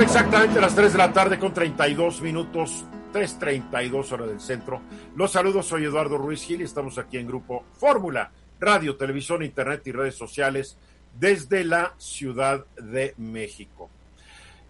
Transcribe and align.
Exactamente 0.00 0.58
las 0.62 0.74
3 0.74 0.92
de 0.92 0.98
la 0.98 1.12
tarde 1.12 1.38
con 1.38 1.52
32 1.52 2.22
minutos, 2.22 2.86
3.32 3.12 4.12
hora 4.12 4.26
del 4.26 4.40
centro. 4.40 4.80
Los 5.14 5.32
saludos, 5.32 5.66
soy 5.66 5.84
Eduardo 5.84 6.16
Ruiz 6.16 6.42
Gil 6.42 6.62
y 6.62 6.64
estamos 6.64 6.96
aquí 6.96 7.18
en 7.18 7.26
Grupo 7.26 7.64
Fórmula, 7.74 8.30
radio, 8.58 8.96
televisión, 8.96 9.42
internet 9.42 9.82
y 9.84 9.92
redes 9.92 10.14
sociales 10.14 10.78
desde 11.18 11.64
la 11.64 11.92
Ciudad 11.98 12.64
de 12.80 13.12
México. 13.18 13.90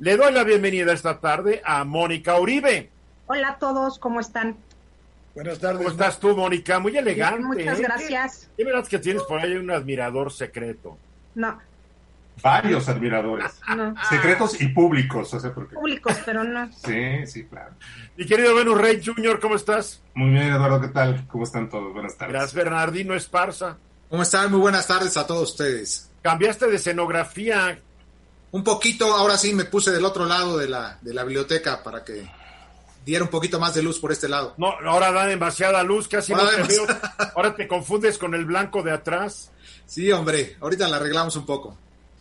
Le 0.00 0.16
doy 0.16 0.32
la 0.32 0.42
bienvenida 0.42 0.92
esta 0.92 1.20
tarde 1.20 1.62
a 1.64 1.84
Mónica 1.84 2.38
Uribe. 2.40 2.90
Hola 3.28 3.50
a 3.50 3.58
todos, 3.58 4.00
¿cómo 4.00 4.18
están? 4.18 4.56
Buenas 5.36 5.60
tardes. 5.60 5.78
¿Cómo 5.78 5.90
estás 5.90 6.18
tú, 6.18 6.34
Mónica? 6.34 6.80
Muy 6.80 6.96
elegante. 6.96 7.38
Bien, 7.38 7.46
muchas 7.46 7.78
¿eh? 7.78 7.82
gracias. 7.82 8.50
¿Qué, 8.56 8.64
verdad 8.64 8.84
que 8.84 8.98
tienes 8.98 9.22
por 9.22 9.38
ahí 9.38 9.52
un 9.52 9.70
admirador 9.70 10.32
secreto? 10.32 10.98
No. 11.36 11.56
Varios 12.42 12.88
admiradores. 12.88 13.52
No. 13.76 13.94
Secretos 14.08 14.60
y 14.60 14.68
públicos. 14.68 15.32
O 15.34 15.40
sea, 15.40 15.52
porque... 15.54 15.74
Públicos, 15.74 16.16
pero 16.24 16.44
no. 16.44 16.70
Sí, 16.84 17.26
sí, 17.26 17.44
claro. 17.46 17.74
Mi 18.16 18.26
querido 18.26 18.54
Venus 18.54 18.80
Rey 18.80 19.02
Jr., 19.04 19.40
¿cómo 19.40 19.56
estás? 19.56 20.02
Muy 20.14 20.30
bien, 20.30 20.52
Eduardo, 20.52 20.80
¿qué 20.80 20.88
tal? 20.88 21.26
¿Cómo 21.28 21.44
están 21.44 21.68
todos? 21.68 21.92
Buenas 21.92 22.16
tardes. 22.16 22.32
Gracias, 22.32 22.54
Bernardino 22.54 23.14
Esparza. 23.14 23.76
¿Cómo 24.08 24.22
están? 24.22 24.50
Muy 24.50 24.60
buenas 24.60 24.86
tardes 24.86 25.16
a 25.16 25.26
todos 25.26 25.50
ustedes. 25.50 26.10
Cambiaste 26.22 26.66
de 26.66 26.76
escenografía. 26.76 27.78
Un 28.52 28.64
poquito, 28.64 29.14
ahora 29.14 29.36
sí 29.38 29.54
me 29.54 29.64
puse 29.64 29.92
del 29.92 30.04
otro 30.04 30.26
lado 30.26 30.58
de 30.58 30.68
la, 30.68 30.98
de 31.00 31.14
la 31.14 31.22
biblioteca 31.22 31.82
para 31.82 32.04
que 32.04 32.28
diera 33.04 33.24
un 33.24 33.30
poquito 33.30 33.60
más 33.60 33.74
de 33.74 33.82
luz 33.82 33.98
por 33.98 34.12
este 34.12 34.28
lado. 34.28 34.54
No, 34.56 34.74
ahora 34.84 35.12
da 35.12 35.26
demasiada 35.26 35.82
luz, 35.82 36.08
casi 36.08 36.32
Ahora 36.32 36.58
no 36.58 36.66
te 36.66 36.72
veo. 36.72 36.86
Ahora 37.36 37.54
te 37.54 37.68
confundes 37.68 38.18
con 38.18 38.34
el 38.34 38.44
blanco 38.44 38.82
de 38.82 38.92
atrás. 38.92 39.52
Sí, 39.86 40.10
hombre, 40.12 40.56
ahorita 40.60 40.88
la 40.88 40.96
arreglamos 40.96 41.36
un 41.36 41.46
poco. 41.46 41.76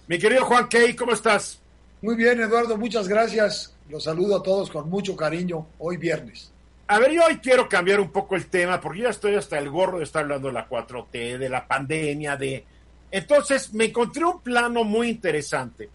Mi 0.09 0.17
querido 0.17 0.43
Juan 0.45 0.67
Key, 0.67 0.95
¿cómo 0.95 1.13
estás? 1.13 1.61
Muy 2.01 2.15
bien, 2.15 2.41
Eduardo, 2.41 2.77
muchas 2.77 3.07
gracias. 3.07 3.75
Los 3.89 4.05
saludo 4.05 4.37
a 4.37 4.43
todos 4.43 4.69
con 4.71 4.89
mucho 4.89 5.15
cariño 5.15 5.67
hoy 5.77 5.97
viernes. 5.97 6.51
A 6.87 6.97
ver, 6.97 7.11
yo 7.11 7.23
hoy 7.25 7.37
quiero 7.37 7.69
cambiar 7.69 7.99
un 7.99 8.11
poco 8.11 8.35
el 8.35 8.47
tema 8.47 8.81
porque 8.81 9.01
ya 9.01 9.09
estoy 9.09 9.35
hasta 9.35 9.59
el 9.59 9.69
gorro 9.69 9.99
de 9.99 10.05
estar 10.05 10.23
hablando 10.23 10.47
de 10.47 10.55
la 10.55 10.67
4T, 10.67 11.37
de 11.37 11.47
la 11.49 11.67
pandemia, 11.67 12.35
de... 12.35 12.65
Entonces 13.11 13.71
me 13.73 13.85
encontré 13.85 14.25
un 14.25 14.41
plano 14.41 14.83
muy 14.83 15.09
interesante 15.09 15.89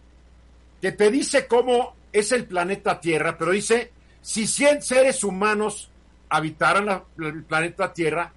que 0.81 0.92
te 0.92 1.11
dice 1.11 1.48
cómo 1.48 1.97
es 2.12 2.31
el 2.31 2.45
planeta 2.47 3.01
Tierra, 3.01 3.37
pero 3.37 3.51
dice, 3.51 3.91
si 4.23 4.47
100 4.47 4.83
seres 4.83 5.25
humanos 5.25 5.91
habitaran 6.29 6.87
la- 6.87 7.05
el 7.19 7.42
planeta 7.42 7.92
Tierra, 7.92 8.33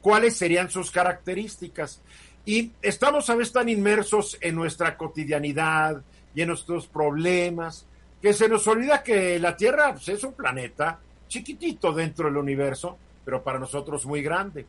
¿cuáles 0.00 0.36
serían 0.36 0.68
sus 0.70 0.90
características? 0.90 2.00
Y 2.44 2.72
estamos 2.82 3.28
a 3.30 3.34
veces 3.34 3.52
tan 3.52 3.68
inmersos 3.68 4.38
en 4.40 4.54
nuestra 4.54 4.96
cotidianidad 4.96 6.02
y 6.34 6.42
en 6.42 6.48
nuestros 6.48 6.86
problemas 6.86 7.86
que 8.20 8.32
se 8.32 8.48
nos 8.48 8.66
olvida 8.66 9.02
que 9.02 9.38
la 9.38 9.56
Tierra 9.56 9.92
pues, 9.92 10.08
es 10.08 10.24
un 10.24 10.32
planeta 10.32 10.98
chiquitito 11.28 11.92
dentro 11.92 12.26
del 12.26 12.36
universo, 12.36 12.98
pero 13.24 13.42
para 13.42 13.58
nosotros 13.58 14.04
muy 14.04 14.22
grande. 14.22 14.66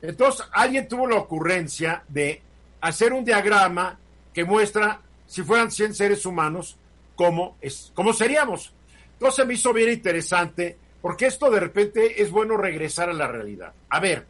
Entonces, 0.00 0.46
alguien 0.52 0.88
tuvo 0.88 1.06
la 1.06 1.16
ocurrencia 1.16 2.04
de 2.08 2.40
hacer 2.80 3.12
un 3.12 3.24
diagrama 3.24 3.98
que 4.32 4.44
muestra, 4.44 5.00
si 5.26 5.42
fueran 5.42 5.70
100 5.70 5.94
seres 5.94 6.26
humanos, 6.26 6.76
cómo, 7.14 7.56
es, 7.60 7.92
cómo 7.94 8.12
seríamos. 8.12 8.72
Entonces 9.14 9.46
me 9.46 9.54
hizo 9.54 9.72
bien 9.72 9.90
interesante, 9.90 10.76
porque 11.00 11.26
esto 11.26 11.50
de 11.50 11.60
repente 11.60 12.20
es 12.20 12.30
bueno 12.30 12.56
regresar 12.56 13.08
a 13.08 13.14
la 13.14 13.28
realidad. 13.28 13.72
A 13.88 14.00
ver, 14.00 14.26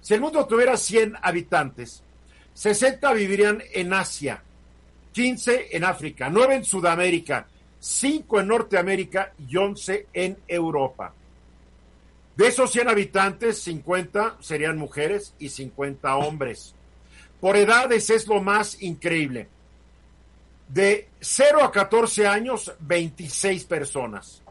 si 0.00 0.14
el 0.14 0.20
mundo 0.20 0.46
tuviera 0.46 0.76
100 0.76 1.16
habitantes, 1.22 2.02
60 2.58 3.12
vivirían 3.12 3.62
en 3.72 3.92
Asia, 3.92 4.42
15 5.12 5.76
en 5.76 5.84
África, 5.84 6.28
9 6.28 6.56
en 6.56 6.64
Sudamérica, 6.64 7.46
5 7.78 8.40
en 8.40 8.48
Norteamérica 8.48 9.32
y 9.48 9.56
11 9.56 10.08
en 10.12 10.38
Europa. 10.48 11.14
De 12.34 12.48
esos 12.48 12.72
100 12.72 12.88
habitantes, 12.88 13.62
50 13.62 14.38
serían 14.40 14.76
mujeres 14.76 15.34
y 15.38 15.50
50 15.50 16.16
hombres. 16.16 16.74
Por 17.40 17.56
edades 17.56 18.10
es 18.10 18.26
lo 18.26 18.42
más 18.42 18.82
increíble. 18.82 19.46
De 20.66 21.06
0 21.20 21.62
a 21.62 21.70
14 21.70 22.26
años, 22.26 22.74
26 22.80 23.66
personas. 23.66 24.42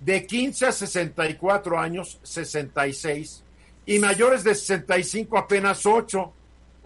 De 0.00 0.26
15 0.26 0.66
a 0.66 0.72
64 0.72 1.78
años, 1.78 2.18
66. 2.24 3.44
Y 3.86 4.00
mayores 4.00 4.42
de 4.42 4.56
65 4.56 5.38
apenas 5.38 5.86
8. 5.86 6.32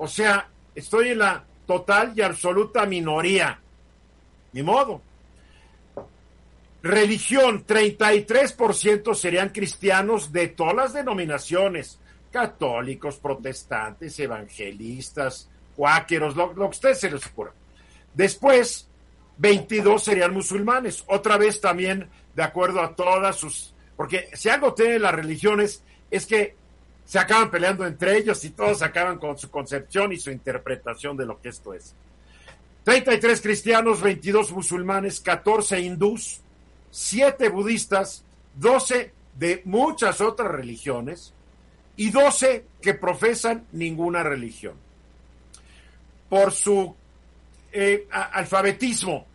O 0.02 0.08
sea, 0.08 0.48
estoy 0.74 1.10
en 1.10 1.18
la 1.18 1.44
total 1.64 2.12
y 2.16 2.22
absoluta 2.22 2.86
minoría. 2.86 3.60
Ni 4.52 4.60
modo. 4.60 5.00
Religión, 6.82 7.64
33% 7.64 9.14
serían 9.14 9.50
cristianos 9.50 10.32
de 10.32 10.48
todas 10.48 10.74
las 10.74 10.92
denominaciones, 10.92 12.00
católicos, 12.32 13.18
protestantes, 13.18 14.18
evangelistas, 14.18 15.48
cuáqueros, 15.76 16.34
lo, 16.34 16.52
que 16.52 16.60
ustedes 16.62 16.98
se 16.98 17.08
les 17.08 17.24
ocurra. 17.24 17.52
Después, 18.12 18.88
22 19.38 20.02
serían 20.02 20.34
musulmanes, 20.34 21.04
otra 21.06 21.36
vez 21.36 21.60
también 21.60 22.10
de 22.34 22.42
acuerdo 22.42 22.80
a 22.80 22.96
todas 22.96 23.36
sus... 23.36 23.72
Porque 23.96 24.30
si 24.32 24.48
algo 24.48 24.74
tienen 24.74 25.02
las 25.02 25.14
religiones 25.14 25.84
es 26.10 26.26
que 26.26 26.56
se 27.04 27.18
acaban 27.18 27.50
peleando 27.50 27.86
entre 27.86 28.16
ellos 28.16 28.44
y 28.44 28.50
todos 28.50 28.82
acaban 28.82 29.18
con 29.18 29.38
su 29.38 29.50
concepción 29.50 30.12
y 30.12 30.18
su 30.18 30.30
interpretación 30.30 31.16
de 31.16 31.26
lo 31.26 31.40
que 31.40 31.50
esto 31.50 31.74
es. 31.74 31.94
33 32.84 33.40
cristianos, 33.40 34.00
22 34.00 34.52
musulmanes, 34.52 35.20
14 35.20 35.80
hindús, 35.80 36.40
7 36.90 37.48
budistas, 37.48 38.24
12 38.56 39.12
de 39.38 39.62
muchas 39.64 40.20
otras 40.20 40.50
religiones 40.50 41.32
y 41.96 42.10
12 42.10 42.64
que 42.80 42.94
profesan 42.94 43.66
ninguna 43.72 44.22
religión. 44.22 44.74
Por 46.28 46.52
su 46.52 46.94
eh, 47.72 48.06
alfabetismo, 48.10 49.26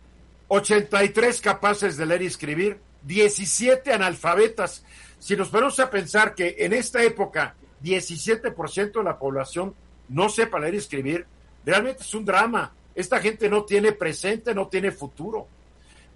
83 0.48 1.40
capaces 1.40 1.96
de 1.96 2.06
leer 2.06 2.22
y 2.22 2.26
escribir, 2.26 2.78
17 3.02 3.92
analfabetas. 3.92 4.84
Si 5.18 5.36
nos 5.36 5.48
ponemos 5.48 5.78
a 5.80 5.90
pensar 5.90 6.34
que 6.34 6.56
en 6.58 6.72
esta 6.72 7.02
época 7.02 7.54
17% 7.82 8.92
de 8.92 9.04
la 9.04 9.18
población 9.18 9.74
no 10.08 10.28
sepa 10.28 10.58
leer 10.58 10.74
y 10.74 10.78
escribir, 10.78 11.26
realmente 11.64 12.02
es 12.02 12.14
un 12.14 12.24
drama. 12.24 12.72
Esta 12.94 13.20
gente 13.20 13.48
no 13.48 13.64
tiene 13.64 13.92
presente, 13.92 14.54
no 14.54 14.68
tiene 14.68 14.90
futuro. 14.90 15.46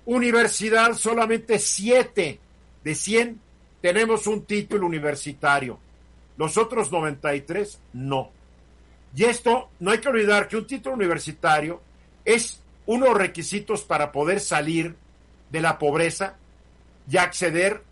Universidad, 0.06 0.94
solamente 0.94 1.58
7 1.58 2.40
de 2.82 2.94
100 2.94 3.40
tenemos 3.80 4.26
un 4.26 4.44
título 4.44 4.86
universitario. 4.86 5.78
Los 6.36 6.56
otros 6.56 6.90
93 6.90 7.78
no. 7.92 8.30
Y 9.14 9.24
esto, 9.24 9.68
no 9.80 9.90
hay 9.90 9.98
que 9.98 10.08
olvidar 10.08 10.48
que 10.48 10.56
un 10.56 10.66
título 10.66 10.94
universitario 10.94 11.82
es 12.24 12.62
uno 12.86 13.04
de 13.04 13.10
los 13.10 13.20
requisitos 13.20 13.82
para 13.82 14.10
poder 14.10 14.40
salir 14.40 14.96
de 15.50 15.60
la 15.60 15.78
pobreza 15.78 16.36
y 17.10 17.16
acceder 17.16 17.82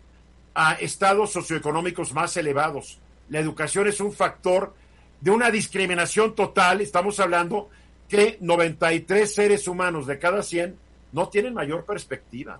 a 0.53 0.73
estados 0.73 1.31
socioeconómicos 1.31 2.13
más 2.13 2.35
elevados. 2.37 2.99
La 3.29 3.39
educación 3.39 3.87
es 3.87 3.99
un 3.99 4.13
factor 4.13 4.73
de 5.21 5.31
una 5.31 5.49
discriminación 5.51 6.35
total. 6.35 6.81
Estamos 6.81 7.19
hablando 7.19 7.69
que 8.09 8.37
93 8.41 9.33
seres 9.33 9.67
humanos 9.67 10.07
de 10.07 10.19
cada 10.19 10.43
100 10.43 10.75
no 11.13 11.29
tienen 11.29 11.53
mayor 11.53 11.85
perspectiva. 11.85 12.59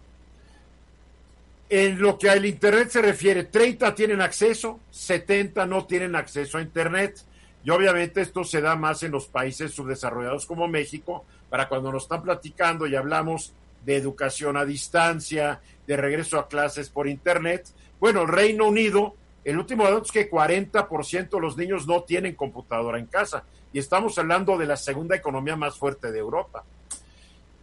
En 1.70 2.02
lo 2.02 2.18
que 2.18 2.30
al 2.30 2.46
Internet 2.46 2.90
se 2.90 3.02
refiere, 3.02 3.46
30 3.46 3.96
tienen 3.96 4.22
acceso, 4.22 4.80
70 4.92 5.66
no 5.66 5.86
tienen 5.86 6.16
acceso 6.16 6.58
a 6.58 6.62
Internet. 6.62 7.22
Y 7.64 7.70
obviamente 7.70 8.22
esto 8.22 8.44
se 8.44 8.60
da 8.60 8.76
más 8.76 9.04
en 9.04 9.12
los 9.12 9.28
países 9.28 9.72
subdesarrollados 9.72 10.46
como 10.46 10.68
México, 10.68 11.26
para 11.50 11.68
cuando 11.68 11.92
nos 11.92 12.04
están 12.04 12.24
platicando 12.24 12.88
y 12.88 12.96
hablamos 12.96 13.54
de 13.86 13.96
educación 13.96 14.58
a 14.58 14.66
distancia, 14.66 15.60
de 15.88 15.98
regreso 15.98 16.40
a 16.40 16.48
clases 16.48 16.90
por 16.90 17.08
Internet. 17.08 17.68
Bueno, 18.00 18.22
el 18.24 18.28
Reino 18.28 18.68
Unido, 18.68 19.16
el 19.44 19.58
último 19.58 19.84
dato 19.84 20.04
es 20.04 20.12
que 20.12 20.30
40% 20.30 21.30
de 21.30 21.40
los 21.40 21.58
niños 21.58 21.88
no 21.88 22.04
tienen 22.04 22.36
computadora 22.36 23.00
en 23.00 23.08
casa. 23.08 23.44
Y 23.74 23.80
estamos 23.80 24.18
hablando 24.18 24.58
de 24.58 24.66
la 24.66 24.78
segunda 24.78 25.16
economía 25.16 25.56
más 25.56 25.78
fuerte 25.78 26.12
de 26.12 26.20
Europa. 26.20 26.64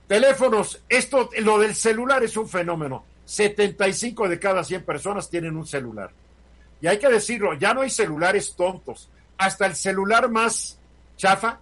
Teléfonos, 0.06 0.82
esto, 0.88 1.28
lo 1.40 1.58
del 1.58 1.74
celular 1.74 2.22
es 2.22 2.36
un 2.36 2.48
fenómeno. 2.48 3.04
75 3.26 4.26
de 4.28 4.38
cada 4.38 4.64
100 4.64 4.84
personas 4.84 5.28
tienen 5.28 5.54
un 5.56 5.66
celular. 5.66 6.10
Y 6.80 6.86
hay 6.86 6.98
que 6.98 7.08
decirlo, 7.08 7.54
ya 7.54 7.74
no 7.74 7.82
hay 7.82 7.90
celulares 7.90 8.54
tontos. 8.56 9.10
Hasta 9.36 9.66
el 9.66 9.74
celular 9.74 10.30
más 10.30 10.78
chafa 11.16 11.60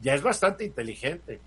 ya 0.00 0.14
es 0.14 0.22
bastante 0.22 0.64
inteligente. 0.64 1.40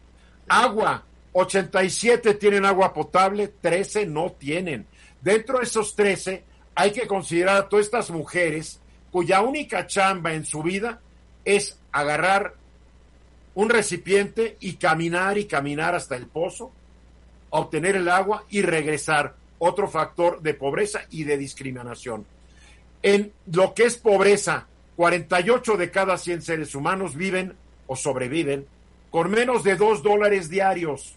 Agua, 0.47 1.03
87 1.33 2.33
tienen 2.35 2.65
agua 2.65 2.93
potable, 2.93 3.47
13 3.47 4.05
no 4.05 4.31
tienen. 4.31 4.87
Dentro 5.21 5.59
de 5.59 5.65
esos 5.65 5.95
13 5.95 6.43
hay 6.75 6.91
que 6.91 7.07
considerar 7.07 7.57
a 7.57 7.69
todas 7.69 7.85
estas 7.85 8.09
mujeres 8.09 8.79
cuya 9.11 9.41
única 9.41 9.85
chamba 9.87 10.33
en 10.33 10.45
su 10.45 10.63
vida 10.63 11.01
es 11.45 11.79
agarrar 11.91 12.55
un 13.55 13.69
recipiente 13.69 14.57
y 14.59 14.73
caminar 14.73 15.37
y 15.37 15.45
caminar 15.45 15.95
hasta 15.95 16.15
el 16.15 16.27
pozo, 16.27 16.71
obtener 17.49 17.95
el 17.95 18.09
agua 18.09 18.45
y 18.49 18.61
regresar. 18.61 19.35
Otro 19.61 19.89
factor 19.89 20.41
de 20.41 20.53
pobreza 20.53 21.01
y 21.09 21.25
de 21.25 21.37
discriminación. 21.37 22.25
En 23.01 23.33
lo 23.51 23.73
que 23.73 23.83
es 23.83 23.97
pobreza, 23.97 24.67
48 24.95 25.75
de 25.75 25.91
cada 25.91 26.17
100 26.17 26.41
seres 26.41 26.75
humanos 26.75 27.15
viven 27.15 27.57
o 27.87 27.97
sobreviven 27.97 28.67
con 29.11 29.29
menos 29.29 29.63
de 29.63 29.75
2 29.75 30.03
dólares 30.03 30.49
diarios. 30.49 31.15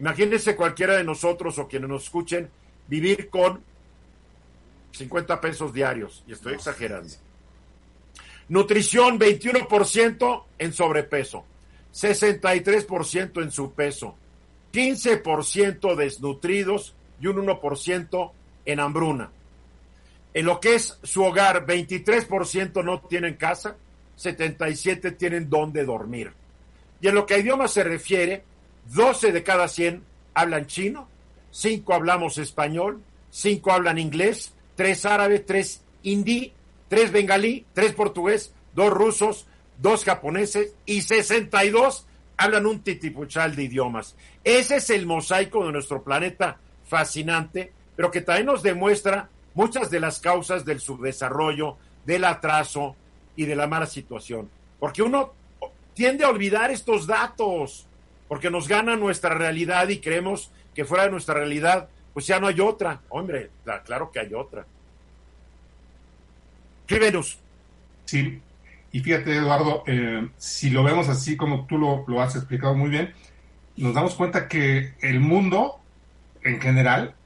Imagínense 0.00 0.56
cualquiera 0.56 0.96
de 0.96 1.04
nosotros 1.04 1.58
o 1.58 1.68
quienes 1.68 1.90
nos 1.90 2.04
escuchen 2.04 2.48
vivir 2.88 3.28
con 3.28 3.62
50 4.92 5.38
pesos 5.42 5.74
diarios, 5.74 6.24
y 6.26 6.32
estoy 6.32 6.54
exagerando. 6.54 7.12
Nutrición, 8.48 9.20
21% 9.20 10.44
en 10.58 10.72
sobrepeso, 10.72 11.44
63% 11.92 13.42
en 13.42 13.52
su 13.52 13.72
peso, 13.72 14.16
15% 14.72 15.94
desnutridos 15.94 16.94
y 17.20 17.26
un 17.26 17.46
1% 17.46 18.32
en 18.64 18.80
hambruna. 18.80 19.30
En 20.32 20.46
lo 20.46 20.60
que 20.60 20.76
es 20.76 20.98
su 21.02 21.22
hogar, 21.22 21.66
23% 21.66 22.82
no 22.82 23.00
tienen 23.02 23.34
casa, 23.34 23.76
77 24.16 25.12
tienen 25.12 25.50
donde 25.50 25.84
dormir. 25.84 26.32
Y 27.02 27.08
en 27.08 27.14
lo 27.14 27.26
que 27.26 27.34
a 27.34 27.38
idiomas 27.38 27.72
se 27.72 27.84
refiere, 27.84 28.44
12 28.94 29.32
de 29.32 29.42
cada 29.42 29.68
100 29.68 30.04
hablan 30.34 30.66
chino, 30.66 31.08
5 31.50 31.94
hablamos 31.94 32.38
español, 32.38 33.02
5 33.30 33.72
hablan 33.72 33.98
inglés, 33.98 34.54
3 34.76 35.06
árabe, 35.06 35.40
3 35.40 35.82
hindi, 36.02 36.52
tres 36.88 37.12
bengalí, 37.12 37.66
tres 37.72 37.92
portugués, 37.92 38.52
dos 38.74 38.90
rusos, 38.90 39.46
dos 39.78 40.04
japoneses 40.04 40.74
y 40.86 41.02
62 41.02 42.06
hablan 42.36 42.66
un 42.66 42.80
titipuchal 42.80 43.54
de 43.54 43.64
idiomas. 43.64 44.16
Ese 44.44 44.76
es 44.76 44.90
el 44.90 45.06
mosaico 45.06 45.66
de 45.66 45.72
nuestro 45.72 46.02
planeta 46.02 46.58
fascinante, 46.84 47.72
pero 47.96 48.10
que 48.10 48.22
también 48.22 48.46
nos 48.46 48.62
demuestra 48.62 49.28
muchas 49.54 49.90
de 49.90 50.00
las 50.00 50.20
causas 50.20 50.64
del 50.64 50.80
subdesarrollo, 50.80 51.76
del 52.04 52.24
atraso 52.24 52.96
y 53.36 53.44
de 53.44 53.56
la 53.56 53.66
mala 53.66 53.86
situación. 53.86 54.50
Porque 54.78 55.02
uno 55.02 55.32
tiende 55.94 56.24
a 56.24 56.30
olvidar 56.30 56.70
estos 56.70 57.06
datos, 57.06 57.86
porque 58.30 58.48
nos 58.48 58.68
gana 58.68 58.94
nuestra 58.94 59.34
realidad 59.34 59.88
y 59.88 59.98
creemos 59.98 60.52
que 60.72 60.84
fuera 60.84 61.02
de 61.02 61.10
nuestra 61.10 61.34
realidad, 61.34 61.88
pues 62.14 62.28
ya 62.28 62.38
no 62.38 62.46
hay 62.46 62.60
otra. 62.60 63.00
Hombre, 63.08 63.50
claro 63.84 64.12
que 64.12 64.20
hay 64.20 64.32
otra. 64.34 64.64
Venus. 66.88 67.40
Sí, 68.04 68.40
y 68.92 69.00
fíjate, 69.00 69.34
Eduardo, 69.34 69.82
eh, 69.88 70.28
si 70.36 70.70
lo 70.70 70.84
vemos 70.84 71.08
así 71.08 71.36
como 71.36 71.66
tú 71.66 71.76
lo, 71.76 72.04
lo, 72.06 72.22
has 72.22 72.36
explicado 72.36 72.76
muy 72.76 72.88
bien, 72.90 73.12
nos 73.76 73.94
damos 73.94 74.14
cuenta 74.14 74.46
que 74.46 74.94
el 75.00 75.18
mundo 75.18 75.80
en 76.44 76.60
general 76.60 77.16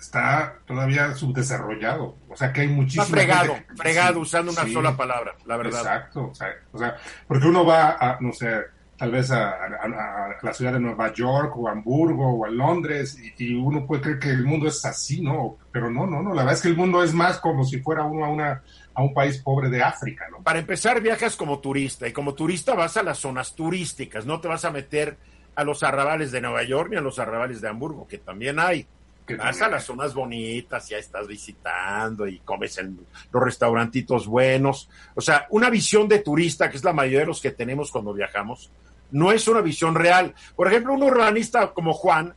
está 0.00 0.58
todavía 0.66 1.14
subdesarrollado. 1.14 2.16
O 2.28 2.36
sea, 2.36 2.52
que 2.52 2.62
hay 2.62 2.68
muchísimo. 2.68 3.04
Está 3.04 3.14
fregado, 3.14 3.56
fregado, 3.76 4.18
usando 4.18 4.50
una 4.50 4.66
sola 4.66 4.96
palabra, 4.96 5.36
la 5.46 5.56
verdad. 5.56 5.80
Exacto, 5.80 6.32
o 6.72 6.78
sea, 6.78 6.96
porque 7.28 7.46
uno 7.46 7.64
va 7.64 7.96
a, 8.00 8.18
no 8.20 8.32
sé, 8.32 8.73
tal 8.96 9.10
vez 9.10 9.30
a, 9.30 9.50
a, 9.50 9.56
a, 9.56 10.36
la 10.42 10.52
ciudad 10.52 10.72
de 10.72 10.80
Nueva 10.80 11.12
York 11.12 11.56
o 11.56 11.68
a 11.68 11.72
Hamburgo 11.72 12.28
o 12.28 12.44
a 12.44 12.50
Londres 12.50 13.18
y, 13.18 13.44
y, 13.44 13.54
uno 13.54 13.86
puede 13.86 14.02
creer 14.02 14.18
que 14.18 14.30
el 14.30 14.44
mundo 14.44 14.68
es 14.68 14.84
así, 14.84 15.20
¿no? 15.20 15.56
Pero 15.72 15.90
no, 15.90 16.06
no, 16.06 16.22
no, 16.22 16.30
la 16.30 16.42
verdad 16.42 16.54
es 16.54 16.62
que 16.62 16.68
el 16.68 16.76
mundo 16.76 17.02
es 17.02 17.12
más 17.12 17.38
como 17.38 17.64
si 17.64 17.80
fuera 17.80 18.04
uno 18.04 18.24
a 18.24 18.28
una 18.28 18.62
a 18.94 19.02
un 19.02 19.12
país 19.12 19.38
pobre 19.38 19.68
de 19.68 19.82
África, 19.82 20.26
¿no? 20.30 20.42
Para 20.42 20.60
empezar, 20.60 21.00
viajas 21.00 21.36
como 21.36 21.58
turista 21.58 22.06
y 22.06 22.12
como 22.12 22.34
turista 22.34 22.74
vas 22.74 22.96
a 22.96 23.02
las 23.02 23.18
zonas 23.18 23.54
turísticas, 23.54 24.24
no 24.24 24.40
te 24.40 24.48
vas 24.48 24.64
a 24.64 24.70
meter 24.70 25.18
a 25.56 25.64
los 25.64 25.82
arrabales 25.82 26.32
de 26.32 26.40
Nueva 26.40 26.62
York 26.62 26.90
ni 26.90 26.96
a 26.96 27.00
los 27.00 27.18
arrabales 27.18 27.60
de 27.60 27.68
Hamburgo, 27.68 28.06
que 28.06 28.18
también 28.18 28.58
hay. 28.58 28.86
Que 29.26 29.36
vas 29.36 29.62
a 29.62 29.70
las 29.70 29.84
zonas 29.84 30.12
bonitas, 30.12 30.86
ya 30.90 30.98
estás 30.98 31.26
visitando 31.26 32.26
y 32.28 32.40
comes 32.40 32.76
en 32.76 32.98
los 33.32 33.42
restaurantitos 33.42 34.26
buenos. 34.26 34.90
O 35.14 35.22
sea, 35.22 35.46
una 35.48 35.70
visión 35.70 36.06
de 36.08 36.18
turista, 36.18 36.68
que 36.68 36.76
es 36.76 36.84
la 36.84 36.92
mayoría 36.92 37.20
de 37.20 37.26
los 37.26 37.40
que 37.40 37.50
tenemos 37.50 37.90
cuando 37.90 38.12
viajamos, 38.12 38.70
no 39.10 39.32
es 39.32 39.46
una 39.48 39.60
visión 39.60 39.94
real. 39.94 40.34
Por 40.56 40.68
ejemplo, 40.68 40.94
un 40.94 41.02
urbanista 41.02 41.72
como 41.72 41.92
Juan, 41.92 42.34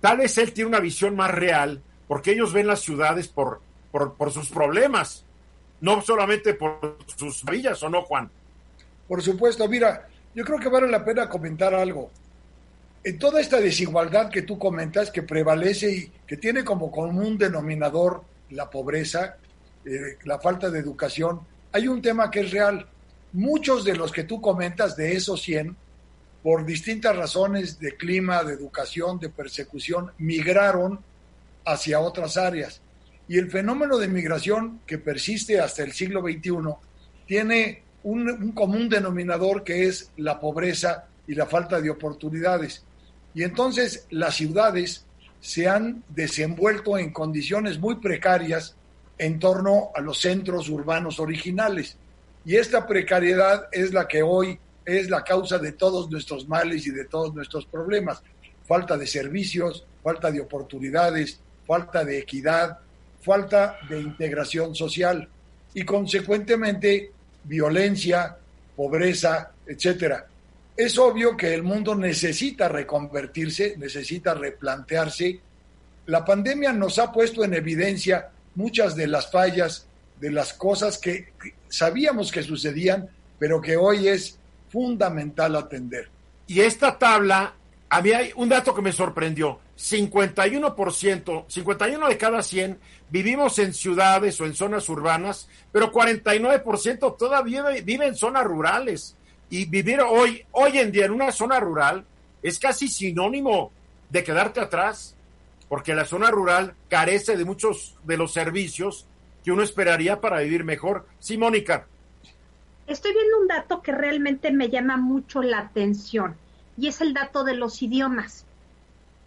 tal 0.00 0.18
vez 0.18 0.36
él 0.38 0.52
tiene 0.52 0.68
una 0.68 0.80
visión 0.80 1.16
más 1.16 1.30
real, 1.30 1.82
porque 2.06 2.32
ellos 2.32 2.52
ven 2.52 2.66
las 2.66 2.80
ciudades 2.80 3.28
por, 3.28 3.60
por, 3.90 4.14
por 4.14 4.32
sus 4.32 4.50
problemas, 4.50 5.24
no 5.80 6.02
solamente 6.02 6.54
por 6.54 6.98
sus 7.16 7.44
villas, 7.44 7.82
¿o 7.82 7.88
no, 7.88 8.02
Juan? 8.02 8.30
Por 9.08 9.22
supuesto, 9.22 9.68
mira, 9.68 10.06
yo 10.34 10.44
creo 10.44 10.58
que 10.58 10.68
vale 10.68 10.88
la 10.88 11.04
pena 11.04 11.28
comentar 11.28 11.74
algo. 11.74 12.10
En 13.02 13.18
toda 13.18 13.40
esta 13.40 13.58
desigualdad 13.60 14.30
que 14.30 14.42
tú 14.42 14.58
comentas, 14.58 15.10
que 15.10 15.22
prevalece 15.22 15.90
y 15.90 16.12
que 16.26 16.36
tiene 16.36 16.64
como 16.64 16.90
común 16.90 17.38
denominador 17.38 18.22
la 18.50 18.68
pobreza, 18.68 19.36
eh, 19.84 20.18
la 20.24 20.38
falta 20.38 20.70
de 20.70 20.78
educación, 20.78 21.40
hay 21.72 21.88
un 21.88 22.02
tema 22.02 22.30
que 22.30 22.40
es 22.40 22.50
real. 22.50 22.86
Muchos 23.32 23.84
de 23.84 23.96
los 23.96 24.12
que 24.12 24.24
tú 24.24 24.40
comentas, 24.40 24.96
de 24.96 25.16
esos 25.16 25.40
100, 25.42 25.76
por 26.42 26.64
distintas 26.64 27.16
razones 27.16 27.78
de 27.78 27.96
clima, 27.96 28.42
de 28.44 28.54
educación, 28.54 29.18
de 29.18 29.28
persecución, 29.28 30.12
migraron 30.18 31.00
hacia 31.64 32.00
otras 32.00 32.36
áreas. 32.36 32.80
Y 33.28 33.38
el 33.38 33.50
fenómeno 33.50 33.98
de 33.98 34.08
migración 34.08 34.80
que 34.86 34.98
persiste 34.98 35.60
hasta 35.60 35.82
el 35.82 35.92
siglo 35.92 36.22
XXI 36.22 36.74
tiene 37.26 37.82
un, 38.02 38.28
un, 38.28 38.52
común 38.52 38.88
denominador 38.88 39.62
que 39.62 39.86
es 39.86 40.10
la 40.16 40.40
pobreza 40.40 41.04
y 41.26 41.34
la 41.34 41.46
falta 41.46 41.80
de 41.80 41.90
oportunidades. 41.90 42.82
Y 43.34 43.44
entonces 43.44 44.06
las 44.10 44.34
ciudades 44.34 45.04
se 45.40 45.68
han 45.68 46.02
desenvuelto 46.08 46.98
en 46.98 47.12
condiciones 47.12 47.78
muy 47.78 47.96
precarias 47.96 48.74
en 49.18 49.38
torno 49.38 49.90
a 49.94 50.00
los 50.00 50.18
centros 50.18 50.68
urbanos 50.70 51.20
originales. 51.20 51.96
Y 52.44 52.56
esta 52.56 52.86
precariedad 52.86 53.68
es 53.70 53.92
la 53.92 54.08
que 54.08 54.22
hoy 54.22 54.58
es 54.84 55.10
la 55.10 55.22
causa 55.22 55.58
de 55.58 55.72
todos 55.72 56.10
nuestros 56.10 56.48
males 56.48 56.86
y 56.86 56.90
de 56.90 57.04
todos 57.04 57.34
nuestros 57.34 57.66
problemas. 57.66 58.22
Falta 58.66 58.96
de 58.96 59.06
servicios, 59.06 59.84
falta 60.02 60.30
de 60.30 60.40
oportunidades, 60.40 61.40
falta 61.66 62.04
de 62.04 62.18
equidad, 62.18 62.78
falta 63.20 63.78
de 63.88 64.00
integración 64.00 64.74
social 64.74 65.28
y 65.74 65.84
consecuentemente 65.84 67.12
violencia, 67.44 68.36
pobreza, 68.74 69.52
etcétera. 69.66 70.26
Es 70.76 70.98
obvio 70.98 71.36
que 71.36 71.52
el 71.52 71.62
mundo 71.62 71.94
necesita 71.94 72.68
reconvertirse, 72.68 73.76
necesita 73.76 74.34
replantearse. 74.34 75.40
La 76.06 76.24
pandemia 76.24 76.72
nos 76.72 76.98
ha 76.98 77.12
puesto 77.12 77.44
en 77.44 77.54
evidencia 77.54 78.30
muchas 78.54 78.96
de 78.96 79.06
las 79.06 79.30
fallas, 79.30 79.86
de 80.18 80.30
las 80.30 80.54
cosas 80.54 80.98
que 80.98 81.32
sabíamos 81.68 82.32
que 82.32 82.42
sucedían, 82.42 83.08
pero 83.38 83.60
que 83.60 83.76
hoy 83.76 84.08
es 84.08 84.39
fundamental 84.70 85.56
atender. 85.56 86.08
Y 86.46 86.60
esta 86.60 86.98
tabla, 86.98 87.54
a 87.88 87.98
hay 87.98 88.32
un 88.36 88.48
dato 88.48 88.74
que 88.74 88.82
me 88.82 88.92
sorprendió. 88.92 89.60
51%, 89.76 91.44
51 91.48 92.08
de 92.08 92.18
cada 92.18 92.42
100 92.42 92.78
vivimos 93.08 93.58
en 93.58 93.72
ciudades 93.72 94.38
o 94.40 94.44
en 94.44 94.54
zonas 94.54 94.88
urbanas, 94.88 95.48
pero 95.72 95.90
49% 95.90 97.16
todavía 97.16 97.64
vive 97.82 98.06
en 98.06 98.14
zonas 98.14 98.44
rurales. 98.44 99.16
Y 99.48 99.64
vivir 99.64 100.00
hoy, 100.00 100.44
hoy 100.52 100.78
en 100.78 100.92
día 100.92 101.06
en 101.06 101.12
una 101.12 101.32
zona 101.32 101.58
rural 101.58 102.04
es 102.42 102.58
casi 102.58 102.88
sinónimo 102.88 103.72
de 104.10 104.22
quedarte 104.22 104.60
atrás, 104.60 105.14
porque 105.68 105.94
la 105.94 106.04
zona 106.04 106.30
rural 106.30 106.74
carece 106.88 107.36
de 107.36 107.44
muchos 107.44 107.96
de 108.04 108.16
los 108.16 108.32
servicios 108.32 109.06
que 109.44 109.52
uno 109.52 109.62
esperaría 109.62 110.20
para 110.20 110.40
vivir 110.40 110.64
mejor. 110.64 111.06
Sí, 111.18 111.38
Mónica. 111.38 111.86
Estoy 112.90 113.12
viendo 113.14 113.38
un 113.40 113.48
dato 113.48 113.80
que 113.80 113.92
realmente 113.92 114.52
me 114.52 114.68
llama 114.68 114.96
mucho 114.96 115.42
la 115.42 115.60
atención 115.60 116.36
y 116.76 116.88
es 116.88 117.00
el 117.00 117.14
dato 117.14 117.44
de 117.44 117.54
los 117.54 117.80
idiomas 117.82 118.44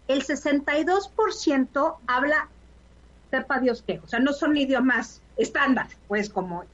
el 0.08 0.24
62% 0.24 1.96
habla, 2.06 2.48
sepa 3.30 3.60
Dios 3.60 3.82
qué, 3.86 4.00
o 4.04 4.08
sea, 4.08 4.20
no 4.20 4.32
son 4.32 4.56
idiomas 4.56 5.22
estándar, 5.36 5.88
pues 6.08 6.30
como 6.30 6.64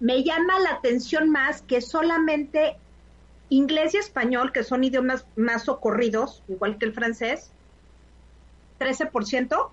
me 0.00 0.24
llama 0.24 0.58
la 0.58 0.70
atención 0.70 1.30
más 1.30 1.62
que 1.62 1.80
solamente 1.80 2.76
Inglés 3.48 3.94
y 3.94 3.98
español, 3.98 4.50
que 4.50 4.64
son 4.64 4.82
idiomas 4.82 5.26
más 5.36 5.64
socorridos, 5.64 6.42
igual 6.48 6.78
que 6.78 6.86
el 6.86 6.94
francés, 6.94 7.50
13%. 8.80 9.54
O 9.54 9.70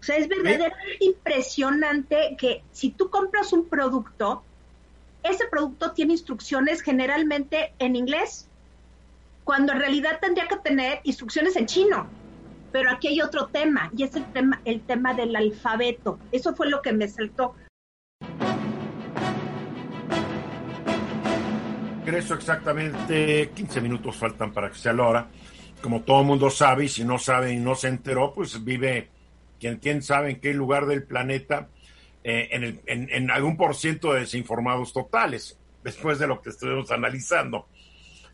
sea, 0.00 0.16
es 0.16 0.26
verdaderamente 0.28 0.96
impresionante 1.00 2.34
que 2.38 2.62
si 2.72 2.90
tú 2.90 3.10
compras 3.10 3.52
un 3.52 3.68
producto, 3.68 4.42
ese 5.24 5.46
producto 5.46 5.92
tiene 5.92 6.12
instrucciones 6.12 6.82
generalmente 6.82 7.72
en 7.78 7.96
inglés, 7.96 8.46
cuando 9.42 9.72
en 9.72 9.80
realidad 9.80 10.20
tendría 10.20 10.46
que 10.46 10.56
tener 10.56 11.00
instrucciones 11.02 11.56
en 11.56 11.66
chino. 11.66 12.06
Pero 12.70 12.90
aquí 12.90 13.08
hay 13.08 13.22
otro 13.22 13.46
tema, 13.46 13.90
y 13.96 14.04
es 14.04 14.14
el 14.16 14.24
tema, 14.32 14.60
el 14.64 14.82
tema 14.82 15.14
del 15.14 15.34
alfabeto. 15.34 16.18
Eso 16.30 16.54
fue 16.54 16.68
lo 16.68 16.82
que 16.82 16.92
me 16.92 17.08
saltó. 17.08 17.54
Regreso 22.04 22.34
exactamente 22.34 23.50
15 23.54 23.80
minutos 23.80 24.16
faltan 24.16 24.52
para 24.52 24.68
que 24.70 24.76
sea 24.76 24.92
la 24.92 25.08
hora. 25.08 25.28
Como 25.80 26.02
todo 26.02 26.22
mundo 26.22 26.50
sabe, 26.50 26.84
y 26.84 26.88
si 26.88 27.02
no 27.02 27.18
sabe 27.18 27.52
y 27.52 27.56
no 27.56 27.74
se 27.76 27.88
enteró, 27.88 28.34
pues 28.34 28.62
vive 28.62 29.08
quien, 29.58 29.78
quién 29.78 30.02
sabe 30.02 30.32
en 30.32 30.40
qué 30.40 30.52
lugar 30.52 30.84
del 30.86 31.04
planeta, 31.04 31.68
eh, 32.26 32.48
en, 32.52 32.64
el, 32.64 32.80
en, 32.86 33.30
algún 33.30 33.58
por 33.58 33.74
ciento 33.74 34.14
de 34.14 34.20
desinformados 34.20 34.94
totales, 34.94 35.58
después 35.82 36.18
de 36.18 36.26
lo 36.26 36.40
que 36.40 36.48
estuvimos 36.48 36.90
analizando. 36.90 37.68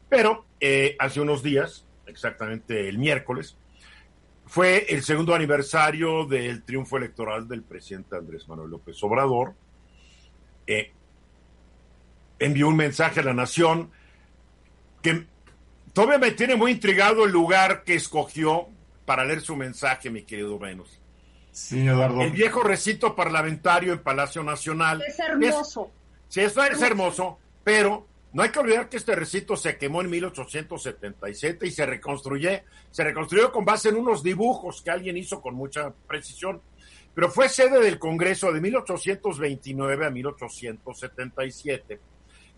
Pero 0.08 0.46
eh, 0.60 0.94
hace 1.00 1.20
unos 1.20 1.42
días, 1.42 1.84
exactamente 2.06 2.88
el 2.88 2.98
miércoles, 2.98 3.56
fue 4.46 4.86
el 4.88 5.02
segundo 5.02 5.34
aniversario 5.34 6.24
del 6.24 6.62
triunfo 6.62 6.98
electoral 6.98 7.48
del 7.48 7.62
presidente 7.62 8.16
Andrés 8.16 8.48
Manuel 8.48 8.70
López 8.70 9.02
Obrador. 9.02 9.54
Eh, 10.68 10.92
envió 12.38 12.68
un 12.68 12.76
mensaje 12.76 13.18
a 13.20 13.24
la 13.24 13.34
nación 13.34 13.90
que 15.02 15.26
todavía 15.92 16.18
me 16.18 16.30
tiene 16.30 16.54
muy 16.54 16.70
intrigado 16.70 17.24
el 17.24 17.32
lugar 17.32 17.82
que 17.82 17.94
escogió 17.94 18.68
para 19.04 19.24
leer 19.24 19.40
su 19.40 19.56
mensaje, 19.56 20.10
mi 20.10 20.22
querido 20.22 20.60
Venus. 20.60 20.99
Sí, 21.60 21.86
Eduardo. 21.86 22.22
El 22.22 22.32
viejo 22.32 22.62
recinto 22.62 23.14
parlamentario 23.14 23.92
en 23.92 23.98
Palacio 24.00 24.42
Nacional. 24.42 25.02
Es 25.06 25.18
hermoso. 25.18 25.90
Es, 26.28 26.34
sí, 26.34 26.40
eso 26.40 26.64
es 26.64 26.80
hermoso, 26.80 27.38
pero 27.62 28.06
no 28.32 28.42
hay 28.42 28.50
que 28.50 28.58
olvidar 28.60 28.88
que 28.88 28.96
este 28.96 29.14
recinto 29.14 29.56
se 29.56 29.76
quemó 29.76 30.00
en 30.00 30.10
1877 30.10 31.66
y 31.66 31.70
se 31.70 31.84
reconstruyó, 31.84 32.50
se 32.90 33.04
reconstruyó 33.04 33.52
con 33.52 33.64
base 33.64 33.90
en 33.90 33.96
unos 33.96 34.22
dibujos 34.22 34.80
que 34.82 34.90
alguien 34.90 35.16
hizo 35.16 35.42
con 35.42 35.54
mucha 35.54 35.92
precisión, 36.08 36.62
pero 37.14 37.30
fue 37.30 37.48
sede 37.48 37.80
del 37.80 37.98
Congreso 37.98 38.52
de 38.52 38.60
1829 38.60 40.06
a 40.06 40.10
1877 40.10 42.00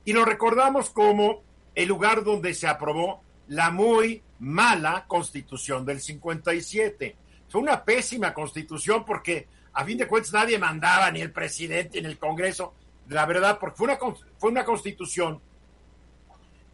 y 0.04 0.12
lo 0.12 0.24
recordamos 0.24 0.90
como 0.90 1.42
el 1.74 1.88
lugar 1.88 2.22
donde 2.22 2.54
se 2.54 2.68
aprobó 2.68 3.22
la 3.48 3.70
muy 3.70 4.22
mala 4.38 5.06
constitución 5.08 5.84
del 5.84 6.00
57. 6.00 7.16
Fue 7.52 7.60
una 7.60 7.84
pésima 7.84 8.32
constitución 8.32 9.04
porque 9.04 9.46
a 9.74 9.84
fin 9.84 9.98
de 9.98 10.06
cuentas 10.06 10.32
nadie 10.32 10.58
mandaba, 10.58 11.10
ni 11.10 11.20
el 11.20 11.32
presidente, 11.32 12.00
ni 12.00 12.08
el 12.08 12.18
Congreso, 12.18 12.72
la 13.10 13.26
verdad, 13.26 13.58
porque 13.60 13.76
fue 13.76 13.88
una, 13.88 13.98
fue 14.38 14.50
una 14.50 14.64
constitución 14.64 15.38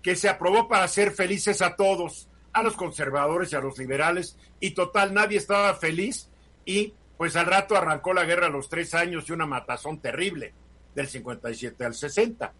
que 0.01 0.15
se 0.15 0.29
aprobó 0.29 0.69
para 0.69 0.85
hacer 0.85 1.11
felices 1.11 1.63
a 1.63 1.75
todos, 1.75 2.29
a 2.53 2.63
los 2.63 2.77
conservadores 2.77 3.53
y 3.53 3.57
a 3.57 3.61
los 3.61 3.77
liberales, 3.77 4.37
y 4.61 4.71
total, 4.71 5.13
nadie 5.13 5.39
estaba 5.39 5.75
feliz, 5.75 6.29
y 6.65 6.95
pues 7.17 7.35
al 7.35 7.47
rato 7.47 7.77
arrancó 7.77 8.15
la 8.15 8.23
guerra 8.23 8.47
a 8.47 8.51
los 8.51 8.69
tres 8.69 8.95
años 8.95 9.29
y 9.29 9.33
una 9.33 9.47
matazón 9.47 9.99
terrible, 9.99 10.55
del 10.95 11.09
57 11.09 11.85
al 11.85 11.95
60. 11.95 12.53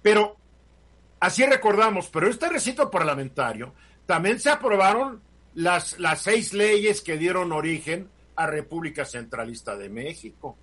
Pero 0.00 0.36
así 1.18 1.44
recordamos, 1.44 2.06
pero 2.10 2.28
este 2.28 2.48
recinto 2.48 2.88
parlamentario 2.88 3.74
también 4.06 4.38
se 4.38 4.50
aprobaron 4.50 5.20
las, 5.54 5.98
las 5.98 6.22
seis 6.22 6.52
leyes 6.52 7.00
que 7.00 7.16
dieron 7.16 7.52
origen 7.52 8.08
a 8.36 8.46
República 8.46 9.04
Centralista 9.04 9.76
de 9.76 9.88
México. 9.88 10.56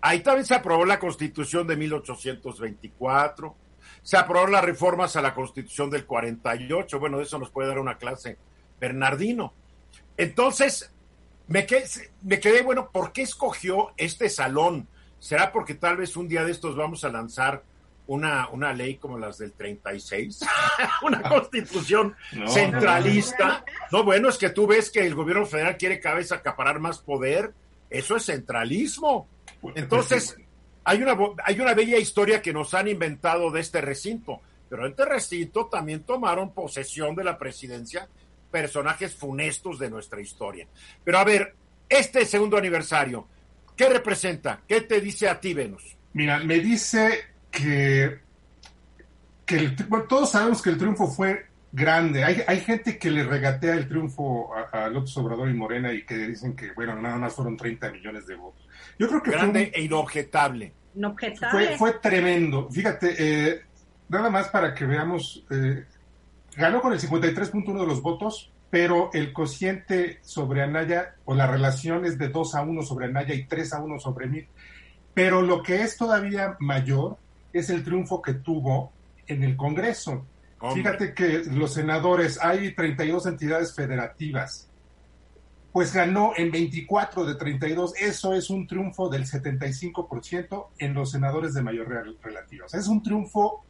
Ahí 0.00 0.20
también 0.20 0.46
se 0.46 0.54
aprobó 0.54 0.84
la 0.84 0.98
Constitución 0.98 1.66
de 1.66 1.76
1824, 1.76 3.54
se 4.02 4.16
aprobaron 4.16 4.52
las 4.52 4.64
reformas 4.64 5.16
a 5.16 5.22
la 5.22 5.34
Constitución 5.34 5.90
del 5.90 6.06
48. 6.06 6.98
Bueno, 6.98 7.18
de 7.18 7.24
eso 7.24 7.38
nos 7.38 7.50
puede 7.50 7.68
dar 7.68 7.78
una 7.78 7.98
clase 7.98 8.38
Bernardino. 8.80 9.52
Entonces, 10.16 10.90
me 11.48 11.66
quedé, 11.66 11.84
me 12.22 12.40
quedé, 12.40 12.62
bueno, 12.62 12.90
¿por 12.90 13.12
qué 13.12 13.22
escogió 13.22 13.92
este 13.96 14.30
salón? 14.30 14.88
¿Será 15.18 15.52
porque 15.52 15.74
tal 15.74 15.98
vez 15.98 16.16
un 16.16 16.28
día 16.28 16.44
de 16.44 16.52
estos 16.52 16.76
vamos 16.76 17.04
a 17.04 17.10
lanzar 17.10 17.62
una, 18.10 18.48
una 18.48 18.72
ley 18.72 18.96
como 18.96 19.18
las 19.18 19.38
del 19.38 19.52
36, 19.52 20.40
una 21.02 21.22
constitución 21.22 22.16
no, 22.32 22.48
centralista. 22.48 23.64
No, 23.92 23.98
no, 23.98 24.04
bueno, 24.04 24.28
es 24.28 24.36
que 24.36 24.50
tú 24.50 24.66
ves 24.66 24.90
que 24.90 25.06
el 25.06 25.14
gobierno 25.14 25.46
federal 25.46 25.76
quiere 25.76 26.00
cada 26.00 26.16
vez 26.16 26.32
acaparar 26.32 26.80
más 26.80 26.98
poder. 26.98 27.54
Eso 27.88 28.16
es 28.16 28.24
centralismo. 28.24 29.28
Entonces, 29.76 30.36
hay 30.82 31.00
una, 31.00 31.16
hay 31.44 31.60
una 31.60 31.72
bella 31.72 31.98
historia 31.98 32.42
que 32.42 32.52
nos 32.52 32.74
han 32.74 32.88
inventado 32.88 33.52
de 33.52 33.60
este 33.60 33.80
recinto, 33.80 34.40
pero 34.68 34.86
en 34.86 34.90
este 34.90 35.04
recinto 35.04 35.66
también 35.66 36.02
tomaron 36.02 36.52
posesión 36.52 37.14
de 37.14 37.22
la 37.22 37.38
presidencia 37.38 38.08
personajes 38.50 39.14
funestos 39.14 39.78
de 39.78 39.88
nuestra 39.88 40.20
historia. 40.20 40.66
Pero 41.04 41.16
a 41.16 41.22
ver, 41.22 41.54
este 41.88 42.26
segundo 42.26 42.56
aniversario, 42.56 43.28
¿qué 43.76 43.88
representa? 43.88 44.62
¿Qué 44.66 44.80
te 44.80 45.00
dice 45.00 45.28
a 45.28 45.38
ti, 45.38 45.54
Venus? 45.54 45.96
Mira, 46.12 46.40
me 46.40 46.58
dice 46.58 47.30
que, 47.50 48.20
que 49.46 49.56
el, 49.56 49.76
bueno, 49.88 50.06
todos 50.06 50.30
sabemos 50.30 50.62
que 50.62 50.70
el 50.70 50.78
triunfo 50.78 51.06
fue 51.06 51.46
grande. 51.72 52.24
Hay, 52.24 52.42
hay 52.46 52.60
gente 52.60 52.98
que 52.98 53.10
le 53.10 53.24
regatea 53.24 53.74
el 53.74 53.88
triunfo 53.88 54.50
a, 54.54 54.84
a, 54.84 54.88
López 54.88 55.16
Obrador 55.16 55.48
y 55.48 55.54
Morena 55.54 55.92
y 55.92 56.04
que 56.04 56.16
dicen 56.16 56.56
que, 56.56 56.72
bueno, 56.72 57.00
nada 57.00 57.16
más 57.16 57.34
fueron 57.34 57.56
30 57.56 57.90
millones 57.92 58.26
de 58.26 58.36
votos. 58.36 58.66
Yo 58.98 59.08
creo 59.08 59.22
que 59.22 59.30
grande 59.30 59.70
fue 59.70 59.80
e 59.80 59.84
inobjetable. 59.84 60.72
Inobjetable. 60.94 61.66
Fue, 61.66 61.76
fue 61.76 61.92
tremendo. 62.00 62.68
Fíjate, 62.70 63.14
eh, 63.18 63.62
nada 64.08 64.30
más 64.30 64.48
para 64.48 64.74
que 64.74 64.84
veamos, 64.84 65.44
eh, 65.50 65.84
ganó 66.56 66.80
con 66.80 66.92
el 66.92 67.00
53.1 67.00 67.80
de 67.80 67.86
los 67.86 68.02
votos, 68.02 68.52
pero 68.68 69.10
el 69.12 69.32
cociente 69.32 70.18
sobre 70.22 70.62
Anaya, 70.62 71.14
o 71.24 71.34
la 71.34 71.46
relación 71.46 72.04
es 72.04 72.18
de 72.18 72.28
2 72.28 72.54
a 72.54 72.62
1 72.62 72.82
sobre 72.82 73.06
Anaya 73.06 73.34
y 73.34 73.44
3 73.44 73.72
a 73.74 73.80
1 73.80 73.98
sobre 73.98 74.26
mí. 74.26 74.46
Pero 75.14 75.42
lo 75.42 75.62
que 75.62 75.82
es 75.82 75.96
todavía 75.96 76.56
mayor 76.60 77.18
es 77.52 77.70
el 77.70 77.84
triunfo 77.84 78.20
que 78.22 78.34
tuvo 78.34 78.92
en 79.26 79.42
el 79.42 79.56
Congreso. 79.56 80.26
Hombre. 80.60 80.82
Fíjate 80.82 81.14
que 81.14 81.44
los 81.50 81.74
senadores, 81.74 82.38
hay 82.42 82.74
32 82.74 83.26
entidades 83.26 83.74
federativas, 83.74 84.68
pues 85.72 85.94
ganó 85.94 86.32
en 86.36 86.50
24 86.50 87.24
de 87.24 87.34
32. 87.36 87.94
Eso 87.98 88.34
es 88.34 88.50
un 88.50 88.66
triunfo 88.66 89.08
del 89.08 89.24
75% 89.24 90.66
en 90.78 90.94
los 90.94 91.12
senadores 91.12 91.54
de 91.54 91.62
mayoría 91.62 92.02
relativa. 92.22 92.66
O 92.66 92.68
sea, 92.68 92.80
es 92.80 92.88
un 92.88 93.02
triunfo 93.02 93.64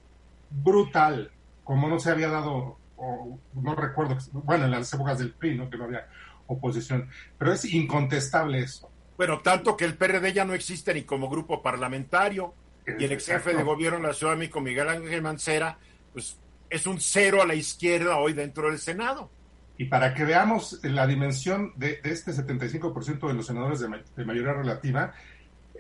brutal, 0.51 1.31
como 1.63 1.89
no 1.89 2.01
se 2.01 2.11
había 2.11 2.29
dado, 2.29 2.79
o 2.97 3.39
no 3.55 3.75
recuerdo, 3.75 4.17
bueno, 4.33 4.65
en 4.65 4.73
las 4.73 4.93
épocas 4.93 5.19
del 5.19 5.33
PRI, 5.33 5.57
¿no? 5.57 5.71
que 5.71 5.77
no 5.77 5.85
había 5.85 6.07
oposición, 6.47 7.09
pero 7.39 7.53
es 7.53 7.65
incontestable 7.65 8.61
eso. 8.61 8.91
Bueno, 9.17 9.41
tanto 9.41 9.77
que 9.77 9.85
el 9.85 9.97
PRD 9.97 10.33
ya 10.33 10.45
no 10.45 10.55
existe 10.55 10.95
ni 10.95 11.03
como 11.03 11.29
grupo 11.29 11.63
parlamentario 11.63 12.55
y 12.99 13.05
el 13.05 13.13
ex 13.13 13.27
jefe 13.27 13.55
de 13.55 13.63
gobierno 13.63 14.01
de 14.01 14.09
la 14.09 14.15
Ciudad 14.15 14.33
de 14.33 14.39
México, 14.39 14.61
Miguel 14.61 14.89
Ángel 14.89 15.23
Mancera, 15.23 15.79
pues 16.13 16.39
es 16.69 16.87
un 16.87 17.01
cero 17.01 17.43
a 17.43 17.47
la 17.47 17.55
izquierda 17.55 18.17
hoy 18.17 18.33
dentro 18.33 18.69
del 18.69 18.79
Senado. 18.79 19.31
Y 19.77 19.87
para 19.87 20.15
que 20.15 20.25
veamos 20.25 20.79
la 20.83 21.07
dimensión 21.07 21.73
de, 21.77 22.01
de 22.03 22.11
este 22.11 22.33
75% 22.33 23.27
de 23.27 23.35
los 23.35 23.47
senadores 23.47 23.81
de, 23.81 23.89
de, 24.15 24.25
mayoría 24.25 24.53
relativa, 24.53 25.15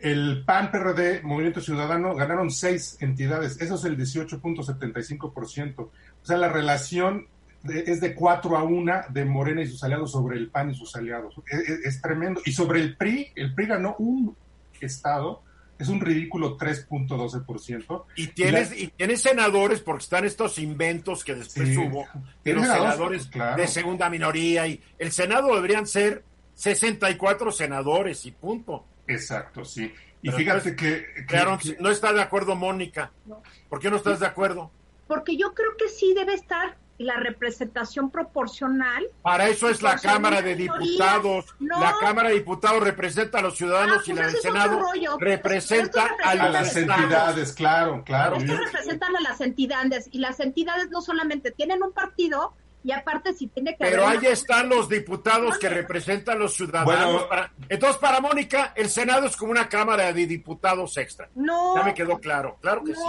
el 0.00 0.42
PAN, 0.46 0.70
PRD, 0.70 1.22
Movimiento 1.22 1.60
Ciudadano 1.60 2.14
ganaron 2.14 2.50
seis 2.50 2.96
entidades, 3.00 3.60
eso 3.60 3.74
es 3.74 3.84
el 3.84 3.98
18.75%. 3.98 5.78
O 5.78 5.90
sea, 6.22 6.38
la 6.38 6.48
relación 6.48 7.26
de, 7.62 7.80
es 7.86 8.00
de 8.00 8.14
4 8.14 8.56
a 8.56 8.62
1 8.62 8.92
de 9.10 9.24
Morena 9.26 9.60
y 9.60 9.66
sus 9.66 9.84
aliados 9.84 10.12
sobre 10.12 10.38
el 10.38 10.48
PAN 10.48 10.70
y 10.70 10.74
sus 10.74 10.96
aliados. 10.96 11.34
Es, 11.46 11.60
es, 11.60 11.84
es 11.84 12.00
tremendo. 12.00 12.40
Y 12.46 12.52
sobre 12.52 12.80
el 12.80 12.96
PRI, 12.96 13.32
el 13.36 13.54
PRI 13.54 13.66
ganó 13.66 13.96
un 13.98 14.34
estado 14.80 15.42
es 15.80 15.88
un 15.88 16.00
ridículo 16.00 16.58
3.12%. 16.58 18.04
Y 18.16 18.28
tienes, 18.28 18.72
y, 18.72 18.74
la... 18.74 18.82
y 18.82 18.86
tienes 18.88 19.22
senadores, 19.22 19.80
porque 19.80 20.02
están 20.02 20.24
estos 20.24 20.58
inventos 20.58 21.24
que 21.24 21.34
después 21.34 21.68
sí. 21.68 21.76
hubo, 21.76 22.06
de 22.44 22.52
los 22.54 22.66
senadores 22.66 23.26
claro. 23.26 23.60
de 23.60 23.66
segunda 23.66 24.10
minoría, 24.10 24.66
y 24.66 24.80
el 24.98 25.10
Senado 25.10 25.54
deberían 25.54 25.86
ser 25.86 26.22
64 26.54 27.50
senadores 27.50 28.26
y 28.26 28.32
punto. 28.32 28.84
Exacto, 29.06 29.64
sí. 29.64 29.92
Y 30.22 30.26
Pero 30.28 30.36
fíjate 30.36 30.68
entonces, 30.68 30.76
que, 30.76 31.20
que, 31.22 31.26
claro, 31.26 31.58
que, 31.58 31.76
No 31.80 31.90
está 31.90 32.12
de 32.12 32.20
acuerdo 32.20 32.54
Mónica. 32.54 33.10
No. 33.24 33.42
¿Por 33.68 33.80
qué 33.80 33.90
no 33.90 33.96
estás 33.96 34.20
de 34.20 34.26
acuerdo? 34.26 34.70
Porque 35.06 35.36
yo 35.36 35.54
creo 35.54 35.76
que 35.78 35.88
sí 35.88 36.12
debe 36.14 36.34
estar 36.34 36.76
y 37.00 37.04
la 37.04 37.16
representación 37.16 38.10
proporcional. 38.10 39.02
Para 39.22 39.48
eso 39.48 39.70
es 39.70 39.80
la 39.80 39.96
Cámara 39.96 40.42
de 40.42 40.54
Diputados. 40.54 41.46
La 41.58 41.94
Cámara 41.98 42.28
de 42.28 42.34
Diputados 42.34 42.82
representa 42.82 43.38
a 43.38 43.40
los 43.40 43.56
ciudadanos 43.56 44.00
ah, 44.00 44.10
y 44.10 44.12
la 44.12 44.22
pues 44.24 44.32
del 44.34 44.42
Senado 44.42 44.82
representa 45.18 46.10
a, 46.22 46.34
las 46.34 46.76
entidades, 46.76 47.54
claro, 47.54 48.04
claro. 48.04 48.36
Estos 48.36 48.58
representan 48.58 49.16
a 49.16 49.20
las 49.22 49.40
entidades 49.40 50.10
y 50.12 50.18
las 50.18 50.40
entidades 50.40 50.90
no 50.90 51.00
solamente 51.00 51.50
tienen 51.52 51.82
un 51.82 51.92
partido, 51.92 52.52
y 52.82 52.92
aparte 52.92 53.32
si 53.34 53.48
tiene 53.48 53.76
que 53.76 53.84
pero 53.84 54.06
ahí 54.06 54.20
están 54.26 54.68
los 54.68 54.88
diputados 54.88 55.58
que 55.58 55.68
representan 55.68 56.36
a 56.36 56.40
los 56.40 56.54
ciudadanos 56.54 57.26
entonces 57.68 57.98
para 57.98 58.20
Mónica 58.20 58.72
el 58.76 58.88
senado 58.88 59.26
es 59.26 59.36
como 59.36 59.52
una 59.52 59.68
cámara 59.68 60.12
de 60.12 60.26
diputados 60.26 60.96
extra. 60.96 61.28
No. 61.34 61.76
Ya 61.76 61.82
me 61.82 61.94
quedó 61.94 62.18
claro 62.18 62.58
claro 62.60 62.82
que 62.84 62.94
sí. 62.94 63.00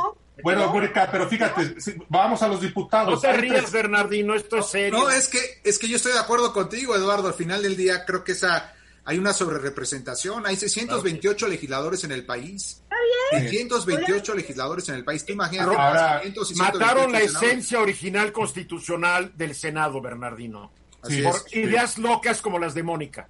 Bueno, 0.43 0.73
Mónica, 0.73 1.07
pero 1.11 1.27
fíjate, 1.27 1.75
vamos 2.09 2.41
a 2.41 2.47
los 2.47 2.61
diputados. 2.61 3.13
No 3.13 3.19
te 3.19 3.33
ríes, 3.33 3.71
Bernardino, 3.71 4.33
esto 4.33 4.57
es 4.57 4.65
serio. 4.67 4.97
No, 4.97 5.09
es 5.09 5.27
que, 5.27 5.39
es 5.63 5.77
que 5.77 5.87
yo 5.87 5.97
estoy 5.97 6.13
de 6.13 6.19
acuerdo 6.19 6.51
contigo, 6.51 6.95
Eduardo. 6.95 7.27
Al 7.27 7.33
final 7.35 7.61
del 7.61 7.75
día 7.75 8.05
creo 8.05 8.23
que 8.23 8.31
esa 8.31 8.73
hay 9.05 9.17
una 9.17 9.33
sobrerepresentación. 9.33 10.45
Hay 10.45 10.55
628 10.55 11.47
legisladores 11.47 12.03
en 12.03 12.11
el 12.11 12.25
país. 12.25 12.83
Está 12.83 12.95
bien. 13.31 13.49
628 13.49 14.35
legisladores 14.35 14.89
en 14.89 14.95
el 14.95 15.03
país. 15.03 15.25
¿Te 15.25 15.33
imaginas? 15.33 15.67
Ahora, 15.67 16.21
mataron 16.55 17.11
la 17.11 17.21
esencia 17.21 17.79
original 17.79 18.31
constitucional 18.31 19.31
del 19.35 19.55
Senado, 19.55 20.01
Bernardino. 20.01 20.71
por 21.01 21.41
ideas 21.51 21.97
locas 21.97 22.41
como 22.41 22.59
las 22.59 22.73
de 22.73 22.83
Mónica. 22.83 23.27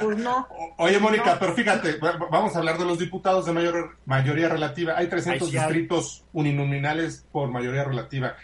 Pues 0.00 0.18
no. 0.18 0.48
Oye, 0.78 0.98
Mónica, 0.98 1.38
pero 1.38 1.54
fíjate, 1.54 1.98
vamos 2.30 2.54
a 2.54 2.58
hablar 2.58 2.76
de 2.76 2.84
los 2.84 2.98
diputados 2.98 3.46
de 3.46 3.52
mayor 3.52 3.96
mayoría 4.04 4.48
relativa. 4.48 4.96
Hay 4.96 5.08
300 5.08 5.50
distritos 5.50 6.24
uninominales 6.32 7.24
por 7.30 7.48
mayoría 7.48 7.84
relativa. 7.84 8.36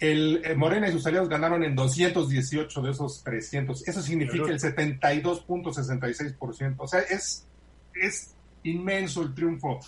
El 0.00 0.42
eh, 0.44 0.56
Morena 0.56 0.88
y 0.88 0.92
sus 0.92 1.06
aliados 1.06 1.28
ganaron 1.28 1.62
en 1.62 1.76
218 1.76 2.82
de 2.82 2.90
esos 2.90 3.22
300. 3.22 3.86
Eso 3.86 4.02
significa 4.02 4.50
el 4.50 4.58
72.66%. 4.58 6.74
O 6.78 6.88
sea, 6.88 6.98
es, 7.00 7.46
es 7.94 8.34
inmenso 8.62 9.22
el 9.22 9.34
triunfo. 9.34 9.80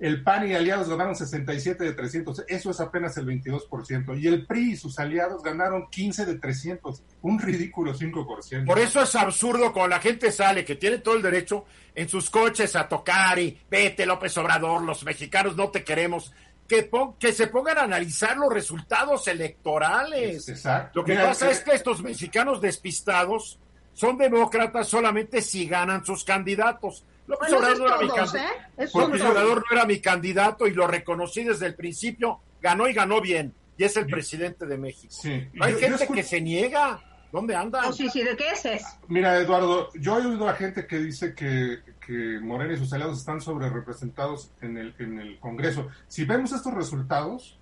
El 0.00 0.22
PAN 0.22 0.48
y 0.48 0.54
aliados 0.54 0.88
ganaron 0.88 1.16
67 1.16 1.82
de 1.82 1.92
300, 1.92 2.44
eso 2.46 2.70
es 2.70 2.80
apenas 2.80 3.16
el 3.16 3.26
22%. 3.26 4.20
Y 4.20 4.28
el 4.28 4.46
PRI 4.46 4.72
y 4.72 4.76
sus 4.76 4.96
aliados 5.00 5.42
ganaron 5.42 5.88
15 5.90 6.24
de 6.24 6.38
300, 6.38 7.02
un 7.22 7.40
ridículo 7.40 7.92
5%. 7.92 8.64
Por 8.64 8.78
eso 8.78 9.02
es 9.02 9.14
absurdo 9.16 9.72
cuando 9.72 9.96
la 9.96 10.00
gente 10.00 10.30
sale, 10.30 10.64
que 10.64 10.76
tiene 10.76 10.98
todo 10.98 11.16
el 11.16 11.22
derecho 11.22 11.64
en 11.96 12.08
sus 12.08 12.30
coches 12.30 12.76
a 12.76 12.88
tocar 12.88 13.40
y 13.40 13.58
vete 13.68 14.06
López 14.06 14.38
Obrador, 14.38 14.82
los 14.82 15.04
mexicanos 15.04 15.56
no 15.56 15.70
te 15.70 15.82
queremos. 15.82 16.32
Que, 16.68 16.90
que 17.18 17.32
se 17.32 17.46
pongan 17.46 17.78
a 17.78 17.82
analizar 17.84 18.36
los 18.36 18.52
resultados 18.52 19.26
electorales. 19.26 20.48
Exacto. 20.50 21.00
Lo 21.00 21.04
que 21.06 21.14
pasa 21.14 21.50
es 21.50 21.60
que 21.60 21.72
estos 21.72 22.02
mexicanos 22.02 22.60
despistados 22.60 23.58
son 23.94 24.18
demócratas 24.18 24.86
solamente 24.86 25.40
si 25.40 25.66
ganan 25.66 26.04
sus 26.04 26.24
candidatos 26.24 27.04
López 27.28 27.52
Obrador, 27.52 27.78
no 27.78 27.86
era, 27.86 27.98
mi 27.98 28.08
candidato, 28.08 28.38
¿eh? 28.38 29.62
no 29.70 29.76
era 29.76 29.84
mi 29.84 30.00
candidato 30.00 30.66
y 30.66 30.72
lo 30.72 30.86
reconocí 30.86 31.44
desde 31.44 31.66
el 31.66 31.74
principio. 31.74 32.40
Ganó 32.60 32.88
y 32.88 32.94
ganó 32.94 33.20
bien. 33.20 33.54
Y 33.76 33.84
es 33.84 33.96
el 33.96 34.06
presidente 34.06 34.66
de 34.66 34.78
México. 34.78 35.14
hay 35.60 35.74
gente 35.74 36.08
que 36.08 36.22
se 36.22 36.40
niega. 36.40 37.00
¿Dónde 37.32 37.54
anda? 37.54 37.92
sí, 37.92 38.08
sí, 38.08 38.22
¿de 38.22 38.36
qué 38.36 38.50
es 38.50 38.64
eso? 38.64 38.86
Mira, 39.08 39.36
Eduardo, 39.38 39.90
yo 39.94 40.18
he 40.18 40.26
oído 40.26 40.48
a 40.48 40.54
gente 40.54 40.86
que 40.86 40.98
dice 40.98 41.34
que, 41.34 41.80
que 42.04 42.40
Morena 42.40 42.74
y 42.74 42.78
sus 42.78 42.92
aliados 42.92 43.18
están 43.18 43.40
sobre 43.40 43.68
representados 43.68 44.50
en 44.60 44.78
el, 44.78 44.94
en 44.98 45.20
el 45.20 45.38
Congreso. 45.38 45.88
Si 46.08 46.24
vemos 46.24 46.52
estos 46.52 46.72
resultados, 46.74 47.58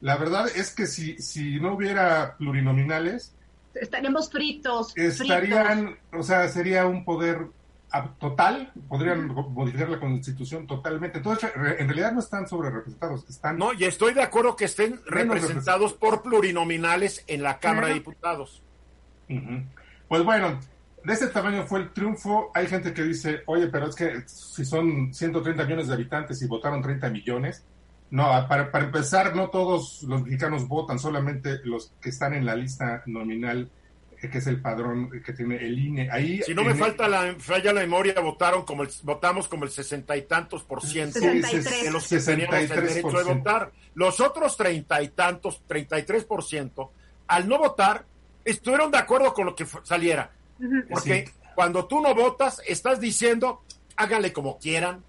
la 0.00 0.16
verdad 0.16 0.46
es 0.54 0.72
que 0.72 0.86
si, 0.86 1.18
si 1.18 1.58
no 1.58 1.74
hubiera 1.74 2.36
plurinominales, 2.36 3.34
estaríamos 3.74 4.30
fritos. 4.30 4.96
Estarían, 4.96 5.98
o 6.12 6.22
sea, 6.22 6.48
sería 6.48 6.86
un 6.86 7.04
poder 7.04 7.48
total, 8.18 8.72
podrían 8.88 9.28
modificar 9.28 9.88
la 9.88 9.98
constitución 9.98 10.66
totalmente. 10.66 11.18
Entonces, 11.18 11.50
en 11.54 11.88
realidad 11.88 12.12
no 12.12 12.20
están 12.20 12.46
sobre 12.46 12.70
representados, 12.70 13.28
están... 13.28 13.56
No, 13.56 13.72
y 13.72 13.84
estoy 13.84 14.14
de 14.14 14.22
acuerdo 14.22 14.56
que 14.56 14.66
estén 14.66 15.00
representados 15.06 15.94
por 15.94 16.22
plurinominales 16.22 17.24
en 17.26 17.42
la 17.42 17.58
Cámara 17.58 17.88
de 17.88 17.94
Diputados. 17.94 18.62
Pues 20.08 20.24
bueno, 20.24 20.58
de 21.04 21.12
ese 21.12 21.28
tamaño 21.28 21.64
fue 21.66 21.80
el 21.80 21.92
triunfo. 21.92 22.50
Hay 22.54 22.66
gente 22.66 22.92
que 22.92 23.02
dice, 23.02 23.42
oye, 23.46 23.68
pero 23.68 23.88
es 23.88 23.94
que 23.94 24.22
si 24.26 24.64
son 24.64 25.12
130 25.12 25.64
millones 25.64 25.88
de 25.88 25.94
habitantes 25.94 26.40
y 26.42 26.46
votaron 26.46 26.82
30 26.82 27.10
millones, 27.10 27.64
no, 28.10 28.24
para, 28.48 28.70
para 28.70 28.86
empezar, 28.86 29.36
no 29.36 29.50
todos 29.50 30.02
los 30.04 30.22
mexicanos 30.22 30.66
votan, 30.66 30.98
solamente 30.98 31.60
los 31.64 31.92
que 32.00 32.08
están 32.08 32.34
en 32.34 32.46
la 32.46 32.56
lista 32.56 33.02
nominal 33.06 33.70
que 34.26 34.38
es 34.38 34.46
el 34.48 34.60
padrón 34.60 35.10
que 35.24 35.32
tiene 35.32 35.56
el 35.56 35.78
INE. 35.78 36.10
Ahí, 36.10 36.42
si 36.42 36.52
no 36.52 36.64
me 36.64 36.74
falta 36.74 37.06
la, 37.06 37.36
falla 37.38 37.72
la 37.72 37.82
memoria, 37.82 38.18
votaron 38.20 38.64
como 38.64 38.82
el, 38.82 38.88
votamos 39.04 39.46
como 39.46 39.64
el 39.64 39.70
sesenta 39.70 40.16
y 40.16 40.22
tantos 40.22 40.64
por 40.64 40.82
ciento 40.82 41.20
de 41.20 41.90
los 41.92 42.08
que 42.08 42.18
teníamos 42.18 42.54
el 42.56 42.68
derecho 42.68 43.18
de 43.18 43.34
votar. 43.34 43.70
Los 43.94 44.18
otros 44.20 44.56
treinta 44.56 45.00
y 45.02 45.08
tantos, 45.10 45.62
treinta 45.66 45.98
y 45.98 46.02
tres 46.02 46.24
por 46.24 46.42
ciento, 46.42 46.92
al 47.28 47.48
no 47.48 47.58
votar, 47.58 48.06
estuvieron 48.50 48.90
de 48.90 48.98
acuerdo 48.98 49.32
con 49.34 49.46
lo 49.46 49.54
que 49.54 49.66
saliera. 49.84 50.30
Porque 50.88 51.30
cuando 51.54 51.86
tú 51.86 52.00
no 52.00 52.14
votas, 52.14 52.60
estás 52.66 53.00
diciendo, 53.00 53.62
háganle 53.96 54.32
como 54.32 54.58
quieran 54.58 55.04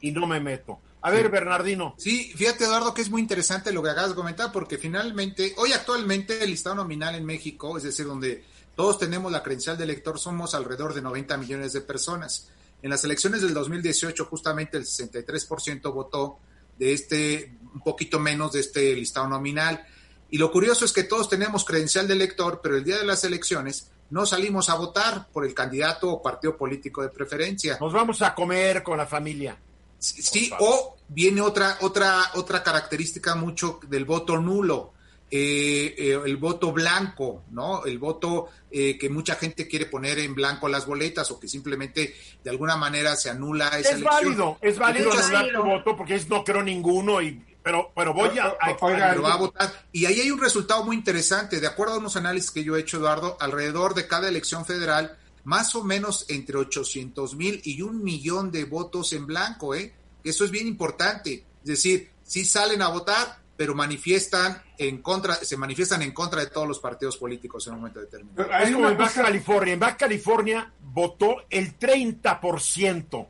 y 0.00 0.12
no 0.12 0.26
me 0.26 0.40
meto. 0.40 0.80
A 1.02 1.10
ver, 1.10 1.30
Bernardino. 1.30 1.94
Sí, 1.98 2.32
fíjate, 2.34 2.64
Eduardo, 2.64 2.94
que 2.94 3.02
es 3.02 3.10
muy 3.10 3.20
interesante 3.20 3.72
lo 3.72 3.82
que 3.82 3.90
acabas 3.90 4.10
de 4.10 4.16
comentar, 4.16 4.50
porque 4.50 4.78
finalmente, 4.78 5.52
hoy 5.58 5.72
actualmente 5.72 6.42
el 6.42 6.50
listado 6.50 6.76
nominal 6.76 7.14
en 7.14 7.26
México, 7.26 7.76
es 7.76 7.82
decir, 7.82 8.06
donde 8.06 8.42
todos 8.74 8.98
tenemos 8.98 9.30
la 9.30 9.42
credencial 9.42 9.76
de 9.76 9.84
elector, 9.84 10.18
somos 10.18 10.54
alrededor 10.54 10.94
de 10.94 11.02
90 11.02 11.36
millones 11.36 11.74
de 11.74 11.82
personas. 11.82 12.48
En 12.82 12.90
las 12.90 13.04
elecciones 13.04 13.42
del 13.42 13.52
2018, 13.52 14.24
justamente 14.24 14.78
el 14.78 14.84
63% 14.84 15.92
votó 15.92 16.38
de 16.78 16.92
este, 16.92 17.54
un 17.74 17.80
poquito 17.82 18.18
menos 18.18 18.52
de 18.52 18.60
este 18.60 18.94
listado 18.94 19.28
nominal. 19.28 19.86
Y 20.30 20.38
lo 20.38 20.50
curioso 20.50 20.84
es 20.84 20.92
que 20.92 21.04
todos 21.04 21.28
tenemos 21.28 21.64
credencial 21.64 22.08
de 22.08 22.14
elector, 22.14 22.60
pero 22.62 22.76
el 22.76 22.84
día 22.84 22.98
de 22.98 23.04
las 23.04 23.24
elecciones 23.24 23.90
no 24.10 24.26
salimos 24.26 24.68
a 24.68 24.74
votar 24.74 25.28
por 25.32 25.44
el 25.44 25.54
candidato 25.54 26.10
o 26.10 26.22
partido 26.22 26.56
político 26.56 27.02
de 27.02 27.08
preferencia. 27.08 27.78
Nos 27.80 27.92
vamos 27.92 28.20
a 28.22 28.34
comer 28.34 28.82
con 28.82 28.98
la 28.98 29.06
familia. 29.06 29.56
Sí, 29.98 30.50
o 30.58 30.96
viene 31.08 31.40
otra, 31.40 31.78
otra, 31.80 32.30
otra 32.34 32.62
característica 32.62 33.34
mucho 33.34 33.80
del 33.88 34.04
voto 34.04 34.38
nulo. 34.38 34.92
Eh, 35.30 35.94
eh, 35.98 36.20
el 36.26 36.36
voto 36.36 36.70
blanco, 36.70 37.42
¿no? 37.50 37.84
El 37.84 37.98
voto 37.98 38.50
eh, 38.70 38.96
que 38.96 39.08
mucha 39.08 39.34
gente 39.34 39.66
quiere 39.66 39.86
poner 39.86 40.18
en 40.20 40.34
blanco 40.34 40.68
las 40.68 40.86
boletas 40.86 41.28
o 41.30 41.40
que 41.40 41.48
simplemente 41.48 42.14
de 42.44 42.50
alguna 42.50 42.76
manera 42.76 43.16
se 43.16 43.30
anula 43.30 43.66
esa 43.78 43.96
es 43.96 44.02
Válido, 44.02 44.58
es 44.60 44.78
válido 44.78 45.10
anular 45.12 45.50
tu 45.52 45.62
voto 45.64 45.96
porque 45.96 46.14
es 46.14 46.28
no 46.28 46.44
creo 46.44 46.62
ninguno 46.62 47.20
y 47.20 47.42
pero 47.64 47.90
pero 47.96 48.14
voy 48.14 48.38
a, 48.38 48.54
a 48.60 49.36
votar 49.36 49.72
y 49.90 50.06
ahí 50.06 50.20
hay 50.20 50.30
un 50.30 50.40
resultado 50.40 50.84
muy 50.84 50.94
interesante 50.94 51.58
de 51.58 51.66
acuerdo 51.66 51.94
a 51.94 51.98
unos 51.98 52.14
análisis 52.14 52.52
que 52.52 52.62
yo 52.62 52.76
he 52.76 52.80
hecho 52.80 52.98
Eduardo 52.98 53.36
alrededor 53.40 53.94
de 53.94 54.06
cada 54.06 54.28
elección 54.28 54.64
federal 54.64 55.18
más 55.44 55.74
o 55.74 55.84
menos 55.84 56.24
entre 56.28 56.56
800 56.56 57.36
mil 57.36 57.60
y 57.64 57.82
un 57.82 58.02
millón 58.02 58.50
de 58.50 58.64
votos 58.64 59.12
en 59.12 59.26
blanco, 59.26 59.74
¿eh? 59.74 59.94
Eso 60.24 60.44
es 60.44 60.50
bien 60.50 60.66
importante. 60.66 61.44
Es 61.60 61.68
decir, 61.68 62.10
sí 62.22 62.44
salen 62.44 62.80
a 62.82 62.88
votar, 62.88 63.38
pero 63.56 63.74
manifiestan 63.74 64.62
en 64.78 65.02
contra, 65.02 65.34
se 65.34 65.56
manifiestan 65.56 66.02
en 66.02 66.12
contra 66.12 66.40
de 66.40 66.46
todos 66.48 66.66
los 66.66 66.80
partidos 66.80 67.18
políticos 67.18 67.66
en 67.66 67.74
un 67.74 67.80
momento 67.80 68.00
determinado. 68.00 68.50
Es 68.64 68.72
como 68.72 68.88
en 68.88 68.98
Baja 68.98 69.22
California. 69.22 69.74
En 69.74 69.80
Baja 69.80 69.96
California 69.96 70.72
votó 70.80 71.44
el 71.50 71.78
30%. 71.78 73.28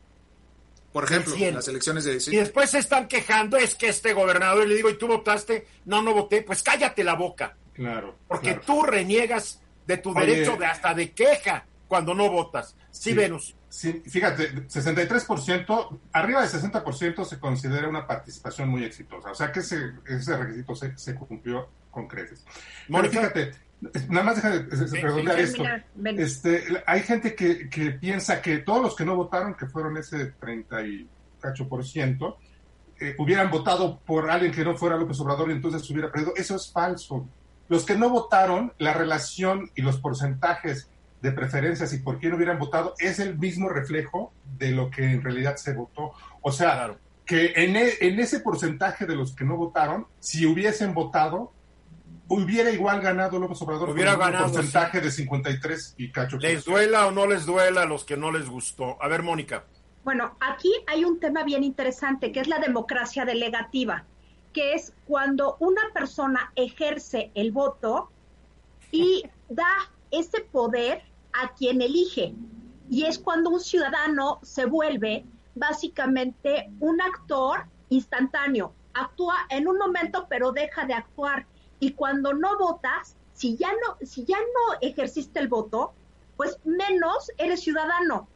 Por 0.95 1.03
ejemplo, 1.03 1.35
las 1.37 1.67
elecciones 1.67 2.05
de... 2.05 2.23
Y 2.33 2.37
después 2.37 2.71
se 2.71 2.79
están 2.79 3.09
quejando, 3.09 3.57
es 3.57 3.75
que 3.75 3.89
este 3.89 4.13
gobernador, 4.13 4.65
le 4.65 4.77
digo, 4.77 4.89
¿y 4.89 4.97
tú 4.97 5.09
votaste? 5.09 5.67
No, 5.87 6.03
no 6.03 6.15
voté. 6.15 6.43
Pues 6.43 6.63
cállate 6.63 7.03
la 7.03 7.15
boca. 7.15 7.57
Claro. 7.73 8.17
Porque 8.29 8.55
tú 8.65 8.85
reniegas 8.85 9.61
de 9.89 9.97
tu 9.97 10.15
derecho 10.15 10.57
de 10.57 10.67
hasta 10.67 10.95
de 10.95 11.11
queja 11.11 11.67
cuando 11.89 12.15
no 12.15 12.31
votas. 12.31 12.77
Sí, 12.93 13.13
Venus. 13.13 13.57
Sí, 13.69 14.05
fíjate, 14.07 14.69
63%, 14.69 15.99
arriba 16.13 16.47
del 16.47 16.51
60% 16.63 17.25
se 17.25 17.41
considera 17.41 17.89
una 17.89 18.07
participación 18.07 18.69
muy 18.69 18.85
exitosa. 18.85 19.33
O 19.33 19.35
sea 19.35 19.51
que 19.51 19.61
ese, 19.61 19.95
ese 20.07 20.37
requisito 20.37 20.77
se, 20.77 20.97
se, 20.97 21.17
cumplió 21.17 21.71
con 21.91 22.07
creces. 22.07 22.45
Pero 22.87 23.11
fíjate, 23.11 23.51
nada 24.09 24.25
más 24.25 24.37
deja 24.37 24.51
de 24.51 25.01
redondear 25.01 25.39
esto. 25.39 25.63
Este, 26.05 26.63
hay 26.87 27.01
gente 27.03 27.35
que, 27.35 27.69
que, 27.69 27.91
piensa 27.93 28.41
que 28.41 28.59
todos 28.59 28.83
los 28.83 28.97
que 28.97 29.05
no 29.05 29.17
votaron, 29.17 29.55
que 29.55 29.67
fueron 29.67 29.97
ese 29.97 30.35
38%, 30.39 32.37
eh, 33.01 33.15
hubieran 33.19 33.51
votado 33.51 33.99
por 34.01 34.31
alguien 34.31 34.53
que 34.53 34.65
no 34.65 34.77
fuera 34.77 34.97
López 34.97 35.19
Obrador 35.21 35.51
y 35.51 35.53
entonces 35.53 35.89
hubiera 35.91 36.11
perdido. 36.11 36.33
Eso 36.37 36.57
es 36.57 36.71
falso. 36.71 37.27
Los 37.69 37.85
que 37.85 37.97
no 37.97 38.11
votaron, 38.11 38.73
la 38.79 38.93
relación 38.93 39.71
y 39.75 39.83
los 39.83 39.99
porcentajes 39.99 40.89
de 41.25 41.33
preferencias 41.33 41.93
y 41.95 42.01
por 42.01 42.19
quién 42.19 42.35
hubieran 42.35 42.59
votado 42.59 42.95
es 42.99 43.19
el 43.19 43.39
mismo 43.39 43.71
reflejo 43.71 44.33
de 44.59 44.73
lo 44.73 44.91
que 44.91 45.05
en 45.05 45.23
realidad 45.23 45.57
se 45.57 45.73
votó. 45.73 46.13
O 46.43 46.53
sea, 46.53 46.99
que 47.25 47.55
en, 47.57 47.77
e, 47.77 47.93
en, 48.03 48.21
ese 48.21 48.41
porcentaje 48.41 49.07
de 49.07 49.17
los 49.17 49.35
que 49.35 49.47
no 49.47 49.57
votaron, 49.57 50.07
si 50.21 50.45
hubiesen 50.45 50.93
votado, 50.93 51.54
hubiera 52.29 52.71
igual 52.71 53.01
ganado 53.01 53.39
López 53.39 53.61
Obrador 53.63 53.91
hubiera 53.91 54.13
con 54.13 54.21
ganado, 54.21 54.47
un 54.47 54.53
porcentaje 54.53 55.01
de 55.01 55.11
53 55.11 55.95
y 55.99 56.11
cacho. 56.11 56.39
Les 56.39 56.65
duela 56.65 57.07
o 57.07 57.11
no 57.11 57.27
les 57.27 57.47
duela 57.47 57.83
a 57.83 57.87
los 57.87 58.05
que 58.05 58.17
no 58.17 58.33
les 58.33 58.49
gustó. 58.49 58.97
A 59.03 59.09
ver, 59.09 59.23
Mónica. 59.23 59.65
Bueno, 60.05 60.37
aquí 60.41 60.71
hay 60.87 61.05
un 61.05 61.19
tema 61.19 61.45
bien 61.45 61.65
interesante 61.65 62.31
que 62.31 62.41
es 62.41 62.49
la 62.49 62.59
democracia 62.59 63.25
delegativa, 63.25 64.05
que 64.53 64.75
es 64.75 64.93
cuando 65.07 65.57
una 65.61 65.83
persona 65.93 66.53
ejerce 66.57 67.31
el 67.35 67.53
voto 67.53 68.11
y 68.91 69.25
da 69.49 69.91
ese 70.11 70.41
poder 70.43 71.03
a 71.33 71.55
quien 71.55 71.81
elige. 71.81 72.35
Y 72.91 73.05
es 73.05 73.19
cuando 73.19 73.51
un 73.51 73.61
ciudadano 73.61 74.41
se 74.43 74.67
vuelve 74.67 75.25
básicamente 75.55 76.71
un 76.81 77.01
actor 77.01 77.65
instantáneo. 77.89 78.75
Actúa 78.93 79.35
en 79.49 79.69
un 79.69 79.79
momento, 79.79 80.27
pero 80.29 80.53
deja 80.53 80.85
de 80.85 80.95
actuar. 80.95 81.47
Y 81.85 81.93
cuando 81.93 82.33
no 82.33 82.57
votas, 82.57 83.15
si 83.35 83.59
ya 83.59 83.71
no, 83.71 83.99
si 84.07 84.25
ya 84.25 84.39
no 84.39 84.79
ejerciste 84.81 85.39
el 85.39 85.49
voto, 85.49 85.93
pues 86.35 86.59
menos 86.65 87.31
eres 87.37 87.61
ciudadano. 87.61 88.27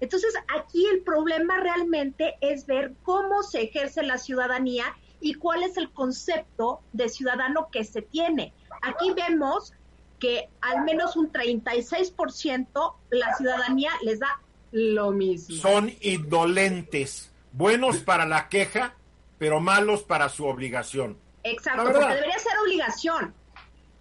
Entonces, 0.00 0.32
aquí 0.48 0.86
el 0.86 1.02
problema 1.02 1.58
realmente 1.58 2.36
es 2.40 2.64
ver 2.64 2.94
cómo 3.02 3.42
se 3.42 3.64
ejerce 3.64 4.02
la 4.02 4.16
ciudadanía 4.16 4.96
y 5.20 5.34
cuál 5.34 5.62
es 5.62 5.76
el 5.76 5.90
concepto 5.90 6.80
de 6.94 7.10
ciudadano 7.10 7.68
que 7.70 7.84
se 7.84 8.00
tiene. 8.00 8.54
Aquí 8.80 9.12
vemos 9.12 9.74
que 10.18 10.48
al 10.62 10.82
menos 10.84 11.16
un 11.16 11.30
36% 11.30 12.94
la 13.10 13.36
ciudadanía 13.36 13.90
les 14.02 14.20
da 14.20 14.40
lo 14.72 15.10
mismo. 15.10 15.54
Son 15.54 15.92
indolentes, 16.00 17.30
buenos 17.52 17.98
para 17.98 18.24
la 18.24 18.48
queja, 18.48 18.94
pero 19.36 19.60
malos 19.60 20.02
para 20.02 20.30
su 20.30 20.46
obligación. 20.46 21.18
Exacto, 21.50 21.84
porque 21.84 22.14
debería 22.14 22.38
ser 22.38 22.58
obligación. 22.58 23.34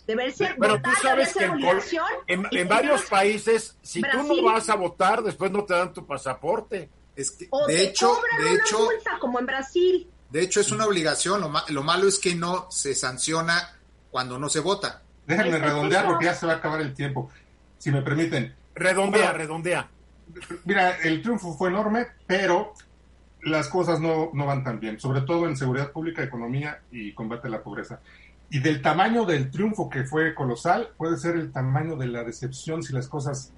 Debería 0.08 0.36
ser 0.36 0.56
Pero 0.60 0.82
tú 0.82 0.90
sabes 1.02 1.34
que 1.34 1.46
en, 2.28 2.48
en, 2.52 2.68
varios 2.68 3.04
países, 3.04 3.76
si 3.82 4.02
tú 4.02 4.24
no 4.24 4.44
vas 4.44 4.70
a 4.70 4.76
votar, 4.76 5.24
después 5.24 5.52
no 5.52 5.64
te 5.64 5.74
dan 5.74 5.94
tu 5.94 6.06
pasaporte. 6.06 6.90
Es 7.16 7.32
que, 7.32 7.48
de 7.68 7.84
hecho, 7.84 8.20
de 8.40 8.54
hecho, 8.54 8.80
multa, 8.80 9.18
como 9.20 9.40
en 9.40 9.46
Brasil. 9.46 10.10
De 10.30 10.42
hecho, 10.42 10.60
es 10.60 10.72
una 10.72 10.86
obligación. 10.86 11.42
Lo, 11.42 11.52
lo 11.70 11.84
malo 11.84 12.08
es 12.08 12.20
que 12.20 12.36
no 12.36 12.70
se 12.70 12.94
sanciona 12.94 13.78
cuando 14.12 14.38
no 14.38 14.50
se 14.50 14.60
vota. 14.60 15.02
Déjenme 15.26 15.58
redondear 15.60 16.06
porque 16.06 16.26
ya 16.26 16.36
se 16.36 16.46
va 16.46 16.54
a 16.54 16.56
acabar 16.58 16.82
el 16.82 16.94
tiempo. 16.94 17.32
Si 17.78 17.92
me 17.92 18.02
permiten. 18.02 18.54
Redondea, 18.76 19.32
redondea. 19.32 19.90
Mira, 20.66 20.98
el 21.02 21.22
triunfo 21.22 21.56
fue 21.56 21.70
enorme, 21.70 22.08
pero 22.28 22.74
las 23.46 23.70
cosas 23.70 24.00
no, 24.00 24.32
no 24.34 24.46
van 24.46 24.64
tan 24.64 24.80
bien, 24.80 25.00
sobre 25.00 25.22
todo 25.22 25.48
en 25.48 25.56
seguridad 25.56 25.92
pública, 25.92 26.24
economía 26.24 26.82
y 26.92 27.14
combate 27.14 27.48
a 27.48 27.52
la 27.52 27.62
pobreza. 27.62 28.00
Y 28.50 28.60
del 28.60 28.82
tamaño 28.82 29.26
del 29.26 29.52
triunfo 29.52 29.90
que 29.90 30.04
fue 30.04 30.34
colosal, 30.34 30.90
puede 30.98 31.18
ser 31.18 31.36
el 31.36 31.52
tamaño 31.52 31.96
de 31.96 32.08
la 32.08 32.24
decepción 32.24 32.84
si 32.84 32.94
las 32.94 33.08
cosas 33.08 33.54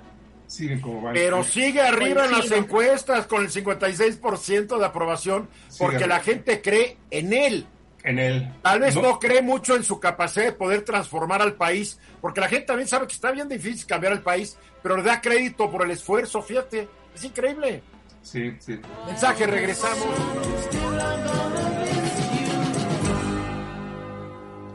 siguen 0.45 0.81
como 0.81 1.01
van. 1.01 1.13
Pero 1.13 1.43
sigue 1.43 1.81
arriba 1.81 2.25
en 2.25 2.31
las 2.31 2.51
encuestas 2.51 3.27
con 3.27 3.43
el 3.43 3.49
56% 3.49 4.77
de 4.77 4.85
aprobación, 4.85 5.49
porque 5.77 6.07
la 6.07 6.19
gente 6.19 6.61
cree 6.61 6.97
en 7.11 7.33
él. 7.33 7.65
En 8.03 8.19
él. 8.19 8.53
Tal 8.61 8.79
vez 8.79 8.95
no. 8.95 9.19
cree 9.19 9.41
mucho 9.41 9.75
en 9.75 9.83
su 9.83 9.99
capacidad 9.99 10.45
de 10.45 10.53
poder 10.53 10.83
transformar 10.83 11.41
al 11.41 11.55
país, 11.55 11.99
porque 12.21 12.41
la 12.41 12.47
gente 12.47 12.67
también 12.67 12.87
sabe 12.87 13.07
que 13.07 13.13
está 13.13 13.31
bien 13.31 13.49
difícil 13.49 13.85
cambiar 13.85 14.13
el 14.13 14.21
país, 14.21 14.57
pero 14.81 14.97
le 14.97 15.03
da 15.03 15.21
crédito 15.21 15.69
por 15.69 15.83
el 15.83 15.91
esfuerzo, 15.91 16.41
fíjate, 16.41 16.87
es 17.13 17.23
increíble. 17.23 17.83
Sí, 18.27 18.53
sí. 18.59 18.77
Mensaje, 19.05 19.47
regresamos. 19.47 20.05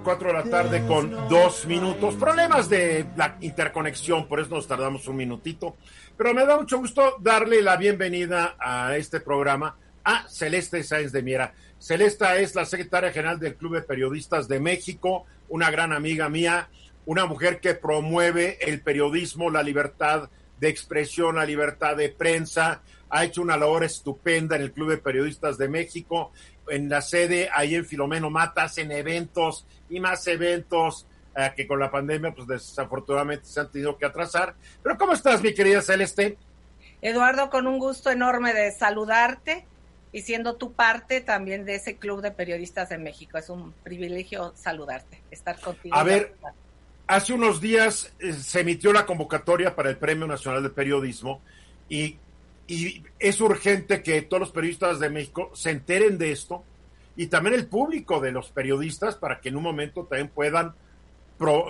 4 0.03 0.29
de 0.29 0.33
la 0.33 0.45
tarde 0.45 0.87
con 0.87 1.11
dos 1.29 1.67
minutos. 1.67 2.15
Problemas 2.15 2.71
de 2.71 3.05
la 3.15 3.37
interconexión, 3.43 4.27
por 4.27 4.41
eso 4.41 4.55
nos 4.55 4.67
tardamos 4.67 5.07
un 5.07 5.17
minutito. 5.17 5.77
Pero 6.17 6.33
me 6.33 6.47
da 6.47 6.57
mucho 6.57 6.79
gusto 6.79 7.17
darle 7.21 7.61
la 7.61 7.77
bienvenida 7.77 8.57
a 8.59 8.97
este 8.97 9.21
programa 9.21 9.77
a 10.03 10.27
Celeste 10.31 10.83
Sáenz 10.83 11.13
de 11.13 11.23
Miera. 11.23 11.53
Celeste 11.79 12.43
es 12.43 12.55
la 12.55 12.65
secretaria 12.65 13.13
general 13.13 13.39
del 13.39 13.57
Club 13.57 13.75
de 13.75 13.83
Periodistas 13.83 14.49
de 14.49 14.61
México, 14.61 15.27
una 15.51 15.71
gran 15.71 15.93
amiga 15.93 16.31
mía, 16.31 16.71
una 17.05 17.27
mujer 17.27 17.61
que 17.61 17.75
promueve 17.75 18.57
el 18.63 18.81
periodismo, 18.81 19.51
la 19.51 19.63
libertad 19.63 20.31
de 20.59 20.69
expresión, 20.69 21.37
la 21.37 21.45
libertad 21.45 21.97
de 21.97 22.09
prensa, 22.09 22.81
ha 23.13 23.25
hecho 23.25 23.43
una 23.43 23.59
labor 23.59 23.85
estupenda 23.85 24.57
en 24.57 24.63
el 24.63 24.73
Club 24.73 24.89
de 24.89 24.97
Periodistas 24.97 25.59
de 25.59 25.69
México, 25.69 26.33
en 26.67 26.89
la 26.89 27.03
sede 27.03 27.51
ahí 27.55 27.75
en 27.75 27.85
Filomeno 27.85 28.31
Matas, 28.31 28.79
en 28.79 28.91
eventos 28.91 29.67
y 29.91 30.01
más 30.01 30.27
eventos 30.27 31.07
eh, 31.37 31.53
que 31.55 31.67
con 31.67 31.79
la 31.79 31.91
pandemia 31.91 32.33
pues 32.35 32.49
desafortunadamente 32.49 33.45
se 33.45 33.61
han 33.61 33.71
tenido 33.71 33.99
que 33.99 34.07
atrasar. 34.07 34.55
Pero 34.83 34.97
¿cómo 34.97 35.13
estás, 35.13 35.43
mi 35.43 35.53
querida 35.53 35.83
Celeste? 35.83 36.39
Eduardo, 37.03 37.51
con 37.51 37.67
un 37.67 37.79
gusto 37.79 38.11
enorme 38.11 38.55
de 38.55 38.73
saludarte 38.73 39.67
y 40.11 40.23
siendo 40.23 40.57
tu 40.57 40.73
parte 40.73 41.21
también 41.21 41.67
de 41.67 41.75
ese 41.75 41.97
Club 41.97 42.23
de 42.23 42.31
Periodistas 42.31 42.89
de 42.89 42.97
México. 42.97 43.37
Es 43.37 43.51
un 43.51 43.75
privilegio 43.83 44.55
saludarte, 44.57 45.21
estar 45.31 45.61
contigo. 45.61 45.95
A 45.95 46.03
ver, 46.03 46.35
hace 47.07 47.35
unos 47.35 47.61
días 47.61 48.11
eh, 48.21 48.33
se 48.33 48.61
emitió 48.61 48.91
la 48.91 49.05
convocatoria 49.05 49.77
para 49.77 49.91
el 49.91 49.99
Premio 49.99 50.27
Nacional 50.27 50.63
de 50.63 50.71
Periodismo 50.71 51.43
y 51.91 52.17
y 52.67 53.03
es 53.19 53.41
urgente 53.41 54.03
que 54.03 54.23
todos 54.23 54.41
los 54.41 54.51
periodistas 54.53 55.01
de 55.01 55.11
México 55.11 55.51
se 55.55 55.71
enteren 55.71 56.19
de 56.19 56.33
esto 56.33 56.65
y 57.17 57.27
también 57.27 57.55
el 57.55 57.67
público 57.67 58.21
de 58.21 58.33
los 58.33 58.51
periodistas 58.51 59.17
para 59.17 59.41
que 59.41 59.51
en 59.51 59.57
un 59.57 59.63
momento 59.63 60.05
también 60.05 60.29
puedan 60.29 60.75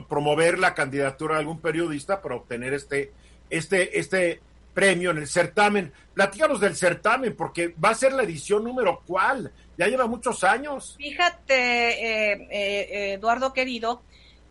promover 0.09 0.59
la 0.59 0.75
candidatura 0.75 1.37
de 1.37 1.41
algún 1.41 1.61
periodista 1.61 2.21
para 2.21 2.37
obtener 2.37 2.75
este, 2.75 3.13
este, 3.49 3.99
este 3.99 4.41
premio 4.75 5.11
en 5.11 5.19
el 5.19 5.27
certamen. 5.27 5.93
Platícanos 6.15 6.61
del 6.61 6.77
certamen, 6.77 7.35
porque 7.35 7.75
va 7.83 7.91
a 7.91 7.95
ser 7.95 8.13
la 8.13 8.23
edición 8.23 8.65
número 8.65 9.03
cuál. 9.07 9.53
Ya 9.79 9.87
lleva 9.87 10.07
muchos 10.07 10.45
años. 10.45 10.95
Fíjate, 10.99 11.55
eh, 11.55 12.49
eh, 12.51 13.13
Eduardo 13.15 13.53
querido, 13.53 14.03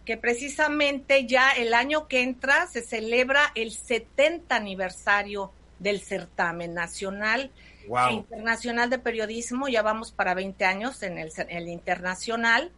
que 0.06 0.18
precisamente 0.18 1.28
ya 1.28 1.52
el 1.52 1.74
año 1.74 2.08
que 2.08 2.24
entra 2.24 2.68
se 2.68 2.82
celebra 2.82 3.52
el 3.54 3.72
70 3.72 4.56
aniversario 4.56 5.52
del 5.82 6.00
certamen 6.00 6.74
nacional 6.74 7.52
e 7.84 8.14
internacional 8.14 8.90
de 8.90 9.00
periodismo. 9.00 9.68
Ya 9.68 9.82
vamos 9.82 10.12
para 10.12 10.34
20 10.34 10.64
años 10.66 11.04
en 11.04 11.18
el, 11.18 11.32
el 11.50 11.68
internacional. 11.68 12.72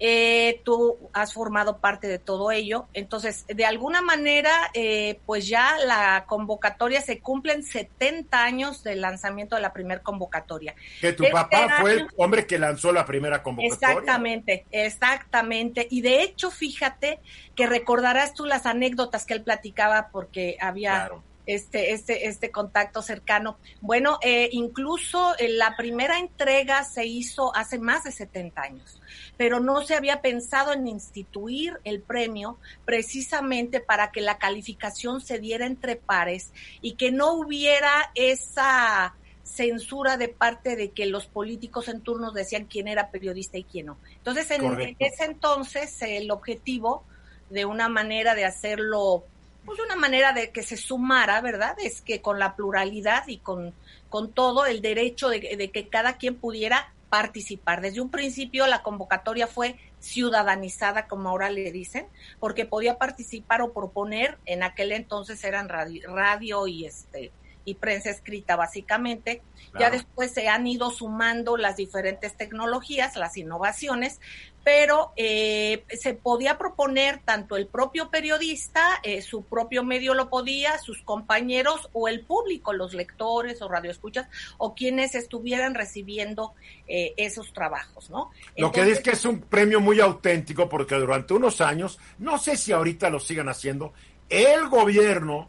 Eh, 0.00 0.60
tú 0.64 0.96
has 1.12 1.34
formado 1.34 1.78
parte 1.78 2.06
de 2.06 2.18
todo 2.18 2.52
ello. 2.52 2.86
Entonces, 2.94 3.44
de 3.48 3.64
alguna 3.64 4.00
manera, 4.00 4.52
eh, 4.74 5.18
pues 5.26 5.48
ya 5.48 5.76
la 5.84 6.24
convocatoria 6.26 7.00
se 7.00 7.18
cumplen 7.18 7.64
70 7.64 8.44
años 8.44 8.84
del 8.84 9.00
lanzamiento 9.00 9.56
de 9.56 9.62
la 9.62 9.72
primera 9.72 10.00
convocatoria. 10.00 10.76
Que 11.00 11.12
tu 11.12 11.24
papá 11.32 11.78
fue 11.80 11.94
el 11.94 12.08
hombre 12.16 12.46
que 12.46 12.58
lanzó 12.58 12.92
la 12.92 13.04
primera 13.04 13.42
convocatoria. 13.42 13.88
Exactamente, 13.90 14.66
exactamente. 14.70 15.88
Y 15.90 16.00
de 16.00 16.22
hecho, 16.22 16.52
fíjate 16.52 17.18
que 17.56 17.66
recordarás 17.66 18.34
tú 18.34 18.46
las 18.46 18.66
anécdotas 18.66 19.24
que 19.24 19.34
él 19.34 19.42
platicaba 19.42 20.10
porque 20.12 20.56
había 20.60 21.10
este, 21.48 21.92
este, 21.92 22.28
este 22.28 22.50
contacto 22.50 23.00
cercano. 23.00 23.56
Bueno, 23.80 24.18
eh, 24.22 24.50
incluso 24.52 25.34
eh, 25.38 25.48
la 25.48 25.76
primera 25.78 26.18
entrega 26.18 26.84
se 26.84 27.06
hizo 27.06 27.56
hace 27.56 27.78
más 27.78 28.04
de 28.04 28.12
70 28.12 28.60
años, 28.60 29.00
pero 29.38 29.58
no 29.58 29.80
se 29.80 29.94
había 29.94 30.20
pensado 30.20 30.74
en 30.74 30.86
instituir 30.86 31.80
el 31.84 32.02
premio 32.02 32.58
precisamente 32.84 33.80
para 33.80 34.10
que 34.10 34.20
la 34.20 34.36
calificación 34.36 35.22
se 35.22 35.38
diera 35.38 35.64
entre 35.64 35.96
pares 35.96 36.52
y 36.82 36.96
que 36.96 37.12
no 37.12 37.32
hubiera 37.32 38.10
esa 38.14 39.14
censura 39.42 40.18
de 40.18 40.28
parte 40.28 40.76
de 40.76 40.90
que 40.90 41.06
los 41.06 41.24
políticos 41.24 41.88
en 41.88 42.02
turnos 42.02 42.34
decían 42.34 42.66
quién 42.66 42.88
era 42.88 43.10
periodista 43.10 43.56
y 43.56 43.64
quién 43.64 43.86
no. 43.86 43.96
Entonces, 44.18 44.50
en, 44.50 44.66
en 44.66 44.96
ese 44.98 45.24
entonces, 45.24 45.96
el 46.02 46.30
objetivo 46.30 47.04
de 47.48 47.64
una 47.64 47.88
manera 47.88 48.34
de 48.34 48.44
hacerlo 48.44 49.24
pues 49.68 49.80
una 49.80 49.96
manera 49.96 50.32
de 50.32 50.50
que 50.50 50.62
se 50.62 50.76
sumara, 50.76 51.40
¿verdad? 51.42 51.76
Es 51.78 52.00
que 52.00 52.22
con 52.22 52.38
la 52.38 52.56
pluralidad 52.56 53.28
y 53.28 53.36
con, 53.38 53.74
con 54.08 54.32
todo 54.32 54.64
el 54.66 54.80
derecho 54.80 55.28
de, 55.28 55.70
que 55.70 55.88
cada 55.88 56.16
quien 56.16 56.36
pudiera 56.36 56.94
participar. 57.10 57.82
Desde 57.82 58.00
un 58.00 58.10
principio 58.10 58.66
la 58.66 58.82
convocatoria 58.82 59.46
fue 59.46 59.76
ciudadanizada, 60.00 61.06
como 61.06 61.28
ahora 61.28 61.50
le 61.50 61.70
dicen, 61.70 62.06
porque 62.40 62.64
podía 62.64 62.98
participar 62.98 63.60
o 63.60 63.72
proponer, 63.72 64.38
en 64.46 64.62
aquel 64.62 64.92
entonces 64.92 65.44
eran 65.44 65.68
radio, 65.68 66.14
radio 66.14 66.66
y 66.66 66.86
este 66.86 67.30
y 67.68 67.74
prensa 67.74 68.10
escrita 68.10 68.56
básicamente. 68.56 69.42
Ya 69.78 69.90
después 69.90 70.32
se 70.32 70.48
han 70.48 70.66
ido 70.66 70.90
sumando 70.90 71.58
las 71.58 71.76
diferentes 71.76 72.34
tecnologías, 72.34 73.16
las 73.16 73.36
innovaciones, 73.36 74.18
pero 74.64 75.12
eh, 75.16 75.84
se 75.90 76.14
podía 76.14 76.56
proponer 76.56 77.20
tanto 77.24 77.56
el 77.56 77.66
propio 77.66 78.08
periodista, 78.10 78.82
eh, 79.02 79.20
su 79.20 79.44
propio 79.44 79.84
medio 79.84 80.14
lo 80.14 80.30
podía, 80.30 80.78
sus 80.78 81.02
compañeros 81.02 81.90
o 81.92 82.08
el 82.08 82.24
público, 82.24 82.72
los 82.72 82.94
lectores 82.94 83.60
o 83.60 83.68
radioescuchas 83.68 84.26
o 84.56 84.74
quienes 84.74 85.14
estuvieran 85.14 85.74
recibiendo 85.74 86.54
eh, 86.86 87.12
esos 87.18 87.52
trabajos, 87.52 88.08
¿no? 88.08 88.30
lo 88.56 88.72
que 88.72 88.84
dice 88.84 89.02
que 89.02 89.10
es 89.10 89.24
un 89.26 89.40
premio 89.40 89.80
muy 89.80 90.00
auténtico 90.00 90.68
porque 90.68 90.94
durante 90.94 91.34
unos 91.34 91.60
años, 91.60 91.98
no 92.18 92.38
sé 92.38 92.56
si 92.56 92.72
ahorita 92.72 93.10
lo 93.10 93.20
sigan 93.20 93.50
haciendo, 93.50 93.92
el 94.30 94.68
gobierno 94.68 95.48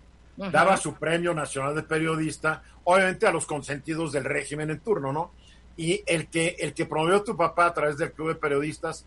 daba 0.51 0.77
su 0.77 0.95
premio 0.95 1.33
nacional 1.33 1.75
de 1.75 1.83
periodista, 1.83 2.63
obviamente 2.85 3.27
a 3.27 3.31
los 3.31 3.45
consentidos 3.45 4.11
del 4.11 4.23
régimen 4.23 4.69
en 4.69 4.79
turno, 4.79 5.11
¿no? 5.11 5.31
y 5.79 6.03
el 6.05 6.27
que, 6.27 6.57
el 6.59 6.73
que 6.73 6.85
promovió 6.85 7.23
tu 7.23 7.37
papá 7.37 7.67
a 7.67 7.73
través 7.73 7.97
del 7.97 8.11
Club 8.11 8.27
de 8.27 8.35
Periodistas 8.35 9.05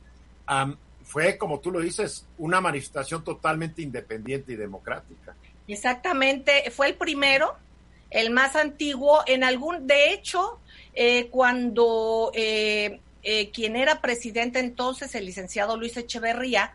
fue, 1.04 1.36
como 1.36 1.60
tú 1.60 1.70
lo 1.70 1.80
dices, 1.80 2.26
una 2.38 2.62
manifestación 2.62 3.22
totalmente 3.22 3.82
independiente 3.82 4.52
y 4.52 4.56
democrática. 4.56 5.34
Exactamente, 5.68 6.70
fue 6.70 6.86
el 6.86 6.94
primero, 6.94 7.54
el 8.08 8.30
más 8.30 8.56
antiguo, 8.56 9.20
en 9.26 9.44
algún, 9.44 9.86
de 9.86 10.14
hecho, 10.14 10.60
eh, 10.94 11.28
cuando 11.30 12.32
eh, 12.34 13.00
eh, 13.22 13.50
quien 13.50 13.76
era 13.76 14.00
presidente 14.00 14.58
entonces, 14.58 15.14
el 15.14 15.26
licenciado 15.26 15.76
Luis 15.76 15.98
Echeverría, 15.98 16.72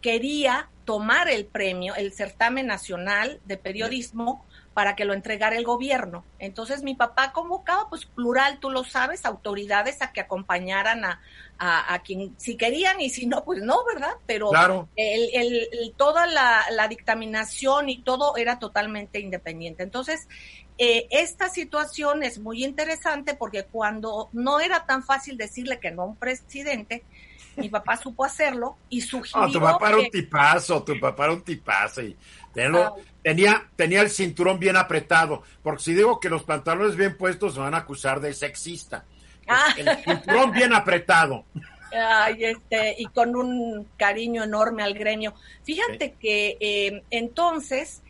quería 0.00 0.68
tomar 0.84 1.28
el 1.28 1.46
premio, 1.46 1.94
el 1.94 2.12
certamen 2.12 2.66
nacional 2.66 3.40
de 3.44 3.56
periodismo, 3.56 4.44
para 4.74 4.94
que 4.94 5.04
lo 5.04 5.14
entregara 5.14 5.56
el 5.56 5.64
gobierno. 5.64 6.24
Entonces 6.38 6.82
mi 6.82 6.94
papá 6.94 7.32
convocaba, 7.32 7.88
pues 7.88 8.06
plural, 8.06 8.60
tú 8.60 8.70
lo 8.70 8.84
sabes, 8.84 9.24
autoridades 9.24 10.00
a 10.00 10.12
que 10.12 10.20
acompañaran 10.20 11.04
a, 11.04 11.20
a, 11.58 11.98
quien 12.02 12.34
si 12.38 12.56
querían 12.56 13.00
y 13.00 13.10
si 13.10 13.26
no, 13.26 13.44
pues 13.44 13.62
no, 13.62 13.84
¿verdad? 13.84 14.14
Pero 14.26 14.50
el, 14.96 15.28
el, 15.34 15.92
toda 15.96 16.26
la, 16.26 16.64
la, 16.70 16.88
dictaminación 16.88 17.90
y 17.90 17.98
todo 18.02 18.36
era 18.36 18.58
totalmente 18.58 19.20
independiente. 19.20 19.82
Entonces, 19.82 20.28
eh, 20.78 21.08
esta 21.10 21.50
situación 21.50 22.22
es 22.22 22.38
muy 22.38 22.64
interesante 22.64 23.34
porque 23.34 23.64
cuando 23.64 24.30
no 24.32 24.60
era 24.60 24.86
tan 24.86 25.02
fácil 25.02 25.36
decirle 25.36 25.78
que 25.78 25.90
no 25.90 26.02
a 26.02 26.06
un 26.06 26.16
presidente, 26.16 27.04
mi 27.60 27.68
papá 27.68 27.96
supo 27.96 28.24
hacerlo 28.24 28.76
y 28.88 29.00
sugirió. 29.00 29.50
tu 29.50 29.60
papá 29.60 29.88
era 29.90 29.98
un 29.98 30.10
tipazo, 30.10 30.82
tu 30.82 30.98
papá 30.98 31.24
era 31.24 31.32
un 31.34 31.42
tipazo. 31.42 32.02
Y 32.02 32.16
tenía, 33.22 33.68
tenía 33.76 34.00
el 34.00 34.10
cinturón 34.10 34.58
bien 34.58 34.76
apretado, 34.76 35.42
porque 35.62 35.82
si 35.82 35.94
digo 35.94 36.18
que 36.18 36.28
los 36.28 36.42
pantalones 36.42 36.96
bien 36.96 37.16
puestos 37.16 37.56
me 37.56 37.64
van 37.64 37.74
a 37.74 37.78
acusar 37.78 38.20
de 38.20 38.32
sexista. 38.34 39.04
Ah. 39.46 39.74
El 39.76 39.96
cinturón 40.04 40.52
bien 40.52 40.72
apretado. 40.72 41.44
Ay, 41.92 42.44
este, 42.44 42.94
y 42.98 43.06
con 43.06 43.34
un 43.34 43.88
cariño 43.96 44.44
enorme 44.44 44.82
al 44.82 44.94
gremio. 44.94 45.34
Fíjate 45.64 46.12
que 46.12 46.56
eh, 46.60 47.02
entonces 47.10 48.02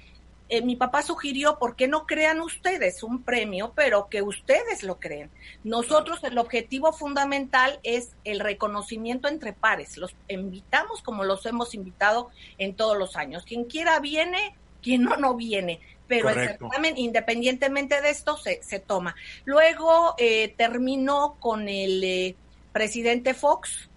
eh, 0.51 0.63
mi 0.63 0.75
papá 0.75 1.03
sugirió, 1.03 1.59
¿por 1.61 1.77
qué 1.77 1.87
no 1.87 2.07
crean 2.07 2.41
ustedes 2.41 3.05
un 3.05 3.23
premio, 3.23 3.73
pero 3.77 4.09
que 4.09 4.21
ustedes 4.21 4.83
lo 4.83 4.99
creen? 4.99 5.31
Nosotros 5.63 6.25
el 6.25 6.37
objetivo 6.39 6.93
fundamental 6.93 7.79
es 7.85 8.17
el 8.25 8.41
reconocimiento 8.41 9.29
entre 9.29 9.53
pares. 9.53 9.97
Los 9.97 10.15
invitamos 10.27 11.03
como 11.03 11.23
los 11.23 11.47
hemos 11.47 11.73
invitado 11.75 12.31
en 12.59 12.75
todos 12.75 12.99
los 12.99 13.15
años. 13.15 13.45
Quien 13.45 13.65
quiera 13.65 14.01
viene, 14.01 14.57
quien 14.83 15.05
no, 15.05 15.17
no 15.17 15.37
viene. 15.37 15.81
Pero 16.09 16.29
el 16.29 16.35
certamen, 16.35 16.99
independientemente 16.99 18.01
de 18.01 18.11
esto, 18.11 18.37
se, 18.37 18.61
se 18.65 18.81
toma. 18.81 19.15
Luego 19.45 20.17
eh, 20.19 20.53
terminó 20.57 21.37
con 21.39 21.69
el 21.69 22.03
eh, 22.03 22.35
presidente 22.73 23.35
Fox. 23.35 23.89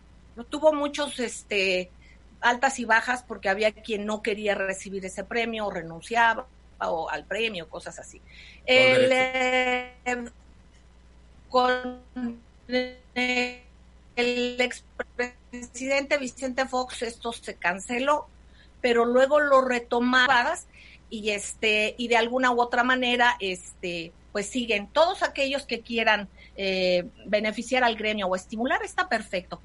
Tuvo 0.50 0.72
muchos 0.72 1.20
este, 1.20 1.90
altas 2.44 2.80
y 2.80 2.86
bajas 2.86 3.24
porque 3.24 3.50
había 3.50 3.72
quien 3.72 4.06
no 4.06 4.22
quería 4.22 4.56
recibir 4.56 5.06
ese 5.06 5.24
premio 5.24 5.66
o 5.66 5.72
renunciaba 5.72 6.46
o 6.80 7.10
al 7.10 7.26
premio, 7.26 7.70
cosas 7.70 7.98
así. 8.00 8.22
El, 8.66 9.10
eh, 9.12 9.94
con 11.50 12.02
el 12.68 14.62
expresidente 14.62 16.18
Vicente 16.18 16.66
Fox 16.68 17.02
esto 17.04 17.32
se 17.34 17.56
canceló, 17.56 18.28
pero 18.82 19.06
luego 19.06 19.40
lo 19.40 19.62
retomadas 19.62 20.68
y 21.10 21.30
este 21.32 21.96
y 21.98 22.08
de 22.08 22.18
alguna 22.18 22.52
u 22.52 22.62
otra 22.62 22.84
manera 22.84 23.36
este 23.40 24.12
pues 24.32 24.48
siguen 24.48 24.88
todos 24.88 25.22
aquellos 25.22 25.68
que 25.68 25.82
quieran 25.82 26.28
eh, 26.56 27.06
beneficiar 27.28 27.84
al 27.84 27.96
gremio 27.96 28.28
o 28.28 28.36
estimular 28.36 28.82
está 28.84 29.08
perfecto 29.08 29.62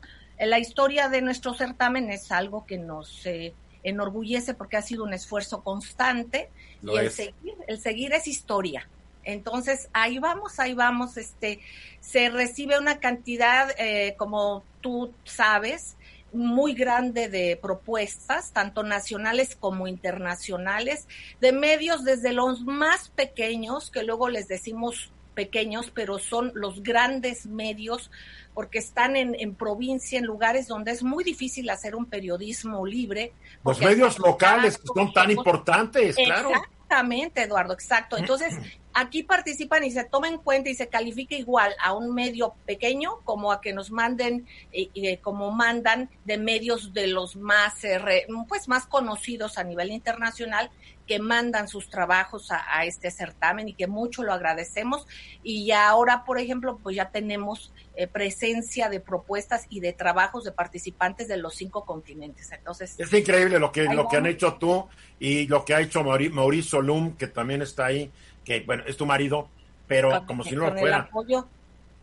la 0.47 0.59
historia 0.59 1.09
de 1.09 1.23
nuestro 1.23 1.55
certamen 1.55 2.11
es 2.11 2.31
algo 2.31 2.65
que 2.67 2.79
nos 2.79 3.27
eh, 3.27 3.55
enorgullece 3.83 4.55
porque 4.55 4.77
ha 4.77 4.83
sido 4.83 5.05
un 5.05 5.13
esfuerzo 5.13 5.63
constante 5.63 6.51
y 6.83 6.97
el 6.97 7.11
seguir, 7.11 7.55
el 7.67 7.81
seguir 7.81 8.13
es 8.13 8.27
historia. 8.27 8.89
Entonces, 9.25 9.91
ahí 9.93 10.19
vamos, 10.19 10.59
ahí 10.59 10.73
vamos, 10.75 11.17
este, 11.19 11.61
se 12.01 12.31
recibe 12.31 12.79
una 12.79 12.99
cantidad, 12.99 13.69
eh, 13.79 14.15
como 14.17 14.63
tú 14.81 15.13
sabes, 15.25 15.97
muy 16.33 16.75
grande 16.75 17.29
de 17.29 17.59
propuestas, 17.61 18.53
tanto 18.53 18.83
nacionales 18.83 19.57
como 19.57 19.87
internacionales, 19.87 21.07
de 21.41 21.53
medios 21.53 22.05
desde 22.05 22.33
los 22.33 22.63
más 22.63 23.11
pequeños, 23.11 23.91
que 23.91 24.03
luego 24.03 24.29
les 24.29 24.49
decimos 24.49 25.11
pequeños, 25.39 25.93
pero 25.95 26.19
son 26.19 26.51
los 26.57 26.83
grandes 26.83 27.47
medios 27.47 28.11
porque 28.55 28.79
están 28.79 29.15
en, 29.15 29.37
en, 29.39 29.55
provincia, 29.55 30.19
en 30.19 30.25
lugares 30.25 30.67
donde 30.67 30.91
es 30.91 31.05
muy 31.05 31.23
difícil 31.23 31.71
hacer 31.71 31.95
un 31.95 32.07
periodismo 32.07 32.85
libre. 32.85 33.33
Los 33.65 33.79
medios 33.79 34.19
locales 34.19 34.79
que 34.79 34.89
son 34.93 35.13
tan 35.13 35.31
importantes, 35.31 36.17
claro. 36.17 36.51
Exactamente, 36.91 37.43
Eduardo, 37.43 37.75
exacto. 37.75 38.17
Entonces, 38.17 38.55
aquí 38.95 39.23
participan 39.23 39.85
y 39.85 39.91
se 39.91 40.05
toma 40.05 40.29
en 40.29 40.39
cuenta 40.39 40.71
y 40.71 40.75
se 40.75 40.89
califica 40.89 41.35
igual 41.35 41.75
a 41.85 41.93
un 41.93 42.15
medio 42.15 42.55
pequeño 42.65 43.21
como 43.25 43.53
a 43.53 43.61
que 43.61 43.75
nos 43.75 43.91
manden, 43.91 44.47
eh, 44.73 44.89
eh, 44.95 45.19
como 45.19 45.51
mandan 45.51 46.09
de 46.25 46.39
medios 46.39 46.95
de 46.95 47.09
los 47.09 47.37
más, 47.37 47.85
eh, 47.85 48.27
pues 48.49 48.69
más 48.69 48.87
conocidos 48.87 49.59
a 49.59 49.65
nivel 49.65 49.91
internacional 49.91 50.71
que 51.07 51.19
mandan 51.19 51.69
sus 51.69 51.91
trabajos 51.91 52.51
a, 52.51 52.85
este 52.87 53.11
certamen 53.11 53.69
y 53.69 53.75
que 53.75 53.87
mucho 53.87 54.23
lo 54.23 54.33
agradecemos. 54.33 55.07
Y 55.43 55.73
ahora, 55.73 56.25
por 56.25 56.39
ejemplo, 56.39 56.79
pues 56.83 56.97
ya 56.97 57.11
tenemos 57.11 57.75
eh, 58.01 58.07
presencia 58.07 58.89
de 58.89 59.01
propuestas 59.01 59.67
y 59.71 59.81
de 59.81 59.93
trabajos 59.93 60.45
de 60.45 60.53
participantes 60.53 61.27
de 61.27 61.37
los 61.37 61.57
cinco 61.57 61.85
continentes. 61.85 62.53
Entonces, 62.53 62.95
es 62.97 63.13
increíble 63.13 63.59
lo 63.59 63.73
que, 63.73 63.93
lo 63.93 64.07
que 64.07 64.17
han 64.17 64.27
hecho 64.27 64.55
tú 64.55 64.87
y 65.19 65.49
lo 65.49 65.65
que 65.65 65.75
ha 65.75 65.81
hecho 65.81 66.05
Mauricio 66.05 66.81
Lum, 66.81 67.17
que 67.17 67.27
también 67.27 67.61
está 67.61 67.87
ahí, 67.87 68.09
que 68.45 68.61
bueno, 68.61 68.85
es 68.87 68.97
tu 68.97 69.05
marido, 69.05 69.49
pero 69.89 70.25
como 70.29 70.45
si 70.45 70.55
no 70.55 70.71
lo 70.71 70.79
fuera 70.79 71.11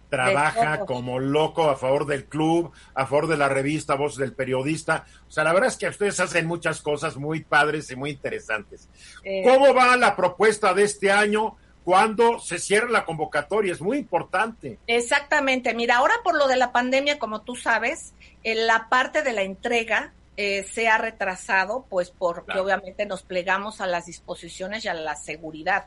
trabaja 0.10 0.86
como 0.86 1.18
loco 1.20 1.70
a 1.70 1.78
favor 1.78 2.06
del 2.06 2.26
club, 2.26 2.74
a 2.94 3.06
favor 3.06 3.28
de 3.28 3.38
la 3.38 3.48
revista 3.48 3.96
Voz 3.96 4.18
del 4.18 4.34
Periodista. 4.34 5.06
O 5.30 5.32
sea, 5.32 5.46
la 5.46 5.54
verdad 5.54 5.70
es 5.70 5.78
que 5.78 5.88
ustedes 5.88 6.20
hacen 6.20 6.46
muchas 6.46 6.82
cosas 6.82 7.16
muy 7.16 7.44
padres 7.44 7.90
y 7.90 7.96
muy 7.96 8.12
interesantes. 8.12 8.90
Eh, 9.24 9.44
¿Cómo 9.46 9.74
va 9.74 9.96
la 9.96 10.14
propuesta 10.16 10.74
de 10.74 10.84
este 10.84 11.10
año? 11.10 11.56
Cuando 11.86 12.40
se 12.40 12.58
cierra 12.60 12.90
la 12.90 13.06
convocatoria, 13.06 13.72
es 13.72 13.80
muy 13.80 14.00
importante. 14.00 14.80
Exactamente, 14.88 15.74
mira, 15.76 15.98
ahora 15.98 16.16
por 16.24 16.36
lo 16.36 16.48
de 16.48 16.58
la 16.58 16.72
pandemia, 16.72 17.20
como 17.20 17.42
tú 17.42 17.56
sabes, 17.56 18.14
en 18.44 18.66
la 18.66 18.90
parte 18.90 19.22
de 19.22 19.32
la 19.32 19.44
entrega 19.44 20.12
eh, 20.36 20.64
se 20.64 20.90
ha 20.90 20.98
retrasado, 20.98 21.86
pues 21.88 22.10
porque 22.10 22.60
obviamente 22.60 23.06
nos 23.06 23.22
plegamos 23.22 23.82
a 23.82 23.88
las 23.88 24.08
disposiciones 24.08 24.84
y 24.84 24.88
a 24.88 24.96
la 24.96 25.16
seguridad. 25.16 25.86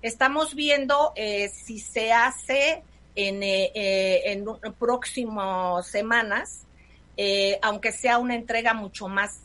Estamos 0.00 0.54
viendo 0.54 1.12
eh, 1.16 1.48
si 1.48 1.80
se 1.80 2.12
hace 2.12 2.82
en, 3.16 3.42
eh, 3.42 3.72
eh, 3.74 4.32
en 4.32 4.44
próximas 4.78 5.86
semanas, 5.86 6.64
eh, 7.16 7.58
aunque 7.62 7.92
sea 7.92 8.18
una 8.18 8.36
entrega 8.36 8.72
mucho 8.72 9.08
más, 9.08 9.40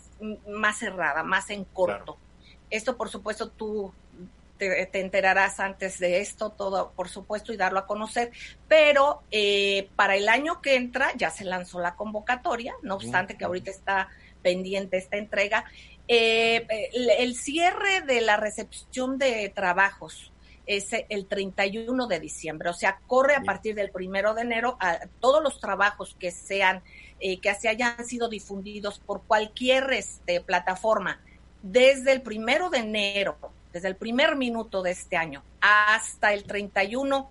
más 0.47 0.77
cerrada, 0.77 1.23
más 1.23 1.49
en 1.49 1.65
corto. 1.65 2.17
Esto, 2.69 2.95
por 2.95 3.09
supuesto, 3.09 3.49
tú 3.49 3.91
te, 4.57 4.99
enterarás 4.99 5.59
antes 5.59 5.99
de 5.99 6.19
esto, 6.19 6.49
todo, 6.49 6.91
por 6.95 7.09
supuesto, 7.09 7.53
y 7.53 7.57
darlo 7.57 7.79
a 7.79 7.87
conocer. 7.87 8.31
Pero 8.67 9.23
para 9.95 10.15
el 10.15 10.29
año 10.29 10.61
que 10.61 10.75
entra 10.75 11.11
ya 11.15 11.29
se 11.29 11.45
lanzó 11.45 11.79
la 11.79 11.95
convocatoria, 11.95 12.73
no 12.81 12.95
obstante 12.95 13.37
que 13.37 13.45
ahorita 13.45 13.71
está 13.71 14.09
pendiente 14.41 14.97
esta 14.97 15.17
entrega. 15.17 15.65
el 16.07 17.35
cierre 17.35 18.01
de 18.01 18.21
la 18.21 18.37
recepción 18.37 19.17
de 19.17 19.49
trabajos 19.49 20.31
es 20.65 20.89
el 21.09 21.27
31 21.27 22.07
de 22.07 22.19
diciembre. 22.19 22.69
O 22.69 22.73
sea, 22.73 22.99
corre 23.07 23.35
a 23.35 23.41
partir 23.41 23.75
del 23.75 23.91
primero 23.91 24.33
de 24.33 24.41
enero 24.41 24.77
a 24.79 24.99
todos 25.19 25.43
los 25.43 25.59
trabajos 25.59 26.15
que 26.19 26.31
sean, 26.31 26.83
eh, 27.19 27.39
que 27.39 27.53
se 27.55 27.69
hayan 27.69 28.05
sido 28.05 28.29
difundidos 28.29 28.99
por 28.99 29.23
cualquier 29.23 29.91
este, 29.93 30.41
plataforma 30.41 31.21
desde 31.61 32.11
el 32.11 32.21
primero 32.21 32.69
de 32.69 32.79
enero 32.79 33.37
desde 33.75 33.89
el 33.89 33.97
primer 33.97 34.37
minuto 34.37 34.81
de 34.81 34.91
este 34.91 35.17
año 35.17 35.43
hasta 35.59 36.31
el 36.31 36.45
31 36.45 37.29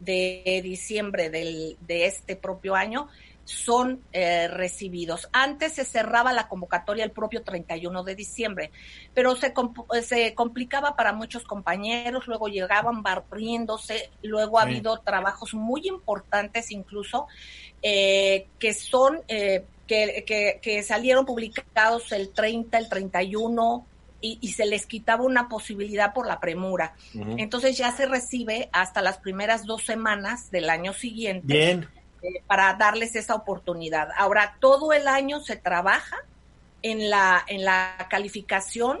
de 0.00 0.60
diciembre 0.64 1.28
del, 1.28 1.76
de 1.86 2.06
este 2.06 2.34
propio 2.34 2.74
año, 2.74 3.08
son 3.44 4.00
eh, 4.14 4.48
recibidos. 4.48 5.28
Antes 5.32 5.74
se 5.74 5.84
cerraba 5.84 6.32
la 6.32 6.48
convocatoria 6.48 7.04
el 7.04 7.10
propio 7.10 7.42
31 7.42 8.04
de 8.04 8.14
diciembre, 8.14 8.70
pero 9.12 9.36
se, 9.36 9.52
se 10.00 10.34
complicaba 10.34 10.96
para 10.96 11.12
muchos 11.12 11.44
compañeros, 11.44 12.26
luego 12.26 12.48
llegaban 12.48 13.02
barriéndose, 13.02 14.08
luego 14.22 14.58
ha 14.58 14.62
habido 14.62 14.96
trabajos 15.00 15.52
muy 15.52 15.88
importantes 15.88 16.70
incluso 16.70 17.26
eh, 17.82 18.46
que 18.58 18.72
son, 18.72 19.20
eh, 19.28 19.66
que, 19.86 20.58
que, 20.62 20.82
salieron 20.82 21.26
publicados 21.26 22.12
el 22.12 22.30
30, 22.30 22.78
el 22.78 22.88
31, 22.88 23.86
y, 24.22 24.52
se 24.52 24.66
les 24.66 24.86
quitaba 24.86 25.24
una 25.24 25.48
posibilidad 25.48 26.14
por 26.14 26.26
la 26.26 26.40
premura. 26.40 26.94
Entonces 27.14 27.76
ya 27.76 27.90
se 27.92 28.06
recibe 28.06 28.70
hasta 28.72 29.02
las 29.02 29.18
primeras 29.18 29.66
dos 29.66 29.84
semanas 29.84 30.50
del 30.50 30.70
año 30.70 30.92
siguiente. 30.92 31.52
Bien 31.52 31.88
eh, 32.22 32.40
para 32.46 32.74
darles 32.74 33.16
esa 33.16 33.34
oportunidad. 33.34 34.10
Ahora, 34.16 34.56
todo 34.60 34.92
el 34.92 35.08
año 35.08 35.40
se 35.40 35.56
trabaja 35.56 36.18
en 36.80 37.10
la, 37.10 37.44
en 37.48 37.64
la 37.64 38.06
calificación, 38.08 39.00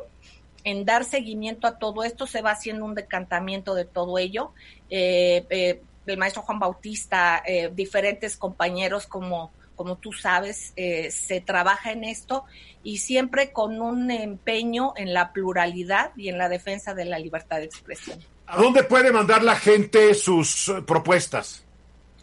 en 0.64 0.84
dar 0.84 1.04
seguimiento 1.04 1.68
a 1.68 1.78
todo 1.78 2.02
esto, 2.02 2.26
se 2.26 2.42
va 2.42 2.50
haciendo 2.50 2.84
un 2.84 2.96
decantamiento 2.96 3.74
de 3.76 3.84
todo 3.84 4.18
ello. 4.18 4.50
Eh, 4.90 5.46
eh, 5.50 5.80
el 6.04 6.18
maestro 6.18 6.42
Juan 6.42 6.58
Bautista, 6.58 7.44
diferentes 7.72 8.36
compañeros 8.36 9.06
como, 9.06 9.52
como 9.76 9.96
tú 9.96 10.12
sabes, 10.12 10.72
se 10.74 11.40
trabaja 11.40 11.92
en 11.92 12.04
esto 12.04 12.44
y 12.82 12.98
siempre 12.98 13.52
con 13.52 13.80
un 13.80 14.10
empeño 14.10 14.92
en 14.96 15.14
la 15.14 15.32
pluralidad 15.32 16.12
y 16.16 16.28
en 16.28 16.38
la 16.38 16.48
defensa 16.48 16.94
de 16.94 17.04
la 17.04 17.18
libertad 17.18 17.58
de 17.58 17.64
expresión. 17.64 18.18
¿A 18.46 18.56
dónde 18.56 18.82
puede 18.82 19.12
mandar 19.12 19.42
la 19.42 19.56
gente 19.56 20.14
sus 20.14 20.72
propuestas? 20.86 21.64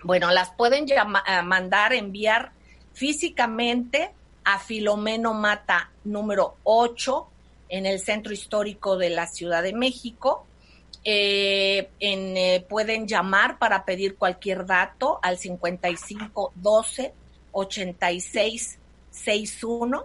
Bueno, 0.04 0.32
las 0.32 0.52
pueden 0.52 0.86
eh, 0.90 1.42
mandar, 1.44 1.94
enviar 1.94 2.52
físicamente 2.94 4.12
a 4.44 4.60
Filomeno 4.60 5.34
Mata 5.34 5.92
número 6.04 6.58
8 6.64 7.28
en 7.70 7.86
el 7.86 8.00
centro 8.00 8.34
histórico 8.34 8.98
de 8.98 9.10
la 9.10 9.28
Ciudad 9.28 9.64
de 9.64 9.74
México. 9.74 10.46
Eh, 11.04 11.90
en, 12.00 12.38
eh, 12.38 12.66
pueden 12.68 13.08
llamar 13.08 13.58
para 13.58 13.86
pedir 13.86 14.16
cualquier 14.16 14.66
dato 14.66 15.20
al 15.22 15.38
55 15.38 16.52
12 16.56 17.14
86 17.60 18.80
61. 19.12 20.04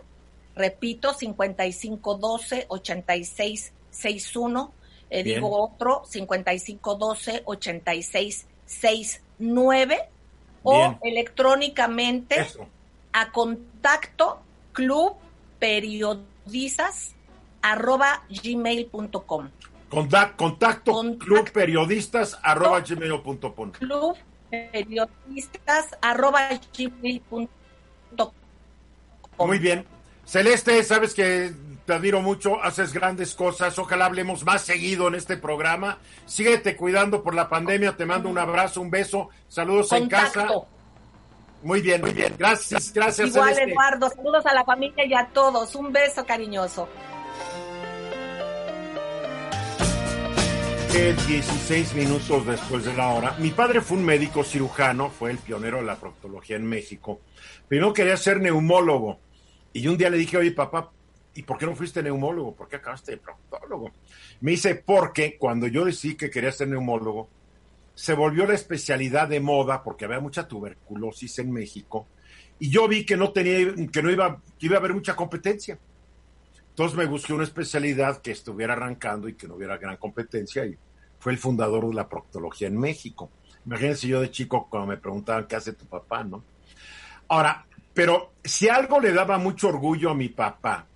Repito, 0.56 1.12
55 1.14 2.14
12 2.14 2.66
86 2.68 3.72
61. 3.90 4.72
digo 5.10 5.50
otro, 5.62 6.02
55 6.04 6.94
12 6.94 7.42
86 7.44 8.46
61 8.66 9.24
9 9.38 10.08
o 10.62 10.98
electrónicamente 11.02 12.36
a 13.12 13.30
contacto 13.30 14.40
club 14.72 15.16
periodistas 15.58 17.14
arroba 17.62 18.24
gmail.com. 18.28 19.50
Contacto, 19.88 21.18
club 21.18 21.50
periodistas 21.50 22.38
arroba 22.42 22.80
gmail.com. 22.80 23.70
Club. 23.72 24.16
Muy 29.38 29.58
bien. 29.58 29.84
Celeste, 30.24 30.82
sabes 30.84 31.12
que 31.12 31.52
te 31.84 31.92
admiro 31.92 32.22
mucho, 32.22 32.62
haces 32.62 32.92
grandes 32.92 33.34
cosas, 33.34 33.78
ojalá 33.78 34.06
hablemos 34.06 34.44
más 34.44 34.62
seguido 34.62 35.08
en 35.08 35.16
este 35.16 35.36
programa. 35.36 35.98
Síguete 36.26 36.76
cuidando 36.76 37.22
por 37.22 37.34
la 37.34 37.48
pandemia, 37.48 37.96
te 37.96 38.06
mando 38.06 38.28
un 38.28 38.38
abrazo, 38.38 38.80
un 38.80 38.90
beso, 38.90 39.28
saludos 39.48 39.92
en 39.92 40.08
casa. 40.08 40.48
Muy 41.62 41.80
bien, 41.80 42.00
muy 42.00 42.12
bien. 42.12 42.34
Gracias, 42.38 42.92
gracias. 42.92 43.30
Igual, 43.30 43.58
Eduardo, 43.58 44.10
saludos 44.10 44.44
a 44.46 44.54
la 44.54 44.64
familia 44.64 45.04
y 45.06 45.14
a 45.14 45.26
todos. 45.32 45.74
Un 45.74 45.92
beso 45.92 46.24
cariñoso. 46.24 46.88
16 50.94 51.96
minutos 51.96 52.46
después 52.46 52.84
de 52.84 52.94
la 52.94 53.08
hora. 53.08 53.36
Mi 53.40 53.50
padre 53.50 53.80
fue 53.80 53.96
un 53.98 54.04
médico 54.04 54.44
cirujano, 54.44 55.10
fue 55.10 55.32
el 55.32 55.38
pionero 55.38 55.78
de 55.78 55.84
la 55.84 55.98
proctología 55.98 56.54
en 56.54 56.64
México. 56.66 57.20
Primero 57.66 57.92
quería 57.92 58.16
ser 58.16 58.40
neumólogo. 58.40 59.18
Y 59.72 59.88
un 59.88 59.98
día 59.98 60.08
le 60.08 60.18
dije, 60.18 60.36
oye, 60.36 60.52
papá, 60.52 60.92
¿y 61.34 61.42
por 61.42 61.58
qué 61.58 61.66
no 61.66 61.74
fuiste 61.74 62.00
neumólogo? 62.00 62.54
¿Por 62.54 62.68
qué 62.68 62.76
acabaste 62.76 63.10
de 63.10 63.16
proctólogo? 63.16 63.90
Me 64.40 64.52
dice, 64.52 64.76
porque 64.76 65.36
cuando 65.36 65.66
yo 65.66 65.84
decidí 65.84 66.14
que 66.14 66.30
quería 66.30 66.52
ser 66.52 66.68
neumólogo, 66.68 67.28
se 67.92 68.14
volvió 68.14 68.46
la 68.46 68.54
especialidad 68.54 69.26
de 69.26 69.40
moda 69.40 69.82
porque 69.82 70.04
había 70.04 70.20
mucha 70.20 70.46
tuberculosis 70.46 71.40
en 71.40 71.50
México 71.50 72.06
y 72.60 72.70
yo 72.70 72.86
vi 72.86 73.04
que 73.04 73.16
no 73.16 73.32
tenía, 73.32 73.74
que 73.92 74.00
no 74.00 74.12
iba, 74.12 74.40
que 74.60 74.66
iba 74.66 74.76
a 74.76 74.78
haber 74.78 74.94
mucha 74.94 75.16
competencia. 75.16 75.76
Entonces 76.74 76.98
me 76.98 77.06
busqué 77.06 77.32
una 77.32 77.44
especialidad 77.44 78.20
que 78.20 78.32
estuviera 78.32 78.72
arrancando 78.72 79.28
y 79.28 79.34
que 79.34 79.46
no 79.46 79.54
hubiera 79.54 79.78
gran 79.78 79.96
competencia 79.96 80.66
y 80.66 80.76
fue 81.20 81.30
el 81.30 81.38
fundador 81.38 81.86
de 81.86 81.94
la 81.94 82.08
proctología 82.08 82.66
en 82.66 82.76
México. 82.76 83.30
Imagínense 83.64 84.08
yo 84.08 84.20
de 84.20 84.32
chico 84.32 84.66
cuando 84.68 84.88
me 84.88 84.96
preguntaban 84.96 85.46
qué 85.46 85.54
hace 85.54 85.74
tu 85.74 85.86
papá, 85.86 86.24
¿no? 86.24 86.42
Ahora, 87.28 87.64
pero 87.94 88.32
si 88.42 88.68
algo 88.68 88.98
le 88.98 89.12
daba 89.12 89.38
mucho 89.38 89.68
orgullo 89.68 90.10
a 90.10 90.16
mi 90.16 90.30
papá, 90.30 90.88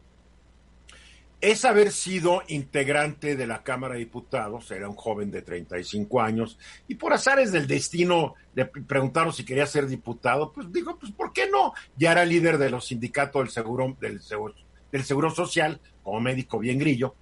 es 1.41 1.65
haber 1.65 1.93
sido 1.93 2.43
integrante 2.49 3.37
de 3.37 3.47
la 3.47 3.63
Cámara 3.63 3.95
de 3.95 4.01
Diputados, 4.01 4.69
era 4.73 4.89
un 4.89 4.97
joven 4.97 5.31
de 5.31 5.43
35 5.43 6.21
años, 6.21 6.59
y 6.89 6.97
por 6.97 7.13
azares 7.13 7.53
del 7.53 7.69
destino 7.69 8.35
le 8.57 8.67
preguntaron 8.67 9.33
si 9.33 9.45
quería 9.45 9.67
ser 9.67 9.87
diputado, 9.87 10.53
pues 10.53 10.73
digo, 10.73 10.99
pues 10.99 11.13
¿por 11.13 11.33
qué 11.33 11.49
no? 11.49 11.73
Ya 11.97 12.11
era 12.11 12.25
líder 12.25 12.59
de 12.59 12.71
los 12.71 12.87
sindicatos 12.87 13.43
del 13.43 13.51
Seguro, 13.53 13.97
del 14.01 14.21
seguro, 14.21 14.57
del 14.93 15.05
seguro 15.05 15.31
Social, 15.31 15.81
como 16.03 16.21
médico 16.21 16.59
bien 16.59 16.79
grillo, 16.79 17.15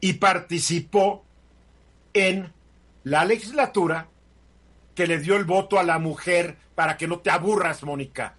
y 0.00 0.12
participó 0.14 1.24
en 2.12 2.52
la 3.04 3.24
legislatura 3.24 4.08
que 4.94 5.06
le 5.06 5.18
dio 5.18 5.36
el 5.36 5.44
voto 5.44 5.78
a 5.78 5.82
la 5.82 5.98
mujer 5.98 6.56
para 6.74 6.96
que 6.96 7.06
no 7.06 7.20
te 7.20 7.30
aburras, 7.30 7.82
Mónica. 7.82 8.36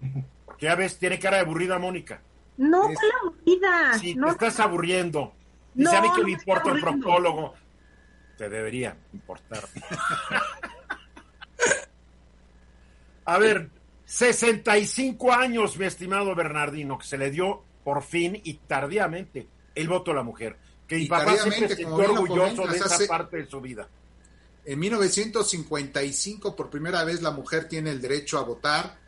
Porque 0.46 0.66
ya 0.66 0.74
ves, 0.74 0.98
tiene 0.98 1.18
cara 1.18 1.38
de 1.38 1.42
aburrida, 1.42 1.78
Mónica. 1.78 2.20
No, 2.56 2.88
es, 2.88 2.98
la 3.02 3.14
aburrida. 3.22 3.98
Sí, 3.98 4.14
no, 4.14 4.28
te 4.28 4.32
estás 4.32 4.60
aburriendo. 4.60 5.34
Dice 5.74 5.96
a 5.96 6.00
mí 6.00 6.08
que 6.14 6.22
me 6.22 6.30
importa 6.32 6.70
el 6.70 6.80
proctólogo. 6.80 7.54
Te 8.38 8.48
debería 8.48 8.96
importar. 9.12 9.64
a 13.24 13.38
ver, 13.38 13.70
65 14.06 15.32
años, 15.32 15.76
mi 15.76 15.86
estimado 15.86 16.34
Bernardino, 16.34 16.98
que 16.98 17.06
se 17.06 17.18
le 17.18 17.30
dio 17.30 17.62
por 17.82 18.02
fin 18.02 18.40
y 18.42 18.54
tardíamente 18.54 19.48
el 19.74 19.88
voto 19.88 20.10
a 20.10 20.14
la 20.14 20.22
mujer. 20.22 20.56
Que 20.86 20.96
mi 20.96 21.06
papá 21.06 21.36
siempre 21.36 21.74
se 21.74 21.86
orgulloso 21.86 22.66
de 22.66 22.76
esa 22.76 23.06
parte 23.06 23.38
de 23.38 23.46
su 23.46 23.60
vida. 23.60 23.88
En 24.66 24.78
1955, 24.78 26.56
por 26.56 26.70
primera 26.70 27.04
vez, 27.04 27.22
la 27.22 27.30
mujer 27.30 27.68
tiene 27.68 27.90
el 27.90 28.00
derecho 28.00 28.38
a 28.38 28.42
votar 28.42 28.98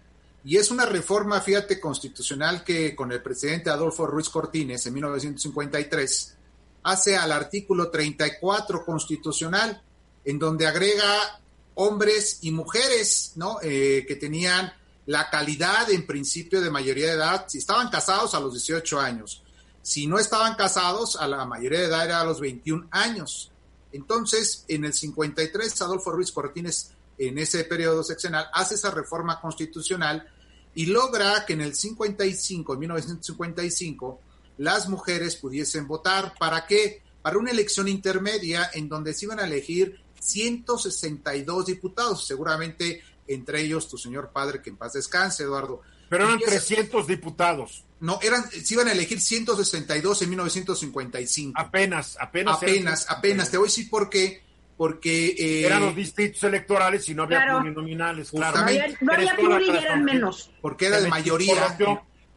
y 0.44 0.58
es 0.58 0.70
una 0.70 0.86
reforma, 0.86 1.40
fíjate, 1.40 1.80
constitucional 1.80 2.62
que 2.62 2.94
con 2.94 3.10
el 3.10 3.22
presidente 3.22 3.68
Adolfo 3.68 4.06
Ruiz 4.06 4.28
Cortines 4.28 4.86
en 4.86 4.94
1953 4.94 6.36
hace 6.84 7.16
al 7.16 7.32
artículo 7.32 7.90
34 7.90 8.84
constitucional, 8.84 9.82
en 10.24 10.38
donde 10.38 10.66
agrega 10.66 11.40
hombres 11.74 12.38
y 12.42 12.52
mujeres, 12.52 13.32
¿no? 13.34 13.58
Eh, 13.62 14.04
que 14.06 14.14
tenían 14.14 14.72
la 15.06 15.30
calidad 15.30 15.90
en 15.90 16.06
principio 16.06 16.60
de 16.60 16.70
mayoría 16.70 17.06
de 17.06 17.12
edad, 17.12 17.44
si 17.48 17.58
estaban 17.58 17.88
casados 17.88 18.34
a 18.34 18.40
los 18.40 18.52
18 18.52 19.00
años, 19.00 19.42
si 19.82 20.08
no 20.08 20.18
estaban 20.18 20.56
casados, 20.56 21.14
a 21.14 21.28
la 21.28 21.44
mayoría 21.44 21.78
de 21.78 21.86
edad 21.86 22.04
era 22.04 22.20
a 22.20 22.24
los 22.24 22.40
21 22.40 22.88
años. 22.90 23.52
Entonces, 23.92 24.64
en 24.66 24.84
el 24.84 24.92
53, 24.92 25.80
Adolfo 25.82 26.10
Ruiz 26.10 26.32
Cortines, 26.32 26.90
en 27.18 27.38
ese 27.38 27.62
periodo 27.64 28.02
seccional, 28.02 28.48
hace 28.52 28.74
esa 28.74 28.90
reforma 28.90 29.40
constitucional 29.40 30.28
y 30.74 30.86
logra 30.86 31.46
que 31.46 31.52
en 31.52 31.60
el 31.60 31.74
55, 31.74 32.74
en 32.74 32.78
1955, 32.80 34.20
las 34.58 34.88
mujeres 34.88 35.36
pudiesen 35.36 35.86
votar. 35.86 36.34
¿Para 36.38 36.66
qué? 36.66 37.02
Para 37.22 37.38
una 37.38 37.52
elección 37.52 37.86
intermedia 37.86 38.70
en 38.74 38.88
donde 38.88 39.14
se 39.14 39.26
iban 39.26 39.38
a 39.38 39.46
elegir 39.46 40.00
162 40.20 41.66
diputados, 41.66 42.26
seguramente 42.26 43.02
entre 43.28 43.60
ellos 43.60 43.88
tu 43.88 43.98
señor 43.98 44.30
padre, 44.32 44.62
que 44.62 44.70
en 44.70 44.76
paz 44.76 44.92
descanse, 44.94 45.42
Eduardo. 45.42 45.82
Pero 46.08 46.24
eran 46.24 46.38
300 46.38 47.06
diputados. 47.06 47.84
No, 47.98 48.18
eran, 48.22 48.48
se 48.50 48.74
iban 48.74 48.88
a 48.88 48.92
elegir 48.92 49.20
162 49.20 50.22
en 50.22 50.30
1955. 50.30 51.60
Apenas, 51.60 52.16
apenas. 52.20 52.56
Apenas, 52.56 53.06
apenas. 53.08 53.50
Te 53.50 53.56
voy 53.56 53.66
a 53.66 53.70
decir 53.70 53.90
por 53.90 54.08
qué 54.08 54.46
porque... 54.76 55.28
Eh, 55.38 55.66
eran 55.66 55.82
los 55.82 55.96
distritos 55.96 56.42
electorales 56.44 57.08
y 57.08 57.14
no 57.14 57.24
había 57.24 57.46
plurinominales, 57.46 58.30
claro. 58.30 58.58
No 58.58 58.64
había, 58.64 58.86
no 59.00 59.12
había 59.12 59.34
pluri 59.34 59.70
y 59.70 59.76
eran 59.76 60.04
menos. 60.04 60.50
Porque 60.60 60.86
era 60.86 61.00
de 61.00 61.08
mayoría. 61.08 61.76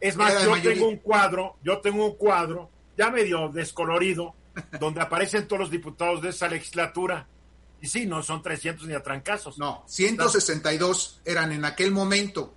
es 0.00 0.16
más, 0.16 0.42
yo 0.44 0.60
tengo 0.62 0.88
un 0.88 0.96
cuadro, 0.96 1.56
yo 1.62 1.78
tengo 1.78 2.06
un 2.06 2.16
cuadro, 2.16 2.70
ya 2.96 3.10
medio 3.10 3.48
descolorido, 3.50 4.34
donde 4.80 5.00
aparecen 5.00 5.46
todos 5.46 5.60
los 5.60 5.70
diputados 5.70 6.22
de 6.22 6.30
esa 6.30 6.48
legislatura. 6.48 7.26
Y 7.82 7.88
sí, 7.88 8.06
no 8.06 8.22
son 8.22 8.42
300 8.42 8.86
ni 8.86 8.94
a 8.94 9.02
trancazos. 9.02 9.58
No, 9.58 9.82
162 9.86 11.20
eran 11.24 11.52
en 11.52 11.64
aquel 11.64 11.92
momento. 11.92 12.54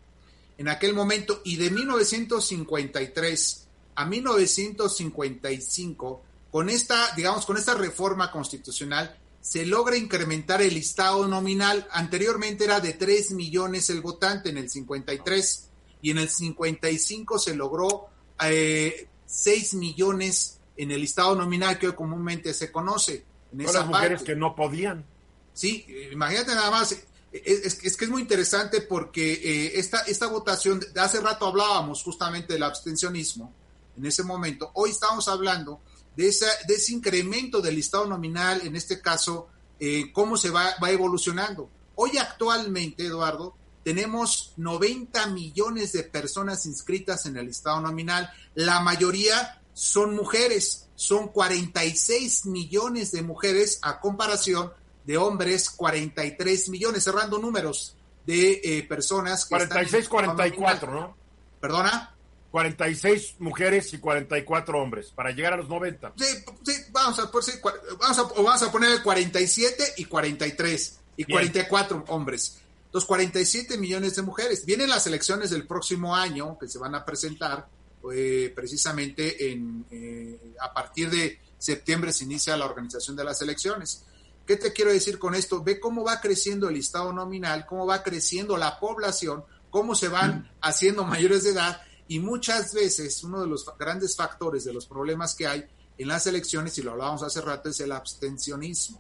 En 0.58 0.70
aquel 0.70 0.94
momento, 0.94 1.42
y 1.44 1.56
de 1.56 1.72
1953 1.72 3.68
a 3.96 4.06
1955, 4.06 6.22
con 6.52 6.70
esta, 6.70 7.14
digamos, 7.16 7.46
con 7.46 7.58
esta 7.58 7.74
reforma 7.74 8.32
constitucional, 8.32 9.18
se 9.42 9.66
logra 9.66 9.98
incrementar 9.98 10.62
el 10.62 10.74
listado 10.74 11.28
nominal. 11.28 11.88
Anteriormente 11.92 12.64
era 12.64 12.80
de 12.80 12.94
3 12.94 13.32
millones 13.32 13.90
el 13.90 14.02
votante 14.02 14.50
en 14.50 14.58
el 14.58 14.70
53 14.70 15.70
y 16.02 16.12
en 16.12 16.20
el 16.20 16.30
55 16.30 17.40
se 17.40 17.56
logró 17.56 18.08
eh, 18.42 19.08
6 19.26 19.74
millones 19.76 20.60
en 20.78 20.92
el 20.92 21.02
listado 21.02 21.36
nominal 21.36 21.78
que 21.78 21.88
hoy 21.88 21.94
comúnmente 21.94 22.54
se 22.54 22.72
conoce. 22.72 23.26
En 23.52 23.62
esa 23.62 23.80
las 23.80 23.88
mujeres 23.88 24.24
que 24.24 24.36
no 24.36 24.56
podían. 24.56 25.06
Sí, 25.54 25.86
imagínate 26.12 26.56
nada 26.56 26.72
más. 26.72 26.92
Es, 27.32 27.80
es, 27.84 27.98
que 27.98 28.06
es 28.06 28.12
muy 28.12 28.22
interesante 28.22 28.82
porque 28.82 29.34
eh, 29.34 29.80
esta, 29.80 30.02
esta 30.02 30.28
votación, 30.28 30.80
hace 30.96 31.20
rato 31.20 31.48
hablábamos 31.48 32.04
justamente 32.04 32.54
del 32.54 32.64
abstencionismo 32.64 33.52
en 33.98 34.06
ese 34.06 34.24
momento, 34.24 34.72
hoy 34.74 34.92
estamos 34.92 35.28
hablando 35.28 35.80
de, 36.16 36.28
esa, 36.28 36.48
de 36.68 36.76
ese 36.76 36.94
incremento 36.94 37.62
del 37.62 37.76
listado 37.76 38.06
nominal, 38.06 38.62
en 38.66 38.76
este 38.76 39.02
caso, 39.02 39.48
eh, 39.80 40.12
cómo 40.12 40.38
se 40.38 40.50
va, 40.50 40.76
va 40.82 40.92
evolucionando. 40.92 41.70
Hoy 41.96 42.18
actualmente, 42.18 43.06
Eduardo, 43.06 43.56
tenemos 43.84 44.54
90 44.58 45.28
millones 45.28 45.92
de 45.92 46.04
personas 46.04 46.66
inscritas 46.66 47.26
en 47.26 47.38
el 47.38 47.48
listado 47.48 47.82
nominal. 47.82 48.30
La 48.56 48.80
mayoría 48.80 49.62
son 49.74 50.16
mujeres, 50.16 50.88
son 50.96 51.28
46 51.28 52.46
millones 52.46 53.12
de 53.12 53.22
mujeres 53.22 53.80
a 53.82 54.00
comparación 54.00 54.72
de 55.06 55.18
hombres, 55.18 55.70
43 55.70 56.70
millones, 56.70 57.04
cerrando 57.04 57.38
números 57.38 57.96
de 58.26 58.62
eh, 58.64 58.84
personas. 58.84 59.46
Que 59.46 59.56
46, 59.56 60.10
44, 60.10 60.92
¿no? 60.92 61.16
¿Perdona? 61.60 62.14
46 62.52 63.38
mujeres 63.40 63.92
y 63.94 63.98
44 63.98 64.80
hombres, 64.80 65.08
para 65.08 65.32
llegar 65.32 65.54
a 65.54 65.58
los 65.58 65.68
90. 65.68 66.14
Sí, 66.16 66.26
sí 66.64 66.74
vamos, 66.92 67.18
a, 67.18 67.32
pues, 67.32 67.60
vamos, 68.00 68.20
a, 68.20 68.24
vamos 68.24 68.62
a 68.62 68.72
poner 68.72 69.02
47 69.02 69.96
y 69.98 70.06
43 70.06 71.00
y 71.18 71.24
44 71.26 72.06
hombres. 72.10 72.60
Los 72.92 73.06
47 73.06 73.76
millones 73.80 74.16
de 74.16 74.22
mujeres. 74.22 74.66
Vienen 74.66 74.90
las 74.90 75.08
elecciones 75.08 75.50
del 75.50 75.66
próximo 75.66 76.16
año 76.16 76.60
que 76.60 76.68
se 76.68 76.78
van 76.78 76.94
a 76.94 77.04
presentar 77.04 77.68
eh, 78.14 78.52
precisamente 78.56 79.52
en, 79.52 79.86
eh, 79.90 80.54
a 80.60 80.74
partir 80.74 81.10
de 81.10 81.40
septiembre 81.58 82.12
se 82.12 82.26
inicia 82.26 82.58
la 82.58 82.66
organización 82.66 83.16
de 83.16 83.24
las 83.24 83.42
elecciones. 83.42 84.04
¿Qué 84.46 84.58
te 84.58 84.74
quiero 84.74 84.92
decir 84.92 85.20
con 85.20 85.36
esto? 85.36 85.64
Ve 85.64 85.80
cómo 85.80 86.04
va 86.04 86.20
creciendo 86.20 86.68
el 86.68 86.76
listado 86.76 87.14
nominal, 87.14 87.66
cómo 87.66 87.86
va 87.86 88.04
creciendo 88.04 88.58
la 88.58 88.80
población, 88.80 89.44
cómo 89.70 89.96
se 89.96 90.10
van 90.10 90.40
mm. 90.40 90.50
haciendo 90.62 91.04
mayores 91.06 91.44
de 91.44 91.52
edad 91.52 91.82
y 92.08 92.20
muchas 92.20 92.74
veces 92.74 93.24
uno 93.24 93.42
de 93.42 93.48
los 93.48 93.66
grandes 93.80 94.16
factores 94.16 94.66
de 94.66 94.74
los 94.74 94.86
problemas 94.86 95.36
que 95.36 95.48
hay 95.48 95.66
en 95.98 96.08
las 96.08 96.28
elecciones, 96.28 96.78
y 96.78 96.82
lo 96.82 96.92
hablábamos 96.92 97.24
hace 97.24 97.40
rato, 97.40 97.70
es 97.70 97.80
el 97.80 97.92
abstencionismo. 97.92 99.00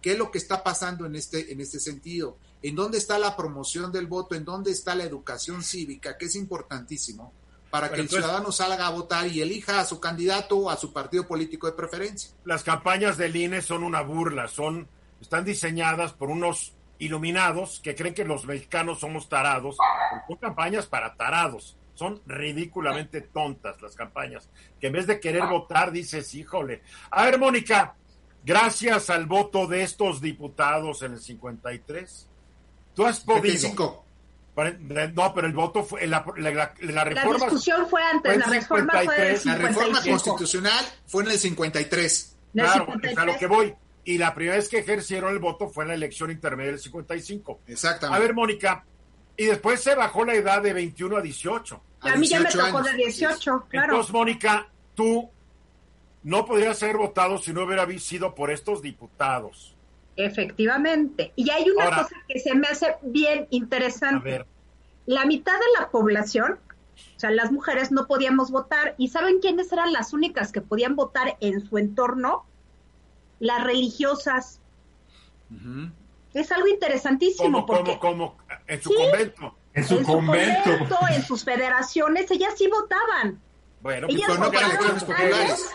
¿Qué 0.00 0.12
es 0.12 0.18
lo 0.18 0.30
que 0.30 0.38
está 0.38 0.62
pasando 0.62 1.06
en 1.06 1.16
este, 1.16 1.50
en 1.50 1.60
este 1.60 1.80
sentido? 1.80 2.36
¿En 2.62 2.74
dónde 2.74 2.98
está 2.98 3.18
la 3.18 3.34
promoción 3.34 3.90
del 3.90 4.06
voto? 4.06 4.34
¿En 4.34 4.44
dónde 4.44 4.70
está 4.70 4.94
la 4.94 5.04
educación 5.04 5.62
cívica? 5.62 6.18
Que 6.18 6.26
es 6.26 6.36
importantísimo 6.36 7.32
para 7.74 7.90
que 7.90 8.02
el 8.02 8.08
ciudadano 8.08 8.52
salga 8.52 8.86
a 8.86 8.90
votar 8.90 9.26
y 9.26 9.40
elija 9.42 9.80
a 9.80 9.84
su 9.84 9.98
candidato 9.98 10.56
o 10.58 10.70
a 10.70 10.76
su 10.76 10.92
partido 10.92 11.26
político 11.26 11.66
de 11.66 11.72
preferencia. 11.72 12.30
Las 12.44 12.62
campañas 12.62 13.18
del 13.18 13.34
INE 13.34 13.62
son 13.62 13.82
una 13.82 14.00
burla, 14.00 14.46
son, 14.46 14.86
están 15.20 15.44
diseñadas 15.44 16.12
por 16.12 16.30
unos 16.30 16.76
iluminados 17.00 17.80
que 17.82 17.96
creen 17.96 18.14
que 18.14 18.24
los 18.24 18.44
mexicanos 18.44 19.00
somos 19.00 19.28
tarados, 19.28 19.76
son 20.28 20.36
campañas 20.36 20.86
para 20.86 21.16
tarados 21.16 21.76
son 21.94 22.22
ridículamente 22.26 23.22
tontas 23.22 23.82
las 23.82 23.96
campañas, 23.96 24.48
que 24.80 24.86
en 24.86 24.92
vez 24.92 25.08
de 25.08 25.18
querer 25.18 25.44
votar 25.46 25.90
dices, 25.90 26.32
híjole. 26.36 26.82
A 27.10 27.24
ver, 27.24 27.40
Mónica, 27.40 27.96
gracias 28.44 29.10
al 29.10 29.26
voto 29.26 29.66
de 29.66 29.82
estos 29.82 30.20
diputados 30.20 31.02
en 31.02 31.14
el 31.14 31.20
53, 31.20 32.28
tú 32.94 33.04
has 33.04 33.18
podido... 33.18 34.04
No, 34.56 35.34
pero 35.34 35.46
el 35.48 35.52
voto 35.52 35.82
fue 35.82 36.06
la, 36.06 36.24
la, 36.36 36.72
la, 36.80 37.04
reforma. 37.04 37.38
La 37.38 37.44
discusión 37.46 37.88
fue 37.88 38.02
antes, 38.02 38.38
la 38.38 38.46
reforma 38.46 38.92
fue 39.04 39.40
La 39.44 39.54
reforma 39.56 40.02
constitucional 40.02 40.84
fue 41.06 41.24
en 41.24 41.30
el 41.30 41.38
53. 41.38 42.36
Claro, 42.52 42.86
es 43.02 43.18
a 43.18 43.24
lo 43.24 43.36
que 43.36 43.46
voy. 43.46 43.74
Y 44.04 44.18
la 44.18 44.34
primera 44.34 44.56
vez 44.56 44.68
que 44.68 44.78
ejercieron 44.78 45.32
el 45.32 45.38
voto 45.38 45.68
fue 45.68 45.84
en 45.84 45.88
la 45.88 45.94
elección 45.94 46.30
intermedia 46.30 46.72
del 46.72 46.80
55. 46.80 47.60
Exactamente. 47.66 48.16
A 48.16 48.20
ver, 48.20 48.34
Mónica, 48.34 48.84
y 49.36 49.46
después 49.46 49.80
se 49.80 49.94
bajó 49.94 50.24
la 50.24 50.34
edad 50.34 50.62
de 50.62 50.72
21 50.72 51.16
a 51.16 51.20
18. 51.20 51.82
A, 52.00 52.16
mí 52.16 52.26
ya 52.26 52.40
me 52.40 52.50
tocó 52.50 52.82
de 52.82 52.92
18, 52.94 53.66
claro. 53.68 53.92
Entonces, 53.92 54.12
Mónica, 54.12 54.68
tú 54.94 55.30
no 56.22 56.44
podrías 56.44 56.78
ser 56.78 56.96
votado 56.96 57.38
si 57.38 57.52
no 57.52 57.64
hubiera 57.64 57.86
sido 57.98 58.34
por 58.34 58.50
estos 58.50 58.82
diputados. 58.82 59.73
Efectivamente. 60.16 61.32
Y 61.36 61.50
hay 61.50 61.68
una 61.70 61.86
cosa 61.86 62.14
que 62.28 62.38
se 62.38 62.54
me 62.54 62.68
hace 62.68 62.96
bien 63.02 63.46
interesante. 63.50 64.30
A 64.30 64.38
ver. 64.38 64.46
La 65.06 65.26
mitad 65.26 65.52
de 65.52 65.80
la 65.80 65.90
población, 65.90 66.58
o 67.16 67.20
sea, 67.20 67.30
las 67.30 67.52
mujeres 67.52 67.92
no 67.92 68.06
podíamos 68.06 68.50
votar. 68.50 68.94
¿Y 68.96 69.08
saben 69.08 69.40
quiénes 69.40 69.72
eran 69.72 69.92
las 69.92 70.12
únicas 70.12 70.52
que 70.52 70.60
podían 70.60 70.96
votar 70.96 71.36
en 71.40 71.66
su 71.66 71.78
entorno? 71.78 72.46
Las 73.40 73.64
religiosas. 73.64 74.60
Es 76.32 76.50
algo 76.52 76.68
interesantísimo. 76.68 77.66
¿Cómo, 77.66 77.98
cómo, 77.98 78.38
En 78.66 78.82
su 78.82 78.94
convento. 78.94 79.56
En 79.74 79.84
su, 79.84 80.02
convento. 80.02 80.98
En 81.12 81.22
sus 81.22 81.44
federaciones, 81.44 82.30
ellas 82.30 82.54
sí 82.56 82.68
votaban. 82.68 83.40
Bueno, 83.80 84.06
pues 84.06 84.38
no 84.38 84.46
eran 84.46 84.70
elecciones 84.70 85.04
populares. 85.04 85.70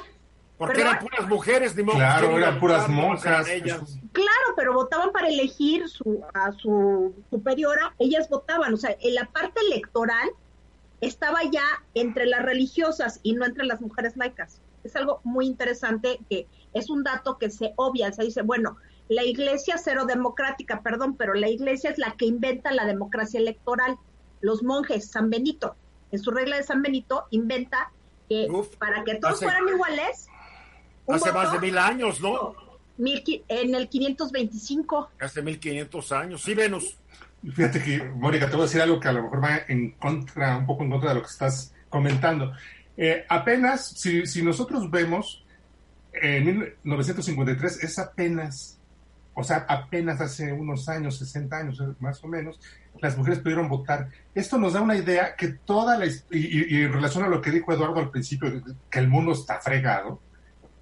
Porque 0.59 0.81
eran 0.81 0.99
puras 0.99 1.27
mujeres, 1.29 1.75
ni 1.77 1.85
Claro, 1.85 2.37
eran 2.37 2.59
puras 2.59 2.89
monjas. 2.89 3.47
Claro, 3.47 4.47
pero 4.57 4.73
votaban 4.73 5.13
para 5.13 5.29
elegir 5.29 5.87
su, 5.87 6.21
a 6.33 6.51
su 6.51 7.15
superiora, 7.29 7.95
ellas 7.97 8.27
votaban. 8.29 8.73
O 8.73 8.77
sea, 8.77 8.93
en 8.99 9.15
la 9.15 9.25
parte 9.25 9.61
electoral 9.61 10.29
estaba 10.99 11.39
ya 11.49 11.63
entre 11.93 12.25
las 12.25 12.43
religiosas 12.43 13.21
y 13.23 13.33
no 13.33 13.45
entre 13.45 13.65
las 13.65 13.79
mujeres 13.79 14.17
laicas. 14.17 14.59
Es 14.83 14.97
algo 14.97 15.21
muy 15.23 15.45
interesante 15.45 16.19
que 16.29 16.45
es 16.73 16.89
un 16.89 17.05
dato 17.05 17.37
que 17.37 17.49
se 17.49 17.71
obvia, 17.77 18.11
se 18.11 18.23
dice, 18.23 18.41
bueno, 18.41 18.75
la 19.07 19.23
iglesia 19.23 19.77
cero 19.77 20.05
democrática, 20.05 20.81
perdón, 20.81 21.15
pero 21.15 21.33
la 21.35 21.47
iglesia 21.47 21.89
es 21.89 21.97
la 21.97 22.11
que 22.17 22.25
inventa 22.25 22.73
la 22.73 22.85
democracia 22.85 23.39
electoral. 23.39 23.97
Los 24.41 24.61
monjes, 24.61 25.09
San 25.09 25.29
Benito, 25.29 25.75
en 26.11 26.19
su 26.19 26.31
regla 26.31 26.57
de 26.57 26.63
San 26.63 26.81
Benito, 26.81 27.27
inventa 27.31 27.91
que 28.27 28.47
para 28.77 29.05
que 29.05 29.15
todos 29.15 29.39
fueran 29.39 29.67
iguales. 29.67 30.28
Hace 31.09 31.31
más 31.31 31.51
de 31.51 31.59
mil 31.59 31.77
años, 31.77 32.21
¿no? 32.21 32.55
en 32.97 33.75
el 33.75 33.87
525. 33.87 35.11
Hace 35.19 35.41
1500 35.41 36.11
años, 36.11 36.43
sí, 36.43 36.53
Venus. 36.53 36.97
Fíjate 37.41 37.81
que, 37.81 38.03
Mónica, 38.03 38.47
te 38.47 38.53
voy 38.53 38.63
a 38.63 38.65
decir 38.65 38.81
algo 38.81 38.99
que 38.99 39.07
a 39.07 39.13
lo 39.13 39.23
mejor 39.23 39.43
va 39.43 39.59
en 39.67 39.91
contra, 39.91 40.57
un 40.57 40.65
poco 40.65 40.83
en 40.83 40.89
contra 40.89 41.09
de 41.09 41.15
lo 41.15 41.21
que 41.21 41.29
estás 41.29 41.73
comentando. 41.89 42.51
Eh, 42.97 43.25
apenas, 43.29 43.87
si, 43.87 44.25
si 44.25 44.43
nosotros 44.43 44.91
vemos, 44.91 45.45
en 46.11 46.75
1953 46.83 47.83
es 47.83 47.99
apenas 47.99 48.79
o 49.39 49.43
sea, 49.43 49.65
apenas 49.69 50.19
hace 50.19 50.51
unos 50.51 50.89
años, 50.89 51.17
60 51.17 51.55
años 51.55 51.81
más 52.01 52.21
o 52.25 52.27
menos, 52.27 52.59
las 52.99 53.17
mujeres 53.17 53.39
pudieron 53.39 53.69
votar. 53.69 54.09
Esto 54.35 54.57
nos 54.57 54.73
da 54.73 54.81
una 54.81 54.97
idea 54.97 55.33
que 55.37 55.47
toda 55.47 55.97
la... 55.97 56.07
Y, 56.07 56.81
en 56.81 56.91
relación 56.91 57.23
a 57.23 57.29
lo 57.29 57.41
que 57.41 57.51
dijo 57.51 57.71
Eduardo 57.71 57.99
al 57.99 58.11
principio, 58.11 58.61
que 58.89 58.99
el 58.99 59.07
mundo 59.07 59.31
está 59.31 59.61
fregado 59.61 60.19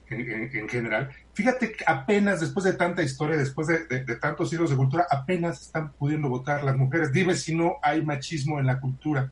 en, 0.09 0.69
general, 0.69 1.09
fíjate 1.33 1.71
que 1.71 1.83
apenas 1.85 2.39
después 2.39 2.63
de 2.63 2.73
tanta 2.73 3.03
historia, 3.03 3.37
después 3.37 3.67
de, 3.67 4.15
tantos 4.17 4.49
siglos 4.49 4.69
de 4.69 4.75
cultura, 4.75 5.05
apenas 5.09 5.61
están 5.61 5.91
pudiendo 5.93 6.29
votar 6.29 6.63
las 6.63 6.77
mujeres. 6.77 7.11
Dime 7.11 7.35
si 7.35 7.55
no 7.55 7.77
hay 7.81 8.01
machismo 8.01 8.59
en 8.59 8.67
la 8.67 8.79
cultura. 8.79 9.31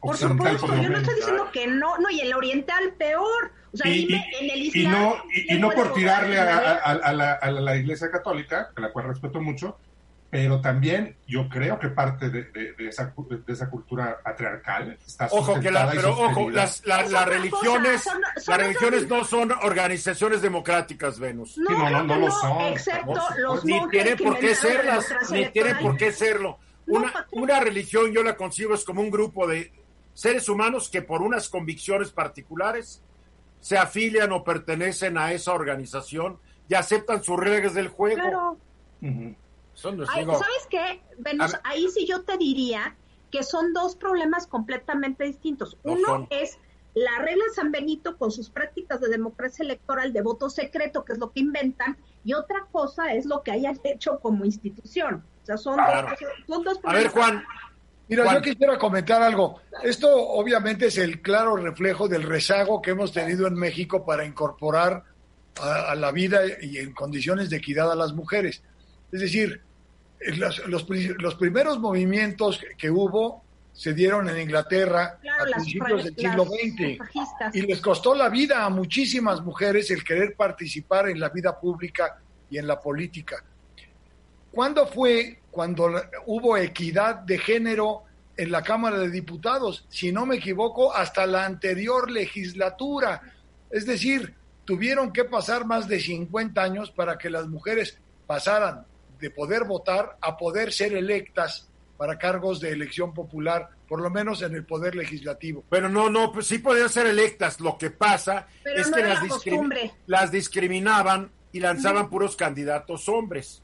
Por 0.00 0.16
supuesto, 0.16 0.66
yo 0.66 0.90
no 0.90 0.98
estoy 0.98 1.14
diciendo 1.14 1.48
que 1.52 1.66
no, 1.66 1.98
no, 1.98 2.10
y 2.10 2.20
el 2.20 2.34
oriental 2.34 2.92
peor 2.98 3.52
y, 3.82 4.86
no, 4.86 5.16
y, 5.32 5.58
no 5.58 5.70
por 5.70 5.92
tirarle 5.94 6.38
a, 6.38 7.12
la, 7.12 7.76
Iglesia 7.76 8.10
Católica, 8.10 8.70
a 8.74 8.80
la 8.80 8.92
cual 8.92 9.08
respeto 9.08 9.40
mucho, 9.40 9.78
pero 10.34 10.60
también 10.60 11.16
yo 11.28 11.48
creo 11.48 11.78
que 11.78 11.90
parte 11.90 12.28
de, 12.28 12.74
esa, 12.88 13.14
de 13.14 13.52
esa, 13.52 13.70
cultura 13.70 14.18
patriarcal 14.20 14.98
está 15.06 15.28
ojo 15.30 15.60
que 15.60 15.70
pero 15.92 16.10
ojo 16.10 16.50
las, 16.50 16.82
religiones 17.24 18.04
las 18.44 18.58
religiones 18.58 19.08
no 19.08 19.22
son 19.24 19.52
organizaciones 19.52 20.42
democráticas 20.42 21.20
Venus. 21.20 21.56
No, 21.56 21.88
no, 21.88 22.02
no, 22.02 22.16
lo 22.16 22.32
son 22.32 22.62
excepto 22.62 23.14
los 23.38 23.64
ni 23.64 23.88
tienen 23.90 24.18
por 24.18 24.36
qué 24.40 24.56
serlas 24.56 25.06
ni 25.30 25.48
tienen 25.50 25.78
por 25.78 25.96
qué 25.96 26.10
serlo. 26.10 26.58
Una, 26.88 27.12
una 27.30 27.60
religión 27.60 28.10
yo 28.10 28.24
la 28.24 28.34
concibo 28.34 28.74
es 28.74 28.84
como 28.84 29.02
un 29.02 29.12
grupo 29.12 29.46
de 29.46 29.70
seres 30.14 30.48
humanos 30.48 30.88
que 30.88 31.00
por 31.00 31.22
unas 31.22 31.48
convicciones 31.48 32.10
particulares 32.10 33.00
se 33.60 33.78
afilian 33.78 34.32
o 34.32 34.42
pertenecen 34.42 35.16
a 35.16 35.30
esa 35.30 35.52
organización 35.52 36.40
y 36.68 36.74
aceptan 36.74 37.22
sus 37.22 37.38
reglas 37.38 37.74
del 37.74 37.86
juego. 37.86 38.16
Claro. 38.16 38.58
¿Sabes 39.74 40.08
qué? 40.70 41.02
ahí 41.64 41.88
sí 41.88 42.06
yo 42.06 42.22
te 42.22 42.36
diría 42.38 42.96
que 43.30 43.42
son 43.42 43.72
dos 43.72 43.96
problemas 43.96 44.46
completamente 44.46 45.24
distintos. 45.24 45.76
Uno 45.82 46.28
es 46.30 46.58
la 46.94 47.18
regla 47.18 47.44
de 47.44 47.54
San 47.54 47.72
Benito 47.72 48.16
con 48.16 48.30
sus 48.30 48.50
prácticas 48.50 49.00
de 49.00 49.08
democracia 49.08 49.64
electoral 49.64 50.12
de 50.12 50.22
voto 50.22 50.48
secreto, 50.48 51.04
que 51.04 51.14
es 51.14 51.18
lo 51.18 51.32
que 51.32 51.40
inventan, 51.40 51.96
y 52.24 52.34
otra 52.34 52.66
cosa 52.70 53.12
es 53.12 53.26
lo 53.26 53.42
que 53.42 53.50
hayan 53.50 53.78
hecho 53.84 54.20
como 54.20 54.44
institución. 54.44 55.24
O 55.42 55.46
sea, 55.46 55.56
son, 55.56 55.76
dos, 56.46 56.78
A 56.84 56.92
ver, 56.94 57.08
Juan. 57.08 57.44
Mira, 58.06 58.32
yo 58.34 58.42
quisiera 58.42 58.78
comentar 58.78 59.22
algo. 59.22 59.60
Esto 59.82 60.08
obviamente 60.14 60.86
es 60.86 60.98
el 60.98 61.22
claro 61.22 61.56
reflejo 61.56 62.06
del 62.06 62.22
rezago 62.22 62.82
que 62.82 62.90
hemos 62.90 63.12
tenido 63.12 63.46
en 63.46 63.54
México 63.54 64.04
para 64.04 64.26
incorporar 64.26 65.04
a, 65.60 65.94
la 65.94 66.12
vida 66.12 66.42
y 66.60 66.78
en 66.78 66.92
condiciones 66.92 67.48
de 67.50 67.56
equidad 67.56 67.90
a 67.90 67.94
las 67.94 68.12
mujeres. 68.12 68.62
Es 69.12 69.20
decir, 69.20 69.60
los, 70.36 70.66
los, 70.66 71.34
primeros 71.34 71.78
movimientos 71.78 72.60
que 72.78 72.90
hubo 72.90 73.42
se 73.72 73.92
dieron 73.92 74.28
en 74.28 74.40
Inglaterra 74.40 75.18
a 75.40 75.44
principios 75.44 76.04
del 76.04 76.16
siglo 76.16 76.44
XX 76.44 77.54
y 77.54 77.62
les 77.62 77.80
costó 77.80 78.14
la 78.14 78.28
vida 78.28 78.64
a 78.64 78.70
muchísimas 78.70 79.42
mujeres 79.42 79.90
el 79.90 80.04
querer 80.04 80.34
participar 80.36 81.08
en 81.08 81.18
la 81.20 81.28
vida 81.28 81.58
pública 81.58 82.18
y 82.48 82.58
en 82.58 82.66
la 82.66 82.80
política. 82.80 83.44
¿Cuándo 84.52 84.86
fue 84.86 85.40
cuando 85.50 85.90
hubo 86.26 86.56
equidad 86.56 87.16
de 87.16 87.38
género 87.38 88.04
en 88.36 88.52
la 88.52 88.62
Cámara 88.62 88.98
de 88.98 89.10
Diputados? 89.10 89.84
Si 89.88 90.12
no 90.12 90.24
me 90.24 90.36
equivoco, 90.36 90.94
hasta 90.94 91.26
la 91.26 91.44
anterior 91.44 92.08
legislatura. 92.08 93.20
Es 93.68 93.84
decir, 93.84 94.34
tuvieron 94.64 95.12
que 95.12 95.24
pasar 95.24 95.66
más 95.66 95.88
de 95.88 95.98
50 95.98 96.62
años 96.62 96.92
para 96.92 97.18
que 97.18 97.30
las 97.30 97.48
mujeres 97.48 97.98
pasaran 98.28 98.86
de 99.24 99.30
poder 99.30 99.64
votar 99.64 100.18
a 100.20 100.36
poder 100.36 100.70
ser 100.70 100.92
electas 100.92 101.66
para 101.96 102.18
cargos 102.18 102.60
de 102.60 102.72
elección 102.72 103.14
popular, 103.14 103.70
por 103.88 104.02
lo 104.02 104.10
menos 104.10 104.42
en 104.42 104.54
el 104.54 104.66
poder 104.66 104.94
legislativo. 104.94 105.64
Pero 105.70 105.88
no, 105.88 106.10
no, 106.10 106.30
pues 106.30 106.46
sí 106.46 106.58
podían 106.58 106.90
ser 106.90 107.06
electas. 107.06 107.58
Lo 107.58 107.78
que 107.78 107.88
pasa 107.88 108.48
es 108.66 108.90
que 108.90 109.02
las, 109.02 109.22
las, 110.06 110.30
discriminaban 110.30 111.30
y 111.52 111.60
lanzaban 111.60 112.10
puros 112.10 112.36
candidatos 112.36 113.08
hombres. 113.08 113.62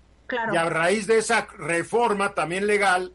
Y 0.51 0.57
a 0.57 0.65
raíz 0.71 1.07
de 1.07 1.19
esa 1.19 1.47
reforma 1.59 2.33
también 2.33 2.67
legal, 2.67 3.13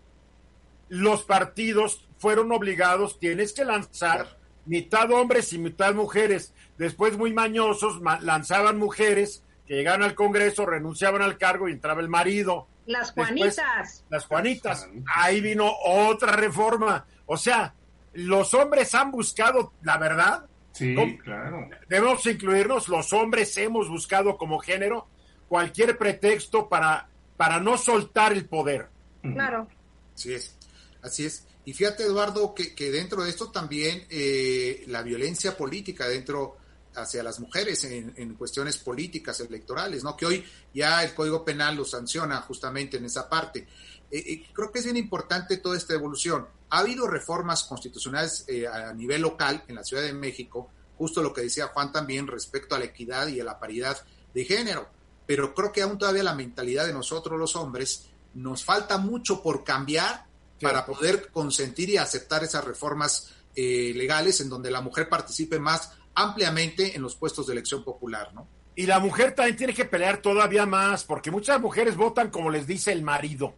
los 0.88 1.24
partidos 1.24 2.08
fueron 2.20 2.52
obligados, 2.52 3.18
tienes 3.18 3.54
que 3.54 3.66
lanzar 3.66 4.38
mitad 4.68 5.10
hombres 5.10 5.52
y 5.52 5.58
mitad 5.58 5.96
mujeres. 5.96 6.54
Después, 6.78 7.18
muy 7.18 7.34
mañosos, 7.34 8.00
lanzaban 8.22 8.78
mujeres 8.78 9.42
que 9.68 9.76
llegaban 9.76 10.04
al 10.04 10.16
Congreso, 10.16 10.66
renunciaban 10.66 11.22
al 11.22 11.38
cargo 11.38 11.68
y 11.68 11.74
entraba 11.74 12.02
el 12.02 12.10
marido. 12.10 12.68
Las 12.86 13.12
Juanitas. 13.12 14.06
las 14.10 14.26
Juanitas. 14.26 14.88
Ahí 15.08 15.42
vino 15.42 15.72
otra 15.84 16.34
reforma. 16.34 17.06
O 17.26 17.38
sea, 17.38 17.74
los 18.14 18.54
hombres 18.54 18.94
han 18.94 19.12
buscado, 19.12 19.74
la 19.82 19.98
verdad. 19.98 20.46
Sí, 20.72 20.96
claro. 21.24 21.70
Debemos 21.88 22.26
incluirnos, 22.26 22.90
los 22.90 23.14
hombres 23.14 23.56
hemos 23.58 23.90
buscado 23.90 24.38
como 24.38 24.60
género 24.60 25.08
cualquier 25.48 25.98
pretexto 25.98 26.68
para, 26.68 27.08
para 27.38 27.60
no 27.60 27.78
soltar 27.78 28.34
el 28.34 28.46
poder. 28.46 28.90
Claro. 29.22 29.68
Así 30.14 30.34
es, 30.34 30.58
así 31.02 31.26
es. 31.26 31.48
Y 31.66 31.74
fíjate, 31.74 32.04
Eduardo, 32.04 32.54
que, 32.54 32.76
que 32.76 32.92
dentro 32.92 33.24
de 33.24 33.30
esto 33.30 33.52
también 33.52 34.06
eh, 34.10 34.84
la 34.88 35.02
violencia 35.02 35.58
política 35.58 36.08
dentro 36.08 36.58
hacia 36.96 37.24
las 37.24 37.40
mujeres 37.40 37.84
en, 37.84 38.34
cuestiones 38.36 38.78
políticas, 38.78 39.40
electorales, 39.40 40.04
¿no? 40.04 40.16
Que 40.16 40.26
hoy 40.26 40.46
ya 40.74 41.04
el 41.04 41.14
Código 41.14 41.44
Penal 41.44 41.76
lo 41.76 41.86
sanciona 41.86 42.42
justamente 42.42 42.98
en 42.98 43.06
esa 43.06 43.30
parte. 43.30 43.68
Eh, 44.12 44.24
eh, 44.28 44.48
creo 44.54 44.72
que 44.72 44.80
es 44.80 44.86
bien 44.86 44.98
importante 44.98 45.58
toda 45.58 45.78
esta 45.78 45.94
evolución. 45.94 46.48
Ha 46.70 46.80
habido 46.80 47.08
reformas 47.08 47.64
constitucionales 47.64 48.46
a 48.72 48.94
nivel 48.94 49.22
local 49.22 49.64
en 49.68 49.76
la 49.76 49.84
Ciudad 49.84 50.04
de 50.04 50.14
México, 50.14 50.70
justo 50.98 51.22
lo 51.22 51.34
que 51.34 51.42
decía 51.42 51.68
Juan 51.68 51.92
también 51.92 52.28
respecto 52.28 52.76
a 52.76 52.80
la 52.80 52.86
equidad 52.86 53.28
y 53.28 53.40
a 53.40 53.44
la 53.44 53.60
paridad 53.60 53.98
de 54.34 54.46
género 54.46 54.96
pero 55.26 55.54
creo 55.54 55.72
que 55.72 55.82
aún 55.82 55.98
todavía 55.98 56.24
la 56.24 56.36
mentalidad 56.36 56.86
de 56.86 56.94
nosotros 56.94 57.40
los 57.40 57.56
hombres 57.56 58.08
nos 58.34 58.64
falta 58.64 58.98
mucho 58.98 59.42
por 59.42 59.64
cambiar 59.64 60.26
para 60.62 60.86
poder 60.86 61.30
consentir 61.32 61.90
y 61.90 61.98
aceptar 61.98 62.44
esas 62.44 62.64
reformas 62.64 63.32
eh, 63.56 63.94
legales 63.96 64.40
en 64.42 64.50
donde 64.50 64.72
la 64.72 64.82
mujer 64.82 65.10
participe 65.10 65.60
más 65.60 65.92
ampliamente 66.16 66.96
en 66.96 67.02
los 67.02 67.16
puestos 67.16 67.48
de 67.48 67.54
elección 67.54 67.84
popular, 67.84 68.34
¿no? 68.34 68.48
Y 68.76 68.88
la 68.88 69.00
mujer 69.00 69.34
también 69.34 69.56
tiene 69.56 69.74
que 69.74 69.86
pelear 69.86 70.18
todavía 70.18 70.66
más, 70.66 71.04
porque 71.04 71.32
muchas 71.32 71.62
mujeres 71.62 71.96
votan 71.96 72.30
como 72.30 72.50
les 72.50 72.68
dice 72.68 72.92
el 72.92 73.04
marido, 73.04 73.54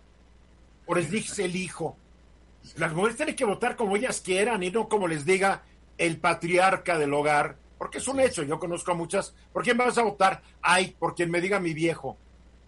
o 0.86 0.93
les 0.93 1.10
dice 1.10 1.45
el 1.45 1.55
hijo. 1.55 1.97
Las 2.76 2.93
mujeres 2.93 3.18
tienen 3.18 3.36
que 3.36 3.45
votar 3.45 3.76
como 3.76 3.95
ellas 3.95 4.22
quieran 4.22 4.62
y 4.62 4.70
no 4.70 4.89
como 4.89 5.08
les 5.08 5.26
diga 5.26 5.64
el 5.97 6.20
patriarca 6.20 6.97
del 6.97 7.14
hogar 7.14 7.58
porque 7.78 7.99
es 7.99 8.08
un 8.08 8.20
hecho, 8.20 8.43
yo 8.43 8.60
conozco 8.60 8.91
a 8.91 8.95
muchas. 8.95 9.34
¿Por 9.53 9.64
quién 9.64 9.78
vas 9.78 9.97
a 9.97 10.03
votar? 10.03 10.41
Ay, 10.62 10.95
por 10.97 11.14
quien 11.14 11.30
me 11.30 11.39
diga 11.39 11.60
mi 11.60 11.74
viejo. 11.74 12.18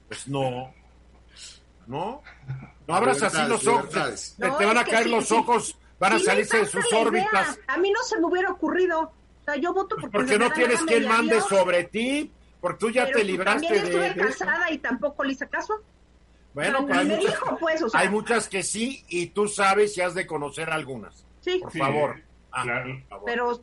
Pues 0.08 0.28
no. 0.28 0.74
¿No? 1.88 2.22
No 2.88 2.96
abras 2.96 3.22
así 3.24 3.42
los 3.48 3.66
ojos. 3.66 4.36
te, 4.38 4.48
van 4.48 4.78
a 4.78 4.86
caer 4.86 5.08
los 5.08 5.32
ojos, 5.32 5.78
van 6.00 6.14
a 6.14 6.20
salirse 6.20 6.60
de 6.60 6.66
sus 6.68 6.94
órbitas. 6.94 7.60
A 7.68 7.78
mí 7.78 7.92
no 7.92 8.04
se 8.04 8.20
me 8.20 8.28
hubiera 8.28 8.52
ocurrido. 8.52 9.12
Sea, 9.50 9.62
yo 9.62 9.74
voto 9.74 9.96
porque, 9.96 10.18
porque 10.18 10.38
no 10.38 10.52
tienes 10.52 10.82
quien 10.84 11.08
mande 11.08 11.42
sobre 11.42 11.86
ti, 11.86 12.32
porque 12.62 12.78
tú 12.80 12.90
ya 12.92 13.12
te 13.12 13.24
libraste 13.24 13.68
también 13.68 13.86
estuve 13.86 14.16
casada 14.16 14.72
y 14.72 14.78
tampoco 14.78 15.24
le 15.24 15.34
hice 15.34 15.48
caso. 15.48 15.82
Bueno, 16.54 16.86
pues 16.86 16.98
hay, 16.98 17.06
muchas, 17.06 17.36
pues, 17.60 17.82
hay 17.94 18.10
muchas 18.10 18.48
que 18.48 18.64
sí 18.64 19.06
y 19.08 19.28
tú 19.28 19.48
sabes 19.48 19.98
y 19.98 20.02
has 20.02 20.14
de 20.14 20.28
conocer 20.28 20.70
algunas. 20.70 21.26
Sí. 21.42 21.60
Por 21.62 21.72
favor. 21.72 22.22
Ah, 22.52 22.66
Pero 23.26 23.62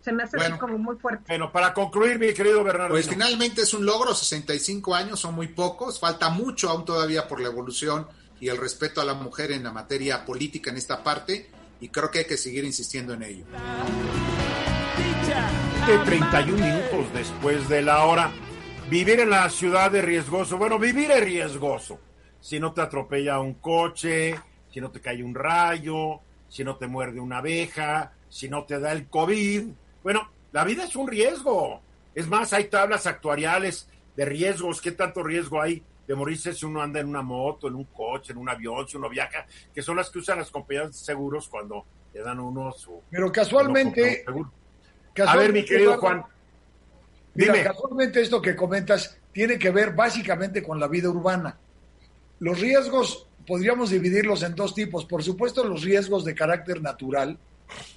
se 0.00 0.12
me 0.12 0.22
hace 0.22 0.36
así 0.38 0.52
como 0.52 0.78
muy 0.78 0.96
fuerte. 0.96 1.24
Bueno, 1.28 1.50
para 1.50 1.74
concluir, 1.74 2.18
mi 2.18 2.32
querido 2.32 2.62
Bernardo. 2.62 2.94
Pues 2.94 3.08
finalmente 3.08 3.62
es 3.62 3.74
un 3.74 3.84
logro, 3.84 4.14
65 4.14 4.94
años 4.94 5.20
son 5.20 5.34
muy 5.34 5.48
pocos, 5.48 5.98
falta 5.98 6.28
mucho 6.30 6.70
aún 6.70 6.84
todavía 6.84 7.26
por 7.26 7.40
la 7.40 7.48
evolución 7.48 8.06
y 8.40 8.48
el 8.48 8.56
respeto 8.56 9.00
a 9.00 9.04
la 9.04 9.14
mujer 9.14 9.52
en 9.52 9.64
la 9.64 9.72
materia 9.72 10.24
política 10.24 10.70
en 10.70 10.78
esta 10.78 11.02
parte, 11.02 11.50
y 11.80 11.88
creo 11.88 12.10
que 12.10 12.20
hay 12.20 12.24
que 12.26 12.38
seguir 12.38 12.64
insistiendo 12.64 13.12
en 13.14 13.22
ello. 13.22 13.44
De 15.30 15.98
31 15.98 16.56
minutos 16.56 17.12
después 17.14 17.68
de 17.68 17.82
la 17.82 18.04
hora, 18.04 18.32
vivir 18.88 19.20
en 19.20 19.30
la 19.30 19.48
ciudad 19.48 19.94
es 19.94 20.04
riesgoso. 20.04 20.58
Bueno, 20.58 20.76
vivir 20.76 21.08
es 21.12 21.24
riesgoso. 21.24 22.00
Si 22.40 22.58
no 22.58 22.72
te 22.72 22.80
atropella 22.80 23.38
un 23.38 23.54
coche, 23.54 24.34
si 24.72 24.80
no 24.80 24.90
te 24.90 25.00
cae 25.00 25.22
un 25.22 25.34
rayo, 25.34 26.20
si 26.48 26.64
no 26.64 26.76
te 26.76 26.88
muerde 26.88 27.20
una 27.20 27.38
abeja, 27.38 28.12
si 28.28 28.48
no 28.48 28.64
te 28.64 28.80
da 28.80 28.90
el 28.90 29.06
COVID, 29.06 29.68
bueno, 30.02 30.28
la 30.50 30.64
vida 30.64 30.82
es 30.82 30.96
un 30.96 31.06
riesgo. 31.06 31.80
Es 32.12 32.26
más, 32.26 32.52
hay 32.52 32.64
tablas 32.64 33.06
actuariales 33.06 33.88
de 34.16 34.24
riesgos. 34.24 34.80
¿Qué 34.80 34.90
tanto 34.90 35.22
riesgo 35.22 35.62
hay 35.62 35.80
de 36.08 36.14
morirse 36.16 36.54
si 36.54 36.66
uno 36.66 36.82
anda 36.82 36.98
en 36.98 37.08
una 37.08 37.22
moto, 37.22 37.68
en 37.68 37.76
un 37.76 37.84
coche, 37.84 38.32
en 38.32 38.38
un 38.38 38.48
avión, 38.48 38.88
si 38.88 38.96
uno 38.96 39.08
viaja? 39.08 39.46
Que 39.72 39.80
son 39.80 39.96
las 39.96 40.10
que 40.10 40.18
usan 40.18 40.38
las 40.38 40.50
compañías 40.50 40.88
de 40.88 40.98
seguros 40.98 41.48
cuando 41.48 41.84
le 42.12 42.20
dan 42.20 42.40
uno 42.40 42.72
su. 42.72 43.00
Pero 43.10 43.30
casualmente. 43.30 44.24
A 45.26 45.36
ver, 45.36 45.52
mi 45.52 45.64
querido 45.64 45.98
Juan. 45.98 46.24
Dime. 47.34 47.62
casualmente 47.62 48.20
esto 48.20 48.42
que 48.42 48.56
comentas 48.56 49.16
tiene 49.32 49.58
que 49.58 49.70
ver 49.70 49.92
básicamente 49.92 50.62
con 50.62 50.80
la 50.80 50.88
vida 50.88 51.08
urbana. 51.08 51.56
Los 52.40 52.60
riesgos 52.60 53.26
podríamos 53.46 53.90
dividirlos 53.90 54.42
en 54.42 54.54
dos 54.54 54.74
tipos. 54.74 55.04
Por 55.04 55.22
supuesto, 55.22 55.64
los 55.64 55.82
riesgos 55.82 56.24
de 56.24 56.34
carácter 56.34 56.82
natural, 56.82 57.38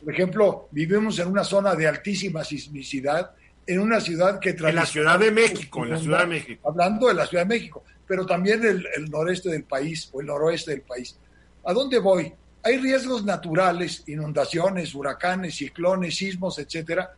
por 0.03 0.13
ejemplo, 0.13 0.67
vivimos 0.71 1.17
en 1.19 1.27
una 1.27 1.43
zona 1.43 1.75
de 1.75 1.87
altísima 1.87 2.43
sismicidad, 2.43 3.31
en 3.65 3.79
una 3.79 3.99
ciudad 3.99 4.39
que... 4.39 4.51
En 4.51 4.75
la 4.75 4.85
Ciudad 4.85 5.19
de 5.19 5.31
México, 5.31 5.83
en 5.83 5.91
la 5.91 5.97
Ciudad 5.97 6.19
de 6.19 6.27
México. 6.27 6.69
Hablando 6.69 7.07
de 7.07 7.13
la 7.15 7.25
Ciudad 7.25 7.43
de 7.45 7.55
México, 7.55 7.83
pero 8.07 8.25
también 8.25 8.63
el, 8.63 8.85
el 8.95 9.09
noreste 9.09 9.49
del 9.49 9.63
país 9.63 10.09
o 10.11 10.21
el 10.21 10.27
noroeste 10.27 10.71
del 10.71 10.81
país. 10.81 11.17
¿A 11.65 11.73
dónde 11.73 11.99
voy? 11.99 12.33
Hay 12.63 12.77
riesgos 12.77 13.25
naturales, 13.25 14.03
inundaciones, 14.07 14.95
huracanes, 14.95 15.55
ciclones, 15.55 16.15
sismos, 16.15 16.59
etcétera, 16.59 17.13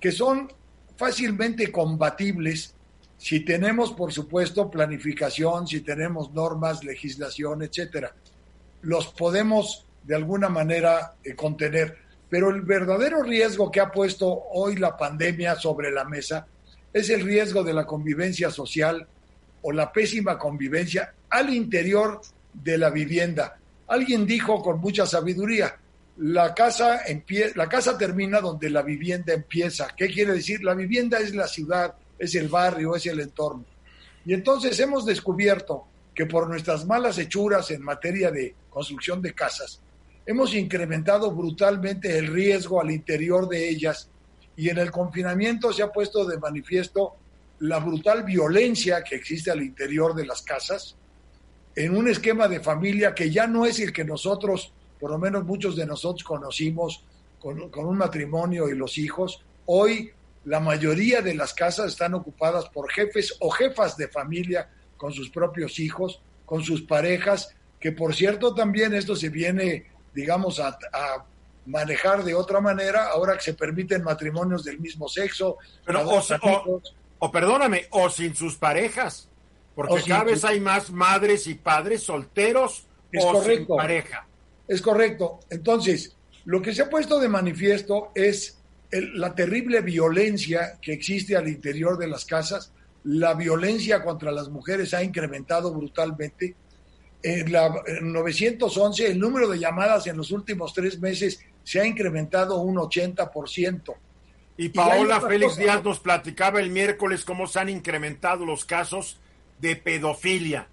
que 0.00 0.10
son 0.10 0.50
fácilmente 0.96 1.70
combatibles 1.70 2.74
si 3.18 3.40
tenemos, 3.40 3.92
por 3.92 4.12
supuesto, 4.12 4.70
planificación, 4.70 5.66
si 5.66 5.80
tenemos 5.80 6.32
normas, 6.32 6.84
legislación, 6.84 7.62
etcétera. 7.62 8.14
Los 8.82 9.08
podemos 9.08 9.86
de 10.04 10.14
alguna 10.14 10.48
manera 10.48 11.14
eh, 11.24 11.34
contener. 11.34 11.98
Pero 12.28 12.50
el 12.50 12.62
verdadero 12.62 13.22
riesgo 13.22 13.70
que 13.70 13.80
ha 13.80 13.90
puesto 13.90 14.26
hoy 14.52 14.76
la 14.76 14.96
pandemia 14.96 15.56
sobre 15.56 15.90
la 15.90 16.04
mesa 16.04 16.46
es 16.92 17.10
el 17.10 17.22
riesgo 17.22 17.62
de 17.62 17.72
la 17.72 17.86
convivencia 17.86 18.50
social 18.50 19.06
o 19.62 19.72
la 19.72 19.92
pésima 19.92 20.38
convivencia 20.38 21.14
al 21.28 21.52
interior 21.52 22.20
de 22.52 22.78
la 22.78 22.90
vivienda. 22.90 23.58
Alguien 23.88 24.26
dijo 24.26 24.62
con 24.62 24.80
mucha 24.80 25.06
sabiduría, 25.06 25.76
la 26.18 26.54
casa, 26.54 27.02
la 27.54 27.68
casa 27.68 27.98
termina 27.98 28.40
donde 28.40 28.70
la 28.70 28.82
vivienda 28.82 29.34
empieza. 29.34 29.88
¿Qué 29.96 30.08
quiere 30.08 30.32
decir? 30.32 30.64
La 30.64 30.74
vivienda 30.74 31.18
es 31.18 31.34
la 31.34 31.46
ciudad, 31.46 31.94
es 32.18 32.34
el 32.34 32.48
barrio, 32.48 32.96
es 32.96 33.06
el 33.06 33.20
entorno. 33.20 33.64
Y 34.24 34.34
entonces 34.34 34.78
hemos 34.80 35.04
descubierto 35.04 35.86
que 36.14 36.26
por 36.26 36.48
nuestras 36.48 36.86
malas 36.86 37.18
hechuras 37.18 37.70
en 37.70 37.82
materia 37.82 38.30
de 38.30 38.54
construcción 38.70 39.20
de 39.20 39.34
casas, 39.34 39.80
hemos 40.24 40.54
incrementado 40.54 41.30
brutalmente 41.30 42.18
el 42.18 42.28
riesgo 42.28 42.80
al 42.80 42.90
interior 42.90 43.48
de 43.48 43.68
ellas 43.68 44.08
y 44.56 44.70
en 44.70 44.78
el 44.78 44.90
confinamiento 44.90 45.72
se 45.72 45.82
ha 45.82 45.92
puesto 45.92 46.24
de 46.24 46.38
manifiesto 46.38 47.14
la 47.60 47.78
brutal 47.78 48.24
violencia 48.24 49.04
que 49.04 49.16
existe 49.16 49.50
al 49.50 49.62
interior 49.62 50.14
de 50.14 50.26
las 50.26 50.42
casas, 50.42 50.96
en 51.76 51.96
un 51.96 52.08
esquema 52.08 52.48
de 52.48 52.60
familia 52.60 53.14
que 53.14 53.30
ya 53.30 53.46
no 53.46 53.66
es 53.66 53.78
el 53.78 53.92
que 53.92 54.04
nosotros, 54.04 54.72
por 54.98 55.10
lo 55.10 55.18
menos 55.18 55.44
muchos 55.44 55.76
de 55.76 55.86
nosotros 55.86 56.24
conocimos 56.24 57.04
con, 57.38 57.70
con 57.70 57.86
un 57.86 57.98
matrimonio 57.98 58.68
y 58.68 58.74
los 58.74 58.98
hijos. 58.98 59.44
Hoy 59.66 60.10
la 60.46 60.60
mayoría 60.60 61.20
de 61.20 61.34
las 61.34 61.52
casas 61.52 61.92
están 61.92 62.14
ocupadas 62.14 62.68
por 62.70 62.90
jefes 62.90 63.36
o 63.40 63.50
jefas 63.50 63.96
de 63.96 64.08
familia 64.08 64.70
con 64.96 65.12
sus 65.12 65.28
propios 65.28 65.78
hijos, 65.78 66.20
con 66.46 66.62
sus 66.62 66.82
parejas, 66.82 67.54
que 67.80 67.92
por 67.92 68.14
cierto 68.14 68.54
también 68.54 68.94
esto 68.94 69.14
se 69.14 69.28
viene, 69.28 69.86
digamos, 70.14 70.60
a, 70.60 70.78
manejar 71.66 72.22
de 72.22 72.32
otra 72.32 72.60
manera, 72.60 73.08
ahora 73.08 73.34
que 73.34 73.42
se 73.42 73.54
permiten 73.54 74.04
matrimonios 74.04 74.62
del 74.62 74.78
mismo 74.78 75.08
sexo. 75.08 75.56
Pero, 75.84 76.08
o, 77.18 77.32
perdóname, 77.32 77.88
o 77.90 78.08
sin 78.08 78.36
sus 78.36 78.54
parejas, 78.54 79.28
porque 79.76 80.02
cada 80.08 80.24
vez 80.24 80.44
hay 80.44 80.58
más 80.58 80.90
madres 80.90 81.46
y 81.46 81.54
padres 81.54 82.02
solteros 82.02 82.86
es 83.12 83.24
o 83.24 83.32
correcto, 83.32 83.74
sin 83.74 83.76
pareja. 83.76 84.26
Es 84.66 84.82
correcto. 84.82 85.38
Entonces, 85.50 86.16
lo 86.46 86.60
que 86.60 86.74
se 86.74 86.82
ha 86.82 86.90
puesto 86.90 87.20
de 87.20 87.28
manifiesto 87.28 88.10
es 88.14 88.58
la 88.90 89.34
terrible 89.34 89.82
violencia 89.82 90.78
que 90.80 90.92
existe 90.92 91.36
al 91.36 91.46
interior 91.46 91.98
de 91.98 92.08
las 92.08 92.24
casas 92.24 92.72
la 93.06 93.34
violencia 93.34 94.02
contra 94.02 94.32
las 94.32 94.48
mujeres 94.48 94.92
ha 94.92 95.02
incrementado 95.02 95.72
brutalmente. 95.72 96.56
En 97.22 97.52
la 97.52 97.82
911, 98.02 99.06
el 99.06 99.18
número 99.18 99.48
de 99.48 99.58
llamadas 99.58 100.06
en 100.08 100.16
los 100.16 100.32
últimos 100.32 100.74
tres 100.74 100.98
meses 101.00 101.40
se 101.62 101.80
ha 101.80 101.86
incrementado 101.86 102.58
un 102.60 102.76
80%. 102.76 103.94
Y 104.58 104.70
Paola 104.70 105.20
Félix 105.20 105.56
Díaz 105.56 105.84
nos 105.84 106.00
platicaba 106.00 106.60
el 106.60 106.70
miércoles 106.70 107.24
cómo 107.24 107.46
se 107.46 107.60
han 107.60 107.68
incrementado 107.68 108.44
los 108.44 108.64
casos 108.64 109.20
de 109.58 109.76
pedofilia, 109.76 110.68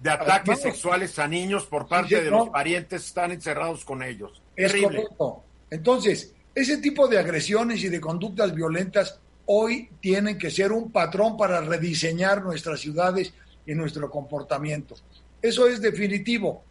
de 0.00 0.10
ataques 0.10 0.60
sexuales 0.60 1.18
a 1.18 1.28
niños 1.28 1.66
por 1.66 1.86
parte 1.86 2.22
de 2.22 2.30
los 2.30 2.48
parientes 2.48 3.04
están 3.04 3.32
encerrados 3.32 3.84
con 3.84 4.02
ellos. 4.02 4.42
Es 4.56 4.74
correcto. 4.74 5.44
Entonces, 5.70 6.34
ese 6.54 6.78
tipo 6.78 7.06
de 7.06 7.18
agresiones 7.18 7.82
y 7.84 7.88
de 7.88 8.00
conductas 8.00 8.54
violentas 8.54 9.20
hoy 9.46 9.88
tienen 10.00 10.38
que 10.38 10.50
ser 10.50 10.72
un 10.72 10.90
patrón 10.90 11.36
para 11.36 11.60
rediseñar 11.60 12.42
nuestras 12.42 12.80
ciudades 12.80 13.32
y 13.66 13.74
nuestro 13.74 14.10
comportamiento. 14.10 14.94
Eso 15.42 15.66
es 15.68 15.80
definitivo. 15.80 16.64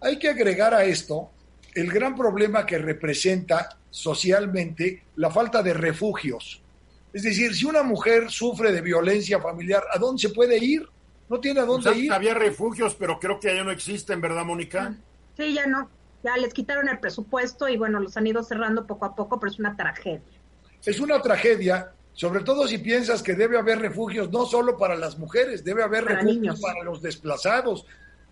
Hay 0.00 0.18
que 0.18 0.28
agregar 0.28 0.74
a 0.74 0.84
esto 0.84 1.30
el 1.74 1.90
gran 1.90 2.16
problema 2.16 2.66
que 2.66 2.78
representa 2.78 3.78
socialmente 3.90 5.04
la 5.16 5.30
falta 5.30 5.62
de 5.62 5.74
refugios. 5.74 6.60
Es 7.12 7.22
decir, 7.22 7.54
si 7.54 7.64
una 7.64 7.82
mujer 7.82 8.30
sufre 8.30 8.72
de 8.72 8.80
violencia 8.80 9.40
familiar, 9.40 9.82
¿a 9.92 9.98
dónde 9.98 10.22
se 10.22 10.30
puede 10.30 10.58
ir? 10.58 10.88
No 11.28 11.40
tiene 11.40 11.60
a 11.60 11.64
dónde 11.64 11.96
ir. 11.96 12.12
Había 12.12 12.34
refugios, 12.34 12.94
pero 12.94 13.18
creo 13.18 13.38
que 13.40 13.54
ya 13.54 13.64
no 13.64 13.70
existen, 13.70 14.20
¿verdad, 14.20 14.44
Mónica? 14.44 14.94
Sí, 15.36 15.54
ya 15.54 15.66
no. 15.66 15.88
Ya 16.22 16.36
les 16.36 16.52
quitaron 16.52 16.88
el 16.88 16.98
presupuesto 16.98 17.68
y 17.68 17.76
bueno, 17.76 17.98
los 18.00 18.16
han 18.16 18.26
ido 18.26 18.42
cerrando 18.42 18.86
poco 18.86 19.06
a 19.06 19.14
poco, 19.14 19.40
pero 19.40 19.50
es 19.50 19.58
una 19.58 19.76
tragedia. 19.76 20.22
Es 20.84 21.00
una 21.00 21.20
tragedia 21.20 21.92
sobre 22.12 22.42
todo 22.42 22.66
si 22.66 22.78
piensas 22.78 23.22
que 23.22 23.34
debe 23.34 23.58
haber 23.58 23.78
refugios 23.78 24.30
no 24.30 24.44
solo 24.44 24.76
para 24.76 24.96
las 24.96 25.18
mujeres, 25.18 25.64
debe 25.64 25.82
haber 25.82 26.04
refugios 26.04 26.60
para 26.60 26.82
los 26.82 27.00
desplazados, 27.00 27.86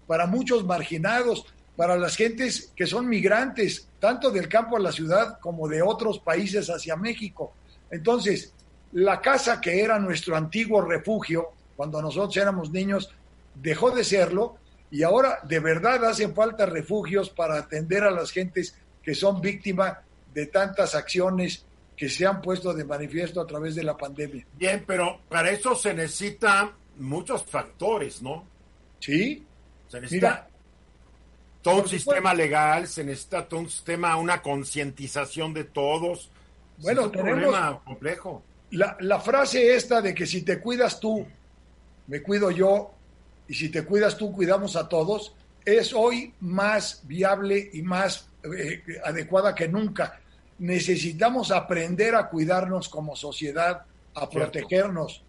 para 0.07 0.27
muchos 0.27 0.65
marginados, 0.65 1.47
para 1.77 1.97
las 1.97 2.17
gentes 2.17 2.73
que 2.77 2.87
son 2.87 3.09
migrantes, 3.09 3.89
tanto 4.01 4.31
del 4.31 4.49
campo 4.49 4.77
a 4.77 4.81
la 4.81 4.93
ciudad 4.93 5.39
como 5.41 5.69
de 5.69 5.81
otros 5.81 6.19
países 6.19 6.69
hacia 6.69 6.97
México. 6.97 7.55
Entonces, 7.91 8.53
la 8.93 9.21
casa 9.21 9.61
que 9.61 9.83
era 9.83 9.99
nuestro 9.99 10.37
antiguo 10.37 10.81
refugio, 10.83 11.51
cuando 11.77 12.01
nosotros 12.01 12.37
éramos 12.37 12.71
niños, 12.71 13.15
dejó 13.55 13.91
de 13.91 14.05
serlo 14.05 14.57
y 14.91 15.03
ahora 15.03 15.41
de 15.45 15.61
verdad 15.61 16.05
hacen 16.05 16.35
falta 16.35 16.67
refugios 16.67 17.31
para 17.31 17.59
atender 17.59 18.05
a 18.05 18.11
las 18.11 18.31
gentes 18.31 18.77
que 19.03 19.15
son 19.15 19.41
víctimas 19.41 19.99
de 20.33 20.47
tantas 20.47 20.95
acciones 20.95 21.65
que 21.97 22.09
se 22.09 22.27
han 22.27 22.41
puesto 22.41 22.73
de 22.73 22.85
manifiesto 22.85 23.41
a 23.41 23.47
través 23.47 23.75
de 23.75 23.83
la 23.83 23.97
pandemia. 23.97 24.47
Bien, 24.55 24.85
pero 24.87 25.21
para 25.29 25.51
eso 25.51 25.75
se 25.75 25.93
necesita 25.93 26.73
muchos 26.97 27.43
factores, 27.45 28.23
¿no? 28.23 28.47
Sí. 29.01 29.45
Se 29.89 30.01
necesita 30.01 30.49
todo 31.63 31.83
un 31.83 31.89
sistema 31.89 32.35
legal, 32.35 32.87
se 32.87 33.03
necesita 33.05 33.49
todo 33.49 33.61
un 33.61 33.69
sistema, 33.69 34.17
una 34.17 34.41
concientización 34.43 35.53
de 35.53 35.65
todos. 35.65 36.31
Bueno, 36.79 37.01
es 37.01 37.07
un 37.07 37.13
problema 37.13 37.81
complejo. 37.85 38.43
La, 38.71 38.97
la 39.01 39.21
frase 39.21 39.75
esta 39.75 40.01
de 40.01 40.15
que 40.15 40.27
si 40.27 40.43
te 40.43 40.61
cuidas 40.61 41.01
tú, 41.01 41.27
me 42.07 42.23
cuido 42.23 42.51
yo, 42.51 42.93
y 43.49 43.55
si 43.55 43.71
te 43.71 43.85
cuidas 43.85 44.17
tú, 44.17 44.33
cuidamos 44.33 44.77
a 44.77 44.89
todos, 44.89 45.35
es 45.65 45.93
hoy 45.93 46.35
más 46.41 47.03
viable 47.05 47.71
y 47.73 47.83
más 47.83 48.29
eh, 48.43 48.83
adecuada 49.05 49.55
que 49.55 49.69
nunca 49.69 50.21
necesitamos 50.59 51.51
aprender 51.51 52.15
a 52.15 52.29
cuidarnos 52.29 52.89
como 52.89 53.17
sociedad, 53.17 53.83
a 54.15 54.29
protegernos. 54.29 55.23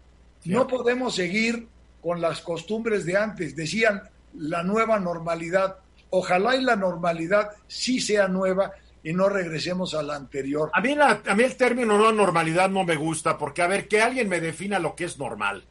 No 0.44 0.66
podemos 0.66 1.14
seguir 1.14 1.68
con 2.02 2.20
las 2.20 2.40
costumbres 2.40 3.04
de 3.04 3.16
antes. 3.16 3.54
Decían 3.54 4.02
la 4.36 4.62
nueva 4.62 4.98
normalidad. 4.98 5.76
Ojalá 6.10 6.56
y 6.56 6.62
la 6.62 6.76
normalidad 6.76 7.50
sí 7.68 8.00
sea 8.00 8.26
nueva 8.26 8.72
y 9.02 9.12
no 9.12 9.28
regresemos 9.28 9.94
a 9.94 10.02
la 10.02 10.16
anterior. 10.16 10.70
A 10.74 10.80
mí, 10.80 10.94
la, 10.94 11.22
a 11.26 11.34
mí 11.34 11.42
el 11.42 11.56
término 11.56 11.96
nueva 11.96 12.12
normalidad 12.12 12.68
no 12.68 12.84
me 12.84 12.96
gusta 12.96 13.38
porque, 13.38 13.62
a 13.62 13.66
ver, 13.66 13.88
que 13.88 14.00
alguien 14.00 14.28
me 14.28 14.40
defina 14.40 14.78
lo 14.78 14.94
que 14.94 15.04
es 15.04 15.18
normal. 15.18 15.64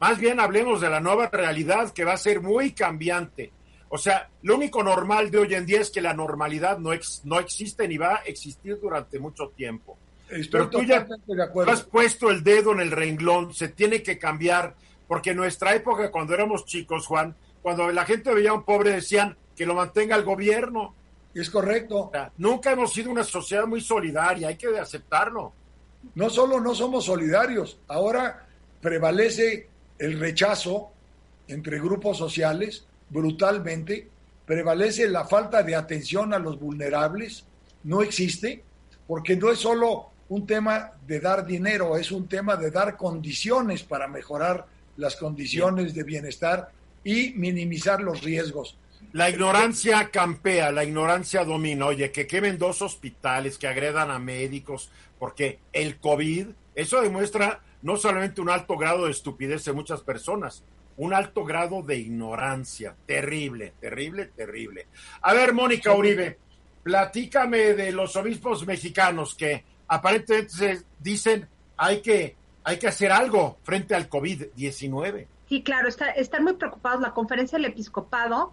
Más 0.00 0.18
bien 0.18 0.38
hablemos 0.38 0.80
de 0.80 0.90
la 0.90 1.00
nueva 1.00 1.28
realidad 1.28 1.92
que 1.92 2.04
va 2.04 2.12
a 2.12 2.18
ser 2.18 2.40
muy 2.40 2.72
cambiante. 2.72 3.50
O 3.88 3.98
sea, 3.98 4.28
lo 4.42 4.56
único 4.56 4.82
normal 4.82 5.30
de 5.30 5.38
hoy 5.38 5.54
en 5.54 5.66
día 5.66 5.80
es 5.80 5.90
que 5.90 6.02
la 6.02 6.12
normalidad 6.12 6.78
no, 6.78 6.90
no 7.24 7.38
existe 7.40 7.88
ni 7.88 7.96
va 7.96 8.16
a 8.16 8.22
existir 8.26 8.78
durante 8.80 9.18
mucho 9.18 9.48
tiempo. 9.56 9.96
Pero 10.50 10.68
tú 10.68 10.82
ya 10.82 11.06
has 11.66 11.82
puesto 11.84 12.30
el 12.30 12.44
dedo 12.44 12.72
en 12.72 12.80
el 12.80 12.90
renglón, 12.90 13.54
se 13.54 13.68
tiene 13.68 14.02
que 14.02 14.18
cambiar, 14.18 14.74
porque 15.06 15.30
en 15.30 15.38
nuestra 15.38 15.74
época, 15.74 16.10
cuando 16.10 16.34
éramos 16.34 16.66
chicos, 16.66 17.06
Juan, 17.06 17.34
cuando 17.62 17.90
la 17.90 18.04
gente 18.04 18.34
veía 18.34 18.50
a 18.50 18.54
un 18.54 18.64
pobre, 18.64 18.92
decían 18.92 19.36
que 19.56 19.64
lo 19.64 19.74
mantenga 19.74 20.16
el 20.16 20.24
gobierno. 20.24 20.94
Es 21.40 21.50
correcto. 21.50 22.10
nunca 22.36 22.72
hemos 22.72 22.92
sido 22.92 23.10
una 23.10 23.22
sociedad 23.22 23.66
muy 23.66 23.80
solidaria, 23.80 24.48
hay 24.48 24.56
que 24.56 24.76
aceptarlo. 24.78 25.52
No 26.14 26.30
solo 26.30 26.60
no 26.60 26.74
somos 26.74 27.04
solidarios, 27.04 27.78
ahora 27.86 28.46
prevalece 28.80 29.68
el 29.98 30.18
rechazo 30.18 30.90
entre 31.46 31.78
grupos 31.78 32.18
sociales, 32.18 32.84
brutalmente, 33.08 34.08
prevalece 34.46 35.08
la 35.08 35.26
falta 35.26 35.62
de 35.62 35.76
atención 35.76 36.34
a 36.34 36.38
los 36.38 36.58
vulnerables, 36.58 37.44
no 37.84 38.02
existe, 38.02 38.64
porque 39.06 39.36
no 39.36 39.50
es 39.50 39.58
solo 39.58 40.10
un 40.28 40.46
tema 40.46 40.92
de 41.06 41.20
dar 41.20 41.46
dinero, 41.46 41.96
es 41.96 42.10
un 42.10 42.28
tema 42.28 42.56
de 42.56 42.70
dar 42.70 42.96
condiciones 42.96 43.82
para 43.82 44.08
mejorar 44.08 44.66
las 44.96 45.16
condiciones 45.16 45.94
de 45.94 46.02
bienestar 46.02 46.70
y 47.04 47.30
minimizar 47.34 48.00
los 48.02 48.22
riesgos. 48.22 48.76
La 49.12 49.30
ignorancia 49.30 50.10
campea, 50.10 50.70
la 50.70 50.84
ignorancia 50.84 51.44
domina. 51.44 51.86
Oye, 51.86 52.12
que 52.12 52.26
quemen 52.26 52.58
dos 52.58 52.82
hospitales, 52.82 53.56
que 53.56 53.66
agredan 53.66 54.10
a 54.10 54.18
médicos, 54.18 54.90
porque 55.18 55.60
el 55.72 55.98
COVID, 55.98 56.48
eso 56.74 57.00
demuestra 57.00 57.62
no 57.80 57.96
solamente 57.96 58.40
un 58.40 58.50
alto 58.50 58.76
grado 58.76 59.06
de 59.06 59.12
estupidez 59.12 59.64
de 59.64 59.72
muchas 59.72 60.02
personas, 60.02 60.62
un 60.98 61.14
alto 61.14 61.44
grado 61.44 61.82
de 61.82 61.96
ignorancia. 61.96 62.96
Terrible, 63.06 63.72
terrible, 63.80 64.26
terrible. 64.26 64.88
A 65.22 65.32
ver, 65.32 65.54
Mónica 65.54 65.94
Uribe, 65.94 66.38
platícame 66.82 67.74
de 67.74 67.92
los 67.92 68.14
obispos 68.16 68.66
mexicanos 68.66 69.34
que 69.34 69.64
aparentemente 69.86 70.50
se 70.50 70.82
dicen 70.98 71.48
hay 71.78 72.02
que, 72.02 72.36
hay 72.64 72.78
que 72.78 72.88
hacer 72.88 73.10
algo 73.10 73.58
frente 73.62 73.94
al 73.94 74.10
COVID-19. 74.10 75.26
Sí, 75.48 75.62
claro, 75.62 75.88
está, 75.88 76.10
están 76.10 76.44
muy 76.44 76.54
preocupados. 76.54 77.00
La 77.00 77.14
conferencia 77.14 77.56
del 77.56 77.70
episcopado 77.70 78.52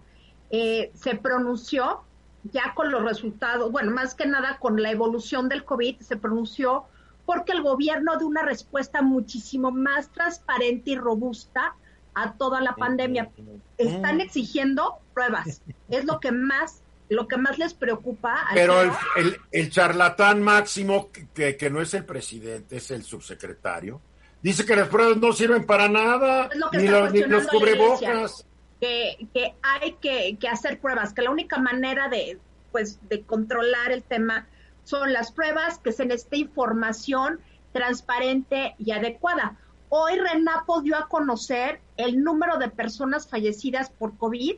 eh, 0.50 0.90
se 0.94 1.14
pronunció 1.16 2.02
ya 2.44 2.74
con 2.74 2.90
los 2.92 3.02
resultados, 3.02 3.72
bueno, 3.72 3.90
más 3.90 4.14
que 4.14 4.26
nada 4.26 4.58
con 4.58 4.80
la 4.80 4.90
evolución 4.90 5.48
del 5.48 5.64
COVID, 5.64 6.00
se 6.00 6.16
pronunció 6.16 6.84
porque 7.24 7.52
el 7.52 7.62
gobierno 7.62 8.16
de 8.16 8.24
una 8.24 8.42
respuesta 8.42 9.02
muchísimo 9.02 9.72
más 9.72 10.10
transparente 10.10 10.92
y 10.92 10.96
robusta 10.96 11.74
a 12.14 12.34
toda 12.34 12.60
la 12.60 12.76
pandemia. 12.76 13.30
Están 13.76 14.20
exigiendo 14.20 15.00
pruebas. 15.12 15.60
Es 15.88 16.04
lo 16.04 16.20
que 16.20 16.32
más 16.32 16.82
lo 17.08 17.28
que 17.28 17.36
más 17.36 17.58
les 17.58 17.74
preocupa. 17.74 18.46
Pero 18.52 18.82
el, 18.82 19.38
el, 19.52 19.70
charlatán 19.70 20.42
máximo, 20.42 21.10
que, 21.34 21.56
que 21.56 21.70
no 21.70 21.80
es 21.80 21.94
el 21.94 22.04
presidente, 22.04 22.78
es 22.78 22.90
el 22.90 23.04
subsecretario, 23.04 24.00
dice 24.42 24.64
que 24.64 24.76
las 24.76 24.88
pruebas 24.88 25.16
no 25.18 25.32
sirven 25.32 25.64
para 25.66 25.88
nada, 25.88 26.48
ni, 26.72 26.88
los, 26.88 27.46
cubrebocas. 27.46 28.46
Que, 28.80 29.26
que 29.32 29.54
hay 29.62 29.92
que, 30.00 30.36
que, 30.38 30.48
hacer 30.48 30.80
pruebas, 30.80 31.14
que 31.14 31.22
la 31.22 31.30
única 31.30 31.58
manera 31.58 32.08
de, 32.08 32.38
pues, 32.72 32.98
de 33.08 33.22
controlar 33.22 33.90
el 33.90 34.02
tema 34.02 34.46
son 34.84 35.12
las 35.12 35.32
pruebas, 35.32 35.78
que 35.78 35.92
se 35.92 36.04
necesita 36.04 36.36
información 36.36 37.40
transparente 37.72 38.74
y 38.78 38.92
adecuada. 38.92 39.56
Hoy 39.88 40.18
Renapo 40.18 40.82
dio 40.82 40.96
a 40.96 41.08
conocer 41.08 41.80
el 41.96 42.22
número 42.22 42.58
de 42.58 42.68
personas 42.68 43.28
fallecidas 43.28 43.90
por 43.90 44.16
COVID. 44.16 44.56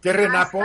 ¿Qué 0.00 0.12
Renapo? 0.12 0.62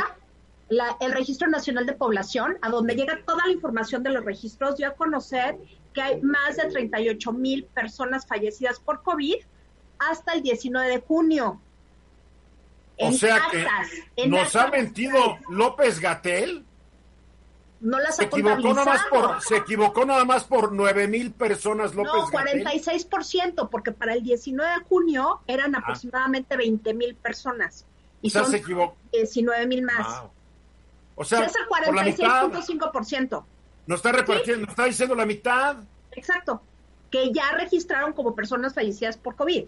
el 0.99 1.11
Registro 1.11 1.47
Nacional 1.47 1.85
de 1.85 1.93
Población, 1.93 2.57
a 2.61 2.69
donde 2.69 2.95
llega 2.95 3.19
toda 3.25 3.45
la 3.45 3.53
información 3.53 4.01
de 4.01 4.09
los 4.09 4.25
registros, 4.25 4.77
dio 4.77 4.87
a 4.87 4.91
conocer 4.91 5.57
que 5.93 6.01
hay 6.01 6.21
más 6.21 6.57
de 6.57 6.65
38 6.69 7.31
mil 7.33 7.65
personas 7.65 8.25
fallecidas 8.25 8.79
por 8.79 9.03
COVID 9.03 9.35
hasta 9.99 10.33
el 10.33 10.41
19 10.41 10.89
de 10.89 10.99
junio. 11.01 11.61
O 12.97 13.11
sea 13.11 13.41
que 13.51 14.27
nos 14.27 14.55
ha 14.55 14.67
mentido 14.67 15.37
López 15.49 15.99
Gatel. 15.99 16.65
No 17.81 17.99
las 17.99 18.15
se 18.15 18.23
equivocó 18.23 18.73
nada 18.73 18.85
más 18.85 19.01
por 19.09 19.41
Se 19.41 19.57
equivocó 19.57 20.05
nada 20.05 20.25
más 20.25 20.45
por 20.45 20.71
9 20.71 21.07
mil 21.07 21.31
personas 21.31 21.93
López 21.93 22.13
No, 22.13 22.27
46%, 22.27 23.69
porque 23.69 23.91
para 23.91 24.13
el 24.13 24.23
19 24.23 24.79
de 24.79 24.85
junio 24.85 25.41
eran 25.45 25.75
ah. 25.75 25.79
aproximadamente 25.79 26.55
20 26.55 26.93
mil 26.93 27.15
personas. 27.15 27.85
Y 28.21 28.29
son 28.29 28.49
se 28.49 28.63
19 29.11 29.67
mil 29.67 29.83
más. 29.83 30.23
O 31.15 31.23
sea, 31.23 31.45
es 31.45 31.53
el 31.55 31.67
46.5%. 31.67 33.43
No 33.87 33.95
está 33.95 34.11
repartiendo, 34.11 34.67
está 34.67 34.85
diciendo 34.85 35.15
la 35.15 35.25
mitad. 35.25 35.77
Exacto, 36.11 36.61
que 37.11 37.31
ya 37.31 37.51
registraron 37.51 38.13
como 38.13 38.35
personas 38.35 38.73
fallecidas 38.73 39.17
por 39.17 39.35
COVID. 39.35 39.65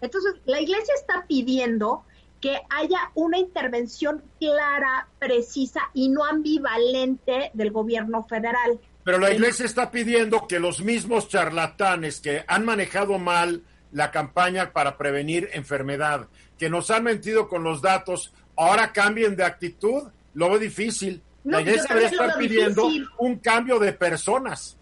Entonces, 0.00 0.34
la 0.46 0.60
iglesia 0.60 0.94
está 0.94 1.26
pidiendo 1.26 2.04
que 2.40 2.58
haya 2.70 3.10
una 3.14 3.38
intervención 3.38 4.22
clara, 4.38 5.08
precisa 5.18 5.80
y 5.92 6.08
no 6.08 6.24
ambivalente 6.24 7.50
del 7.52 7.70
gobierno 7.70 8.24
federal. 8.24 8.80
Pero 9.04 9.18
la 9.18 9.32
iglesia 9.32 9.66
está 9.66 9.90
pidiendo 9.90 10.46
que 10.46 10.58
los 10.58 10.80
mismos 10.80 11.28
charlatanes 11.28 12.20
que 12.20 12.44
han 12.46 12.64
manejado 12.64 13.18
mal 13.18 13.62
la 13.92 14.10
campaña 14.10 14.72
para 14.72 14.96
prevenir 14.96 15.50
enfermedad, 15.52 16.28
que 16.58 16.70
nos 16.70 16.90
han 16.90 17.04
mentido 17.04 17.48
con 17.48 17.64
los 17.64 17.82
datos, 17.82 18.32
ahora 18.56 18.92
cambien 18.92 19.36
de 19.36 19.44
actitud 19.44 20.08
lo 20.34 20.48
veo 20.48 20.58
difícil. 20.58 21.22
la 21.44 21.60
iglesia 21.60 21.96
estar 21.98 22.38
pidiendo 22.38 22.88
un 23.18 23.38
cambio 23.38 23.78
de 23.78 23.92
personas. 23.92 24.76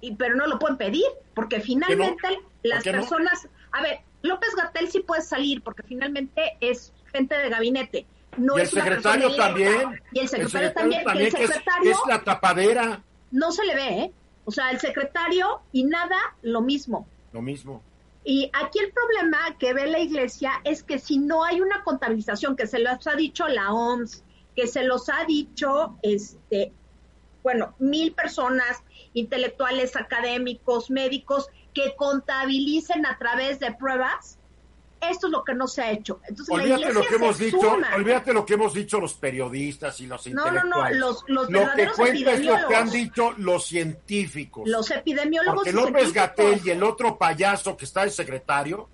Y, 0.00 0.14
pero 0.14 0.34
no 0.34 0.46
lo 0.46 0.58
pueden 0.58 0.78
pedir, 0.78 1.04
porque 1.34 1.60
finalmente 1.60 2.40
las 2.62 2.82
personas. 2.82 3.48
A 3.72 3.82
ver, 3.82 4.00
López 4.22 4.54
Gatel 4.54 4.90
sí 4.90 5.00
puede 5.00 5.22
salir, 5.22 5.62
porque 5.62 5.82
finalmente 5.82 6.56
es 6.60 6.92
gente 7.12 7.36
de 7.36 7.48
gabinete. 7.48 8.06
No 8.36 8.56
y 8.56 8.62
el 8.62 8.68
secretario 8.68 9.34
también. 9.34 10.00
Y 10.12 10.20
el 10.20 10.28
secretario, 10.28 10.72
también. 10.72 11.02
el 11.06 11.30
secretario 11.30 11.90
es, 11.90 11.98
la 12.06 12.22
tapadera. 12.22 13.02
No 13.30 13.52
se 13.52 13.64
le 13.64 13.74
ve, 13.74 13.88
¿eh? 13.88 14.12
O 14.44 14.52
sea, 14.52 14.70
el 14.70 14.80
secretario 14.80 15.60
y 15.72 15.84
nada, 15.84 16.16
lo 16.42 16.60
mismo. 16.60 17.06
Lo 17.32 17.42
mismo. 17.42 17.82
Y 18.24 18.50
aquí 18.52 18.78
el 18.78 18.92
problema 18.92 19.38
que 19.58 19.72
ve 19.72 19.86
la 19.86 19.98
iglesia 19.98 20.60
es 20.64 20.82
que 20.82 20.98
si 20.98 21.18
no 21.18 21.44
hay 21.44 21.60
una 21.60 21.82
contabilización, 21.82 22.56
que 22.56 22.66
se 22.66 22.78
lo 22.78 22.90
ha 22.90 23.16
dicho 23.16 23.48
la 23.48 23.72
OMS, 23.72 24.22
que 24.54 24.66
se 24.66 24.84
los 24.84 25.08
ha 25.08 25.24
dicho, 25.24 25.96
este, 26.02 26.72
bueno, 27.42 27.74
mil 27.78 28.12
personas, 28.12 28.82
intelectuales, 29.14 29.96
académicos, 29.96 30.90
médicos, 30.90 31.48
que 31.74 31.94
contabilicen 31.96 33.06
a 33.06 33.18
través 33.18 33.60
de 33.60 33.72
pruebas. 33.72 34.38
Esto 35.00 35.28
es 35.28 35.32
lo 35.32 35.44
que 35.44 35.54
no 35.54 35.66
se 35.66 35.80
ha 35.80 35.90
hecho. 35.90 36.20
Entonces, 36.28 36.54
olvídate 36.54 36.92
lo 36.92 37.06
que 37.06 37.14
hemos 37.14 37.38
dicho, 37.38 37.78
olvídate 37.96 38.32
lo 38.34 38.44
que 38.44 38.54
hemos 38.54 38.74
dicho 38.74 39.00
los 39.00 39.14
periodistas 39.14 39.98
y 40.00 40.06
los 40.06 40.26
intelectuales. 40.26 40.64
No, 40.64 40.76
no, 40.76 40.90
no, 40.90 40.94
los, 40.94 41.24
los 41.26 41.50
lo 41.50 41.72
que 41.74 41.88
cuenta 41.88 42.32
es 42.32 42.44
lo 42.44 42.68
que 42.68 42.76
han 42.76 42.90
dicho 42.90 43.32
los 43.38 43.64
científicos. 43.64 44.68
Los 44.68 44.90
epidemiólogos. 44.90 45.64
Porque 45.64 45.72
López 45.72 46.12
Gatel 46.12 46.60
y 46.62 46.70
el 46.70 46.82
otro 46.82 47.16
payaso 47.16 47.78
que 47.78 47.86
está 47.86 48.02
el 48.02 48.10
secretario, 48.10 48.90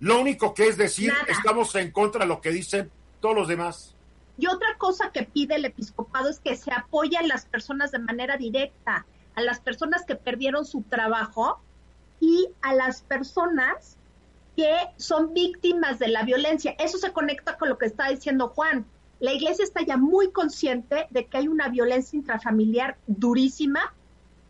lo 0.00 0.20
único 0.20 0.52
que 0.52 0.68
es 0.68 0.76
decir, 0.76 1.14
estamos 1.28 1.74
en 1.76 1.92
contra 1.92 2.24
de 2.24 2.26
lo 2.26 2.40
que 2.42 2.50
dicen 2.50 2.90
todos 3.20 3.34
los 3.34 3.48
demás. 3.48 3.94
Y 4.36 4.48
otra 4.48 4.76
cosa 4.76 5.12
que 5.12 5.22
pide 5.22 5.54
el 5.54 5.64
episcopado 5.64 6.28
es 6.28 6.40
que 6.40 6.56
se 6.56 6.72
apoye 6.72 7.16
a 7.16 7.22
las 7.22 7.46
personas 7.46 7.92
de 7.92 8.00
manera 8.00 8.36
directa, 8.36 9.06
a 9.34 9.40
las 9.40 9.60
personas 9.60 10.04
que 10.04 10.16
perdieron 10.16 10.64
su 10.66 10.82
trabajo 10.82 11.62
y 12.22 12.48
a 12.62 12.72
las 12.72 13.02
personas 13.02 13.96
que 14.56 14.72
son 14.96 15.34
víctimas 15.34 15.98
de 15.98 16.06
la 16.06 16.22
violencia. 16.22 16.76
Eso 16.78 16.96
se 16.96 17.12
conecta 17.12 17.58
con 17.58 17.68
lo 17.68 17.78
que 17.78 17.86
está 17.86 18.08
diciendo 18.10 18.46
Juan. 18.46 18.86
La 19.18 19.32
iglesia 19.32 19.64
está 19.64 19.84
ya 19.84 19.96
muy 19.96 20.30
consciente 20.30 21.08
de 21.10 21.26
que 21.26 21.38
hay 21.38 21.48
una 21.48 21.68
violencia 21.68 22.16
intrafamiliar 22.16 22.96
durísima 23.08 23.92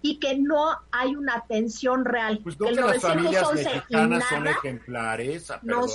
y 0.02 0.18
que 0.18 0.36
no 0.36 0.76
hay 0.90 1.16
una 1.16 1.36
atención 1.36 2.04
real. 2.04 2.40
Pues 2.42 2.60
no 2.60 2.66
que, 2.66 2.74
las 2.74 3.00
familias 3.00 3.54
mexicanas 3.54 4.24
son 4.28 4.46
ejemplares. 4.48 5.50
Ah, 5.50 5.60
no, 5.62 5.86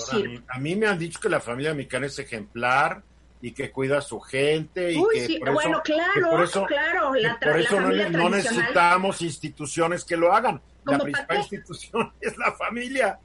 a 0.49 0.57
mí 0.57 0.75
me 0.75 0.87
han 0.87 0.97
dicho 0.97 1.19
que 1.19 1.29
la 1.29 1.39
familia 1.39 1.75
mexicana 1.75 2.07
es 2.07 2.17
ejemplar 2.17 3.03
y 3.39 3.51
que 3.51 3.71
cuida 3.71 3.99
a 3.99 4.01
su 4.01 4.19
gente 4.19 4.93
y 4.93 5.03
que 5.13 5.39
por 5.39 5.53
bueno, 5.53 5.81
claro, 5.83 6.31
por 6.31 6.43
eso, 6.43 6.65
claro, 6.65 7.11
por 7.39 7.59
eso 7.59 7.79
no, 7.79 8.29
necesitamos 8.29 9.21
instituciones 9.21 10.03
que 10.03 10.17
lo 10.17 10.33
hagan. 10.33 10.59
La 10.91 10.99
principal 10.99 11.37
institución 11.37 12.13
es 12.21 12.37
la 12.37 12.51
familia. 12.53 13.19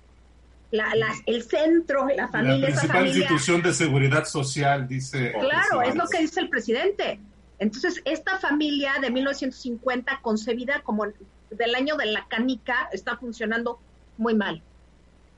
La, 0.71 0.91
el 1.27 1.43
centro, 1.43 2.07
la 2.17 2.29
familia. 2.29 2.71
La 2.71 2.75
principal 2.75 3.07
institución 3.07 3.63
de 3.63 3.75
seguridad 3.75 4.25
social, 4.25 4.89
dice. 4.89 5.33
Claro, 5.39 5.83
es 5.83 5.95
lo 5.95 6.07
que 6.07 6.21
dice 6.21 6.41
el 6.41 6.49
presidente. 6.49 7.21
Entonces, 7.59 8.01
esta 8.07 8.39
familia 8.39 8.95
de 9.01 9.11
1950, 9.11 10.21
concebida 10.23 10.81
como 10.83 11.05
del 11.51 11.75
año 11.75 11.97
de 11.97 12.07
la 12.07 12.27
canica, 12.27 12.89
está 12.93 13.17
funcionando 13.19 13.79
muy 14.17 14.35
mal. 14.35 14.63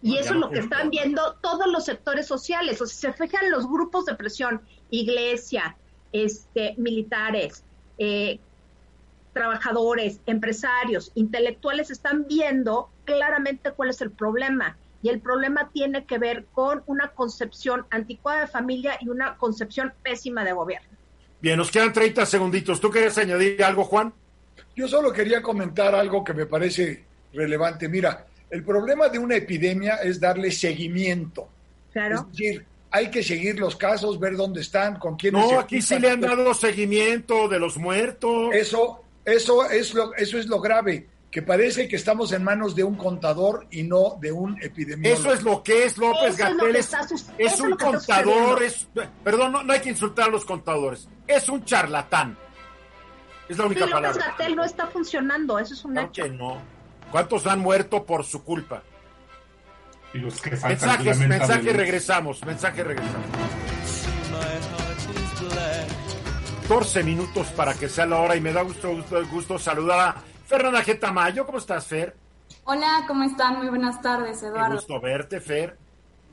Y 0.00 0.18
eso 0.18 0.34
es 0.34 0.40
lo 0.40 0.50
que 0.50 0.60
están 0.60 0.90
viendo 0.90 1.34
todos 1.40 1.66
los 1.66 1.86
sectores 1.86 2.26
sociales. 2.26 2.80
O 2.80 2.86
sea, 2.86 3.12
se 3.12 3.26
fijan 3.26 3.50
los 3.50 3.66
grupos 3.66 4.04
de 4.04 4.14
presión, 4.14 4.60
iglesia, 4.90 5.76
este, 6.12 6.74
militares, 6.76 7.64
eh, 7.98 8.38
trabajadores, 9.34 10.20
empresarios, 10.24 11.12
intelectuales, 11.14 11.90
están 11.90 12.26
viendo 12.26 12.88
claramente 13.04 13.72
cuál 13.72 13.90
es 13.90 14.00
el 14.00 14.10
problema. 14.10 14.78
Y 15.02 15.10
el 15.10 15.20
problema 15.20 15.68
tiene 15.70 16.06
que 16.06 16.16
ver 16.16 16.46
con 16.52 16.82
una 16.86 17.08
concepción 17.08 17.84
anticuada 17.90 18.42
de 18.42 18.46
familia 18.46 18.96
y 19.00 19.10
una 19.10 19.36
concepción 19.36 19.92
pésima 20.02 20.44
de 20.44 20.52
gobierno. 20.52 20.88
Bien, 21.42 21.58
nos 21.58 21.70
quedan 21.70 21.92
30 21.92 22.24
segunditos. 22.24 22.80
¿Tú 22.80 22.90
quieres 22.90 23.18
añadir 23.18 23.62
algo, 23.62 23.84
Juan? 23.84 24.14
Yo 24.74 24.88
solo 24.88 25.12
quería 25.12 25.42
comentar 25.42 25.94
algo 25.94 26.24
que 26.24 26.32
me 26.32 26.46
parece 26.46 27.04
relevante. 27.34 27.86
Mira, 27.86 28.24
el 28.48 28.64
problema 28.64 29.10
de 29.10 29.18
una 29.18 29.36
epidemia 29.36 29.96
es 29.96 30.18
darle 30.18 30.50
seguimiento. 30.50 31.48
Claro. 31.92 32.20
Es 32.20 32.28
decir, 32.30 32.64
hay 32.90 33.10
que 33.10 33.22
seguir 33.22 33.58
los 33.58 33.76
casos, 33.76 34.18
ver 34.18 34.36
dónde 34.36 34.60
están, 34.60 34.98
con 34.98 35.16
quiénes. 35.16 35.44
No, 35.44 35.58
aquí 35.58 35.82
sí 35.82 35.98
le 35.98 36.10
han 36.10 36.20
dado 36.20 36.54
seguimiento 36.54 37.48
de 37.48 37.58
los 37.58 37.76
muertos. 37.76 38.54
Eso, 38.54 39.03
eso 39.24 39.68
es 39.68 39.94
lo, 39.94 40.14
eso 40.14 40.38
es 40.38 40.46
lo 40.46 40.60
grave, 40.60 41.08
que 41.30 41.42
parece 41.42 41.88
que 41.88 41.96
estamos 41.96 42.32
en 42.32 42.44
manos 42.44 42.76
de 42.76 42.84
un 42.84 42.94
contador 42.94 43.66
y 43.70 43.82
no 43.82 44.16
de 44.20 44.30
un 44.30 44.56
epidemiólogo. 44.62 45.20
Eso 45.20 45.32
es 45.32 45.42
lo 45.42 45.62
que 45.62 45.84
es 45.84 45.98
López 45.98 46.36
Gatel. 46.36 46.76
Es, 47.38 47.60
un 47.60 47.72
contador, 47.72 48.62
es, 48.62 48.88
perdón, 49.24 49.52
no, 49.66 49.72
hay 49.72 49.80
que 49.80 49.90
insultar 49.90 50.28
a 50.28 50.30
los 50.30 50.44
contadores. 50.44 51.08
Es 51.26 51.48
un 51.48 51.64
charlatán. 51.64 52.38
Es 53.48 53.58
la 53.58 53.66
única 53.66 53.86
palabra. 53.86 54.10
López 54.10 54.24
Gatel 54.26 54.56
no 54.56 54.64
está 54.64 54.86
funcionando, 54.86 55.58
eso 55.58 55.74
es 55.74 55.84
un 55.84 55.98
hecho. 55.98 56.22
Que 56.22 56.30
no. 56.30 56.62
¿Cuántos 57.10 57.46
han 57.46 57.58
muerto 57.58 58.04
por 58.04 58.24
su 58.24 58.44
culpa? 58.44 58.82
Y 60.12 60.18
los 60.18 60.40
que 60.40 60.50
Mensajes, 60.50 61.18
mensaje 61.18 61.72
regresamos, 61.72 62.44
mensaje 62.44 62.84
regresamos. 62.84 63.26
14 66.66 67.02
minutos 67.04 67.48
para 67.48 67.74
que 67.74 67.90
sea 67.90 68.06
la 68.06 68.20
hora 68.20 68.36
y 68.36 68.40
me 68.40 68.50
da 68.50 68.62
gusto, 68.62 68.96
gusto, 68.96 69.22
gusto 69.26 69.58
saludar 69.58 70.00
a 70.00 70.22
Fernanda 70.46 70.82
Getamayo. 70.82 71.44
¿Cómo 71.44 71.58
estás, 71.58 71.86
Fer? 71.86 72.16
Hola, 72.64 73.04
¿cómo 73.06 73.22
están? 73.22 73.58
Muy 73.58 73.68
buenas 73.68 74.00
tardes, 74.00 74.42
Eduardo. 74.42 74.70
Qué 74.70 74.74
gusto 74.76 74.98
verte, 74.98 75.42
Fer. 75.42 75.76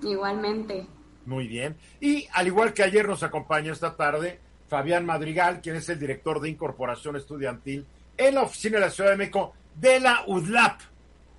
Igualmente. 0.02 0.88
Muy 1.26 1.50
bien. 1.50 1.76
Y 2.00 2.30
al 2.32 2.48
igual 2.48 2.74
que 2.74 2.82
ayer 2.82 3.10
nos 3.10 3.24
acompaña 3.24 3.74
esta 3.74 3.98
tarde 3.98 4.40
Fabián 4.70 5.06
Madrigal, 5.06 5.60
quien 5.60 5.76
es 5.76 5.90
el 5.90 6.00
director 6.00 6.40
de 6.40 6.48
Incorporación 6.48 7.18
Estudiantil 7.18 7.86
en 8.16 8.36
la 8.36 8.44
oficina 8.44 8.76
de 8.78 8.86
la 8.86 8.90
Ciudad 8.90 9.10
de 9.10 9.18
México 9.18 9.52
de 9.76 10.00
la 10.00 10.24
UDLAP, 10.28 10.80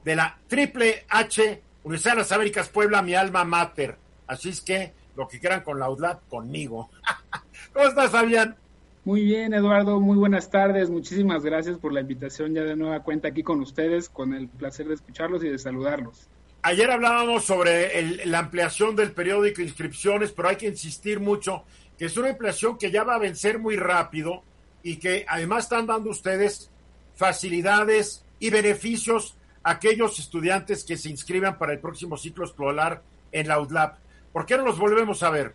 de 0.05 0.17
la 0.17 0.39
Triple 0.49 1.07
H, 1.09 1.63
Universidad 1.85 2.13
de 2.13 2.19
las 2.19 2.33
Américas 2.33 2.69
Puebla, 2.69 3.01
mi 3.01 3.15
alma 3.15 3.43
mater. 3.45 3.97
Así 4.27 4.51
es 4.51 4.61
que 4.61 4.93
lo 5.17 5.27
que 5.29 5.41
quieran 5.41 5.63
con 5.63 5.79
la 5.79 5.89
UDLAP, 5.89 6.29
conmigo. 6.29 6.91
¿Cómo 7.73 7.87
estás, 7.87 8.11
Fabián? 8.11 8.59
Muy 9.05 9.25
bien, 9.25 9.53
Eduardo, 9.53 9.99
muy 9.99 10.17
buenas 10.17 10.49
tardes. 10.49 10.89
Muchísimas 10.89 11.43
gracias 11.43 11.77
por 11.77 11.93
la 11.93 12.01
invitación 12.01 12.55
ya 12.55 12.63
de 12.63 12.77
nueva 12.77 13.03
cuenta 13.03 13.29
aquí 13.29 13.43
con 13.43 13.61
ustedes, 13.61 14.09
con 14.09 14.33
el 14.33 14.49
placer 14.49 14.87
de 14.87 14.95
escucharlos 14.95 15.43
y 15.43 15.49
de 15.49 15.59
saludarlos. 15.59 16.29
Ayer 16.63 16.89
hablábamos 16.89 17.45
sobre 17.45 18.25
la 18.27 18.39
ampliación 18.39 18.95
del 18.95 19.11
periódico 19.11 19.57
de 19.57 19.65
inscripciones, 19.65 20.31
pero 20.31 20.51
hay 20.51 20.57
que 20.57 20.69
insistir 20.69 21.19
mucho 21.19 21.65
que 21.99 22.05
es 22.05 22.17
una 22.17 22.31
ampliación 22.31 22.79
que 22.79 22.93
ya 22.93 23.03
va 23.03 23.17
a 23.17 23.19
vencer 23.19 23.59
muy 23.59 23.75
rápido 23.75 24.45
y 24.85 24.97
que 24.97 25.27
además 25.29 25.65
están 25.65 25.89
dando 25.89 26.11
ustedes 26.11 26.71
facilidades 27.17 28.25
y 28.39 28.51
beneficios 28.51 29.37
a 29.65 29.73
aquellos 29.73 30.21
estudiantes 30.21 30.85
que 30.85 30.97
se 30.97 31.11
inscriban 31.11 31.59
para 31.59 31.73
el 31.73 31.81
próximo 31.81 32.17
ciclo 32.17 32.45
escolar 32.45 33.03
en 33.33 33.49
la 33.49 33.61
UDLAP. 33.61 33.99
¿Por 34.33 34.47
qué 34.47 34.57
no 34.57 34.65
los 34.65 34.79
volvemos 34.79 35.25
a 35.25 35.31
ver? 35.31 35.55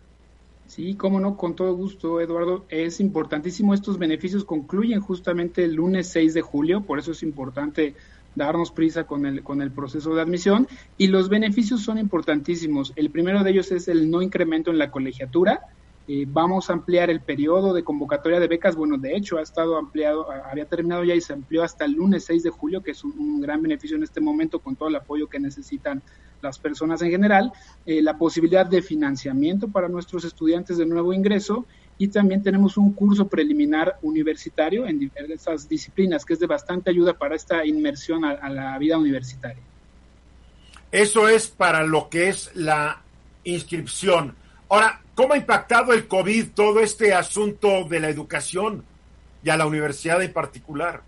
Sí, 0.68 0.94
cómo 0.96 1.18
no, 1.18 1.38
con 1.38 1.56
todo 1.56 1.74
gusto, 1.74 2.20
Eduardo. 2.20 2.66
Es 2.68 3.00
importantísimo. 3.00 3.72
Estos 3.72 3.98
beneficios 3.98 4.44
concluyen 4.44 5.00
justamente 5.00 5.64
el 5.64 5.74
lunes 5.74 6.08
6 6.08 6.34
de 6.34 6.42
julio, 6.42 6.82
por 6.82 6.98
eso 6.98 7.12
es 7.12 7.22
importante 7.22 7.94
darnos 8.34 8.70
prisa 8.70 9.04
con 9.04 9.24
el, 9.24 9.42
con 9.42 9.62
el 9.62 9.70
proceso 9.72 10.14
de 10.14 10.20
admisión. 10.20 10.68
Y 10.98 11.06
los 11.06 11.30
beneficios 11.30 11.80
son 11.80 11.96
importantísimos. 11.96 12.92
El 12.96 13.10
primero 13.10 13.42
de 13.42 13.50
ellos 13.50 13.72
es 13.72 13.88
el 13.88 14.10
no 14.10 14.20
incremento 14.20 14.70
en 14.70 14.76
la 14.76 14.90
colegiatura. 14.90 15.62
Eh, 16.06 16.26
vamos 16.28 16.68
a 16.68 16.74
ampliar 16.74 17.08
el 17.08 17.22
periodo 17.22 17.72
de 17.72 17.82
convocatoria 17.82 18.38
de 18.38 18.48
becas. 18.48 18.76
Bueno, 18.76 18.98
de 18.98 19.16
hecho, 19.16 19.38
ha 19.38 19.42
estado 19.42 19.78
ampliado, 19.78 20.30
había 20.30 20.66
terminado 20.66 21.02
ya 21.02 21.14
y 21.14 21.22
se 21.22 21.32
amplió 21.32 21.62
hasta 21.62 21.86
el 21.86 21.92
lunes 21.92 22.24
6 22.24 22.42
de 22.42 22.50
julio, 22.50 22.82
que 22.82 22.90
es 22.90 23.02
un 23.04 23.40
gran 23.40 23.62
beneficio 23.62 23.96
en 23.96 24.02
este 24.02 24.20
momento 24.20 24.58
con 24.58 24.76
todo 24.76 24.90
el 24.90 24.96
apoyo 24.96 25.28
que 25.28 25.40
necesitan 25.40 26.02
las 26.42 26.58
personas 26.58 27.02
en 27.02 27.10
general, 27.10 27.52
eh, 27.86 28.02
la 28.02 28.16
posibilidad 28.16 28.66
de 28.66 28.82
financiamiento 28.82 29.68
para 29.68 29.88
nuestros 29.88 30.24
estudiantes 30.24 30.78
de 30.78 30.86
nuevo 30.86 31.12
ingreso 31.12 31.66
y 31.98 32.08
también 32.08 32.42
tenemos 32.42 32.76
un 32.76 32.92
curso 32.92 33.26
preliminar 33.26 33.98
universitario 34.02 34.86
en 34.86 35.00
diversas 35.00 35.68
disciplinas 35.68 36.24
que 36.24 36.34
es 36.34 36.38
de 36.38 36.46
bastante 36.46 36.90
ayuda 36.90 37.14
para 37.14 37.34
esta 37.34 37.66
inmersión 37.66 38.24
a, 38.24 38.48
la 38.48 38.78
vida 38.78 38.96
universitaria. 38.96 39.62
Eso 40.92 41.28
es 41.28 41.48
para 41.48 41.82
lo 41.84 42.08
que 42.08 42.28
es 42.28 42.50
la 42.54 43.02
inscripción. 43.44 44.34
Ahora, 44.68 45.00
¿cómo 45.14 45.34
ha 45.34 45.36
impactado 45.36 45.92
el 45.92 46.06
COVID 46.06 46.50
todo 46.54 46.80
este 46.80 47.12
asunto 47.12 47.84
de 47.84 48.00
la 48.00 48.08
educación 48.08 48.84
y 49.42 49.50
a 49.50 49.56
la 49.56 49.66
universidad 49.66 50.22
en 50.22 50.32
particular? 50.32 51.02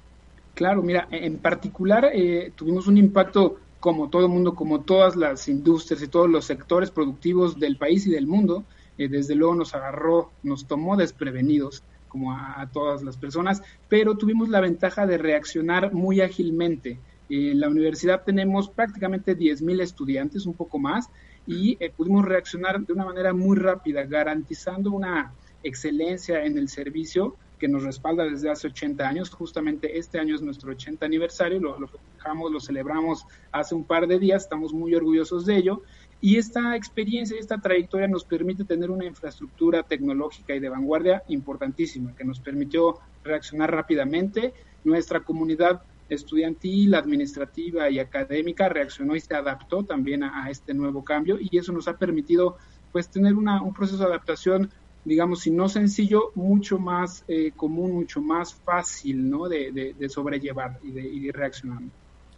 Claro, 0.55 0.83
mira, 0.83 1.07
en 1.11 1.39
particular 1.39 2.11
eh, 2.13 2.53
tuvimos 2.57 2.87
un 2.89 2.99
impacto 2.99 3.61
como 3.81 4.11
todo 4.11 4.27
el 4.27 4.29
mundo, 4.29 4.55
como 4.55 4.83
todas 4.83 5.17
las 5.17 5.49
industrias 5.49 6.03
y 6.03 6.09
todos 6.09 6.29
los 6.29 6.45
sectores 6.45 6.91
productivos 6.91 7.59
del 7.59 7.79
país 7.79 8.07
y 8.07 8.11
del 8.11 8.27
mundo, 8.27 8.65
eh, 8.99 9.09
desde 9.09 9.35
luego 9.35 9.55
nos 9.55 9.75
agarró, 9.75 10.31
nos 10.43 10.67
tomó 10.67 10.97
desprevenidos 10.97 11.83
como 12.07 12.33
a, 12.33 12.69
todas 12.73 13.03
las 13.03 13.17
personas, 13.17 13.63
pero 13.89 14.17
tuvimos 14.17 14.49
la 14.49 14.61
ventaja 14.61 15.07
de 15.07 15.17
reaccionar 15.17 15.95
muy 15.95 16.21
ágilmente. 16.21 16.99
en 17.31 17.61
la 17.61 17.69
universidad 17.69 18.25
tenemos 18.25 18.69
prácticamente 18.69 19.39
10.000 19.39 19.81
estudiantes, 19.81 20.45
un 20.45 20.55
poco 20.55 20.79
más, 20.79 21.09
y 21.47 21.79
eh, 21.81 21.91
pudimos 21.97 22.25
reaccionar 22.25 22.81
de 22.81 22.93
una 22.93 23.05
manera 23.05 23.33
muy 23.33 23.57
rápida, 23.57 24.05
garantizando 24.05 24.91
una 24.91 25.33
excelencia 25.63 26.45
en 26.45 26.59
el 26.59 26.69
servicio 26.69 27.37
que 27.61 27.69
nos 27.69 27.85
respalda 27.85 28.25
desde 28.25 28.51
hace 28.51 28.67
80 28.67 29.07
años. 29.07 29.31
Justamente 29.31 29.99
este 29.99 30.19
año 30.19 30.35
es 30.35 30.43
nuestro 30.43 30.73
80 30.73 31.07
aniversario, 31.07 31.61
lo, 31.61 31.79
lo 31.79 31.87
festejamos, 31.87 32.51
lo 32.51 32.59
celebramos 32.59 33.27
hace 33.53 33.75
un 33.77 33.85
par 33.85 34.09
de 34.09 34.19
días, 34.19 34.43
estamos 34.43 34.73
muy 34.73 34.95
orgullosos 34.95 35.47
de 35.47 35.57
ello. 35.59 35.83
Y 36.23 36.39
esta 36.39 36.75
experiencia, 36.75 37.39
esta 37.39 37.59
trayectoria 37.59 38.09
nos 38.09 38.25
permite 38.25 38.65
tener 38.65 38.91
una 38.91 39.05
infraestructura 39.05 39.83
tecnológica 39.83 40.55
y 40.55 40.61
de 40.61 40.69
vanguardia 40.69 41.23
importantísima, 41.29 42.17
que 42.17 42.25
nos 42.25 42.41
permitió 42.41 42.99
reaccionar 43.23 43.71
rápidamente. 43.71 44.53
Nuestra 44.83 45.21
comunidad 45.21 45.83
estudiantil, 46.09 46.95
administrativa 46.95 47.89
y 47.89 48.01
académica 48.01 48.69
reaccionó 48.69 49.15
y 49.15 49.21
se 49.21 49.35
adaptó 49.35 49.85
también 49.85 50.25
a, 50.25 50.45
a 50.45 50.51
este 50.51 50.75
nuevo 50.75 51.05
cambio 51.05 51.39
y 51.41 51.57
eso 51.57 51.73
nos 51.73 51.87
ha 51.87 51.97
permitido 51.97 52.57
pues 52.93 53.09
tener 53.09 53.35
una, 53.35 53.63
un 53.63 53.73
proceso 53.73 53.99
de 53.99 54.07
adaptación 54.07 54.71
digamos, 55.05 55.41
si 55.41 55.51
no 55.51 55.69
sencillo, 55.69 56.33
mucho 56.35 56.79
más 56.79 57.25
eh, 57.29 57.53
común, 57.57 57.93
mucho 57.93 58.21
más 58.21 58.55
fácil, 58.55 59.31
¿no? 59.31 59.49
De, 59.49 59.95
sobrellevar 60.09 60.79
y 60.83 60.91
de, 60.91 61.03
y 61.03 61.31
reaccionar. 61.31 61.81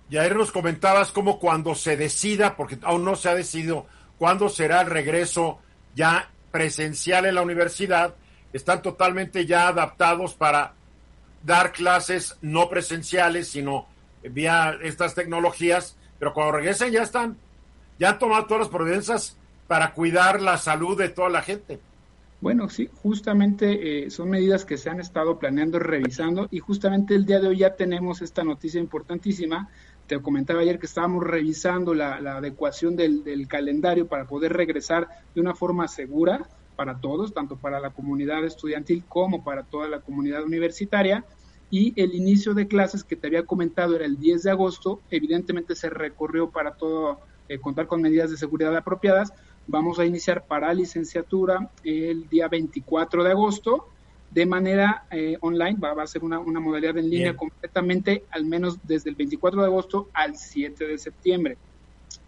Y 0.08 0.16
ayer 0.18 0.36
nos 0.36 0.52
comentabas 0.52 1.10
cómo 1.10 1.38
cuando 1.38 1.74
se 1.74 1.96
decida, 1.96 2.56
porque 2.56 2.78
aún 2.82 3.04
no 3.04 3.16
se 3.16 3.28
ha 3.28 3.34
decidido 3.34 3.86
cuándo 4.18 4.48
será 4.48 4.82
el 4.82 4.88
regreso 4.88 5.58
ya 5.94 6.30
presencial 6.50 7.26
en 7.26 7.34
la 7.34 7.42
universidad, 7.42 8.14
están 8.52 8.82
totalmente 8.82 9.46
ya 9.46 9.68
adaptados 9.68 10.34
para 10.34 10.74
dar 11.42 11.72
clases 11.72 12.36
no 12.42 12.68
presenciales, 12.68 13.48
sino 13.48 13.86
vía 14.22 14.78
estas 14.82 15.14
tecnologías, 15.14 15.96
pero 16.18 16.34
cuando 16.34 16.52
regresen 16.52 16.92
ya 16.92 17.02
están, 17.02 17.36
ya 17.98 18.10
han 18.10 18.18
tomado 18.18 18.44
todas 18.44 18.60
las 18.60 18.68
providencias 18.68 19.36
para 19.66 19.94
cuidar 19.94 20.40
la 20.40 20.58
salud 20.58 20.96
de 20.98 21.08
toda 21.08 21.30
la 21.30 21.42
gente. 21.42 21.80
Bueno, 22.43 22.68
sí, 22.68 22.90
justamente 23.05 24.07
eh, 24.07 24.11
son 24.11 24.28
medidas 24.28 24.64
que 24.64 24.76
se 24.76 24.90
han 24.90 24.99
estado 24.99 25.38
planeando, 25.38 25.78
revisando 25.78 26.49
y 26.51 26.59
justamente 26.59 27.14
el 27.14 27.24
día 27.24 27.38
de 27.38 27.47
hoy 27.47 27.59
ya 27.59 27.76
tenemos 27.76 28.20
esta 28.20 28.43
noticia 28.43 28.80
importantísima. 28.80 29.68
Te 30.09 30.20
comentaba 30.20 30.59
ayer 30.59 30.80
que 30.80 30.86
estábamos 30.86 31.22
revisando 31.22 31.95
la, 31.95 32.16
adecuación 32.16 32.97
del, 32.97 33.47
calendario 33.47 34.09
para 34.09 34.26
poder 34.26 34.55
regresar 34.55 35.07
de 35.36 35.40
una 35.40 35.55
forma 35.55 35.86
segura 35.86 36.49
para 36.74 36.99
todos, 36.99 37.32
tanto 37.32 37.59
para 37.59 37.78
la 37.78 37.90
comunidad 37.90 38.45
estudiantil 38.45 39.05
como 39.07 39.45
para 39.45 39.62
toda 39.62 39.86
la 39.86 40.01
comunidad 40.01 40.43
universitaria. 40.43 41.24
Y 41.70 41.93
el 41.95 42.12
inicio 42.12 42.55
de 42.55 42.66
clases 42.66 43.05
que 43.05 43.14
te 43.14 43.28
había 43.28 43.47
comentado 43.47 43.95
era 43.95 44.05
el 44.05 44.18
10 44.18 44.43
de 44.43 44.51
agosto, 44.51 45.01
evidentemente 45.12 45.76
se 45.76 45.90
recorrió 45.90 46.51
para 46.51 46.74
todo, 46.74 47.20
eh, 47.49 47.61
contar 47.61 47.86
con 47.86 48.03
medidas 48.03 48.32
de 48.32 48.36
seguridad 48.36 48.76
apropiadas, 48.76 49.32
Vamos 49.66 49.98
a 49.98 50.04
iniciar 50.04 50.46
para 50.46 50.74
licenciatura 50.74 51.70
el 51.84 52.28
día 52.28 52.48
24 52.48 53.24
de 53.24 53.30
agosto. 53.30 53.88
De 54.30 54.46
manera 54.46 55.04
eh, 55.10 55.36
online, 55.40 55.78
va, 55.78 56.02
a 56.02 56.06
ser 56.06 56.24
una, 56.24 56.40
modalidad 56.40 56.96
en 56.96 57.10
línea 57.10 57.36
completamente, 57.36 58.24
al 58.30 58.44
menos 58.46 58.78
desde 58.82 59.10
el 59.10 59.16
24 59.16 59.60
de 59.60 59.66
agosto 59.66 60.08
al 60.14 60.36
7 60.36 60.86
de 60.86 60.98
septiembre. 60.98 61.58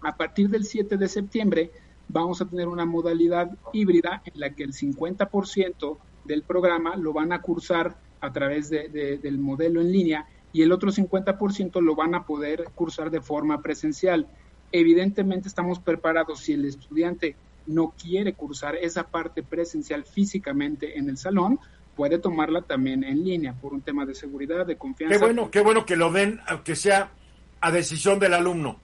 A 0.03 0.14
partir 0.16 0.51
del 0.51 0.64
7 0.64 0.97
de 0.97 1.09
septiembre 1.09 1.70
vamos 2.09 2.41
a 2.41 2.47
tener 2.47 2.68
una 2.68 2.85
modalidad 2.85 3.51
híbrida 3.72 4.22
en 4.26 4.39
la 4.39 4.51
que 4.51 4.64
el 4.64 4.72
50% 4.72 5.97
del 6.24 6.43
programa 6.43 6.97
lo 6.97 7.12
van 7.14 7.32
a 7.32 7.41
cursar 7.41 7.97
a 8.20 8.32
través 8.32 8.70
del 8.70 9.39
modelo 9.39 9.80
en 9.80 9.91
línea 9.91 10.26
y 10.53 10.62
el 10.62 10.72
otro 10.72 10.93
50% 10.93 11.80
lo 11.80 11.95
van 11.95 12.14
a 12.14 12.24
poder 12.24 12.64
cursar 12.74 13.11
de 13.11 13.20
forma 13.20 13.61
presencial 13.61 14.28
evidentemente 14.75 15.47
estamos 15.47 15.79
preparados 15.79 16.41
si 16.41 16.53
el 16.53 16.64
estudiante 16.64 17.37
no 17.66 17.95
quiere 17.97 18.33
cursar 18.35 18.75
esa 18.75 19.05
parte 19.05 19.45
presencial 19.45 20.05
físicamente 20.05 20.99
en 20.99 21.09
el 21.09 21.16
salón, 21.16 21.61
puede 21.95 22.18
tomarla 22.18 22.61
también 22.61 23.05
en 23.05 23.25
línea 23.25 23.53
por 23.55 23.72
un 23.72 23.83
tema 23.83 24.05
de 24.05 24.16
seguridad, 24.16 24.66
de 24.66 24.77
confianza. 24.77 25.16
Qué 25.16 25.25
bueno, 25.25 25.51
qué 25.53 25.61
bueno 25.61 25.87
que 25.87 25.95
lo 25.95 26.11
den, 26.11 26.41
aunque 26.49 26.75
sea 26.75 27.12
a 27.61 27.70
decisión 27.70 28.18
del 28.18 28.35
alumno. 28.35 28.81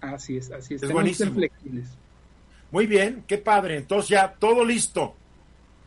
Así 0.00 0.36
es, 0.36 0.50
así 0.50 0.74
es. 0.74 0.82
Es 0.82 0.90
buenísimo. 0.90 1.32
flexibles. 1.32 1.86
Muy 2.72 2.88
bien, 2.88 3.22
qué 3.28 3.38
padre. 3.38 3.76
Entonces 3.76 4.08
ya 4.08 4.34
todo 4.34 4.64
listo. 4.64 5.14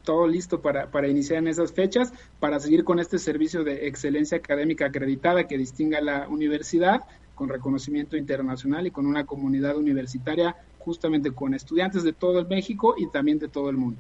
Todo 0.05 0.25
listo 0.25 0.61
para, 0.61 0.89
para 0.89 1.09
iniciar 1.09 1.39
en 1.39 1.49
esas 1.49 1.73
fechas, 1.73 2.13
para 2.39 2.61
seguir 2.61 2.85
con 2.85 2.99
este 2.99 3.19
servicio 3.19 3.65
de 3.65 3.87
excelencia 3.87 4.37
académica 4.37 4.85
acreditada 4.85 5.47
que 5.47 5.57
distinga 5.57 5.99
la 5.99 6.29
universidad 6.29 7.01
con 7.35 7.49
reconocimiento 7.49 8.17
internacional 8.17 8.87
y 8.87 8.91
con 8.91 9.05
una 9.05 9.25
comunidad 9.25 9.77
universitaria 9.77 10.55
justamente 10.79 11.31
con 11.31 11.53
estudiantes 11.53 12.03
de 12.03 12.13
todo 12.13 12.39
el 12.39 12.47
México 12.47 12.95
y 12.97 13.07
también 13.07 13.39
de 13.39 13.47
todo 13.47 13.69
el 13.69 13.77
mundo. 13.77 13.99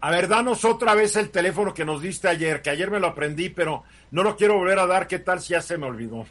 A 0.00 0.10
ver, 0.10 0.28
danos 0.28 0.64
otra 0.64 0.94
vez 0.94 1.16
el 1.16 1.28
teléfono 1.30 1.74
que 1.74 1.84
nos 1.84 2.00
diste 2.00 2.28
ayer, 2.28 2.62
que 2.62 2.70
ayer 2.70 2.90
me 2.90 3.00
lo 3.00 3.08
aprendí, 3.08 3.50
pero 3.50 3.82
no 4.10 4.22
lo 4.22 4.34
quiero 4.34 4.56
volver 4.56 4.78
a 4.78 4.86
dar. 4.86 5.06
¿Qué 5.06 5.18
tal 5.18 5.40
si 5.40 5.52
ya 5.52 5.60
se 5.60 5.76
me 5.76 5.84
olvidó? 5.86 6.24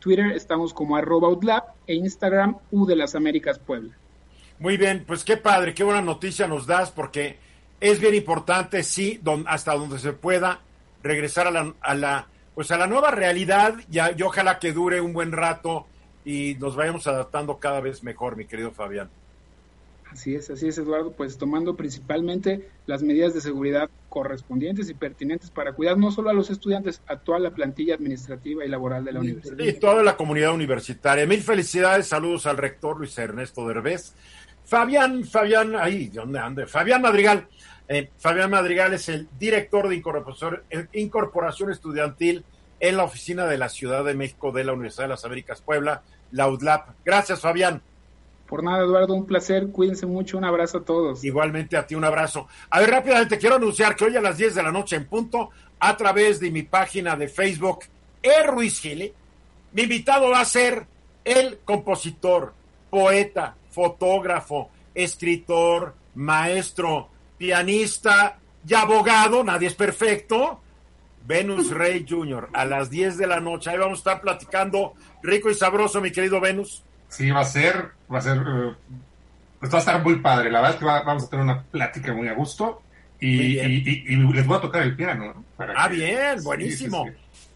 Twitter 0.00 0.32
estamos 0.32 0.74
como 0.74 0.96
arroba 0.96 1.28
Utlab 1.28 1.64
e 1.86 1.94
Instagram 1.94 2.56
U 2.70 2.86
de 2.86 2.96
las 2.96 3.14
Américas 3.14 3.58
Puebla. 3.58 3.94
Muy 4.58 4.76
bien, 4.76 5.04
pues 5.06 5.24
qué 5.24 5.36
padre, 5.36 5.74
qué 5.74 5.84
buena 5.84 6.02
noticia 6.02 6.46
nos 6.46 6.66
das 6.66 6.90
porque 6.90 7.38
es 7.80 8.00
bien 8.00 8.14
importante, 8.14 8.82
sí, 8.82 9.20
hasta 9.46 9.74
donde 9.74 9.98
se 9.98 10.12
pueda, 10.12 10.60
regresar 11.02 11.46
a 11.46 11.50
la, 11.50 11.74
a 11.80 11.94
la, 11.94 12.26
pues 12.54 12.70
a 12.70 12.78
la 12.78 12.86
nueva 12.86 13.10
realidad 13.10 13.74
y, 13.90 13.98
y 13.98 14.22
ojalá 14.22 14.58
que 14.58 14.72
dure 14.72 15.00
un 15.00 15.12
buen 15.12 15.32
rato 15.32 15.86
y 16.24 16.56
nos 16.60 16.76
vayamos 16.76 17.06
adaptando 17.06 17.58
cada 17.58 17.80
vez 17.80 18.02
mejor, 18.02 18.36
mi 18.36 18.46
querido 18.46 18.70
Fabián. 18.70 19.08
Así 20.12 20.34
es, 20.34 20.50
así 20.50 20.66
es, 20.66 20.76
Eduardo, 20.76 21.12
pues 21.12 21.38
tomando 21.38 21.76
principalmente 21.76 22.68
las 22.86 23.02
medidas 23.02 23.32
de 23.32 23.40
seguridad 23.40 23.88
correspondientes 24.08 24.90
y 24.90 24.94
pertinentes 24.94 25.50
para 25.50 25.72
cuidar 25.72 25.98
no 25.98 26.10
solo 26.10 26.30
a 26.30 26.32
los 26.32 26.50
estudiantes, 26.50 27.00
a 27.06 27.18
toda 27.18 27.38
la 27.38 27.52
plantilla 27.52 27.94
administrativa 27.94 28.64
y 28.64 28.68
laboral 28.68 29.04
de 29.04 29.12
la 29.12 29.20
universidad. 29.20 29.64
Y 29.64 29.72
toda 29.74 30.02
la 30.02 30.16
comunidad 30.16 30.52
universitaria. 30.52 31.26
Mil 31.26 31.42
felicidades, 31.42 32.08
saludos 32.08 32.46
al 32.46 32.56
rector 32.56 32.98
Luis 32.98 33.16
Ernesto 33.18 33.66
Derbez. 33.68 34.14
Fabián, 34.64 35.24
Fabián, 35.24 35.76
ahí, 35.76 36.08
¿dónde 36.08 36.40
ande? 36.40 36.66
Fabián 36.66 37.02
Madrigal. 37.02 37.46
Eh, 37.92 38.08
Fabián 38.18 38.50
Madrigal 38.50 38.94
es 38.94 39.08
el 39.08 39.26
director 39.36 39.88
de 39.88 40.00
incorporación 40.92 41.72
estudiantil 41.72 42.44
en 42.78 42.96
la 42.96 43.02
oficina 43.02 43.46
de 43.46 43.58
la 43.58 43.68
Ciudad 43.68 44.04
de 44.04 44.14
México 44.14 44.52
de 44.52 44.62
la 44.62 44.74
Universidad 44.74 45.04
de 45.04 45.08
las 45.08 45.24
Américas 45.24 45.60
Puebla, 45.60 46.02
la 46.30 46.48
UDLAP. 46.48 46.90
Gracias, 47.04 47.40
Fabián. 47.40 47.82
Por 48.46 48.62
nada, 48.62 48.84
Eduardo, 48.84 49.14
un 49.14 49.26
placer. 49.26 49.72
Cuídense 49.72 50.06
mucho. 50.06 50.38
Un 50.38 50.44
abrazo 50.44 50.78
a 50.78 50.84
todos. 50.84 51.24
Igualmente 51.24 51.76
a 51.76 51.84
ti, 51.84 51.96
un 51.96 52.04
abrazo. 52.04 52.46
A 52.70 52.78
ver, 52.78 52.90
rápidamente, 52.90 53.38
quiero 53.38 53.56
anunciar 53.56 53.96
que 53.96 54.04
hoy 54.04 54.16
a 54.16 54.20
las 54.20 54.38
10 54.38 54.54
de 54.54 54.62
la 54.62 54.70
noche 54.70 54.94
en 54.94 55.06
punto, 55.06 55.50
a 55.80 55.96
través 55.96 56.38
de 56.38 56.52
mi 56.52 56.62
página 56.62 57.16
de 57.16 57.26
Facebook, 57.26 57.80
E. 58.22 58.46
Ruiz 58.46 58.80
Gili, 58.80 59.12
mi 59.72 59.82
invitado 59.82 60.30
va 60.30 60.42
a 60.42 60.44
ser 60.44 60.86
el 61.24 61.58
compositor, 61.64 62.54
poeta, 62.88 63.56
fotógrafo, 63.68 64.70
escritor, 64.94 65.94
maestro, 66.14 67.08
pianista 67.40 68.36
y 68.68 68.74
abogado, 68.74 69.42
nadie 69.42 69.68
es 69.68 69.74
perfecto, 69.74 70.60
Venus 71.26 71.70
Rey 71.70 72.04
Jr. 72.06 72.50
a 72.52 72.66
las 72.66 72.90
10 72.90 73.16
de 73.16 73.26
la 73.26 73.40
noche. 73.40 73.70
Ahí 73.70 73.78
vamos 73.78 73.98
a 73.98 74.00
estar 74.00 74.20
platicando 74.20 74.92
rico 75.22 75.48
y 75.48 75.54
sabroso, 75.54 76.02
mi 76.02 76.12
querido 76.12 76.38
Venus. 76.38 76.84
Sí, 77.08 77.30
va 77.30 77.40
a 77.40 77.44
ser, 77.46 77.92
va 78.12 78.18
a 78.18 78.20
ser, 78.20 78.36
eh, 78.36 78.74
pues 79.58 79.72
va 79.72 79.76
a 79.76 79.80
estar 79.80 80.02
muy 80.02 80.16
padre. 80.16 80.50
La 80.50 80.60
verdad 80.60 80.74
es 80.74 80.80
que 80.80 80.84
vamos 80.84 81.24
a 81.24 81.30
tener 81.30 81.44
una 81.46 81.62
plática 81.62 82.12
muy 82.12 82.28
a 82.28 82.34
gusto 82.34 82.82
y, 83.18 83.54
les 83.54 84.46
voy 84.46 84.58
a 84.58 84.60
tocar 84.60 84.82
el 84.82 84.94
piano. 84.94 85.42
ah, 85.58 85.88
bien, 85.88 86.44
buenísimo. 86.44 87.06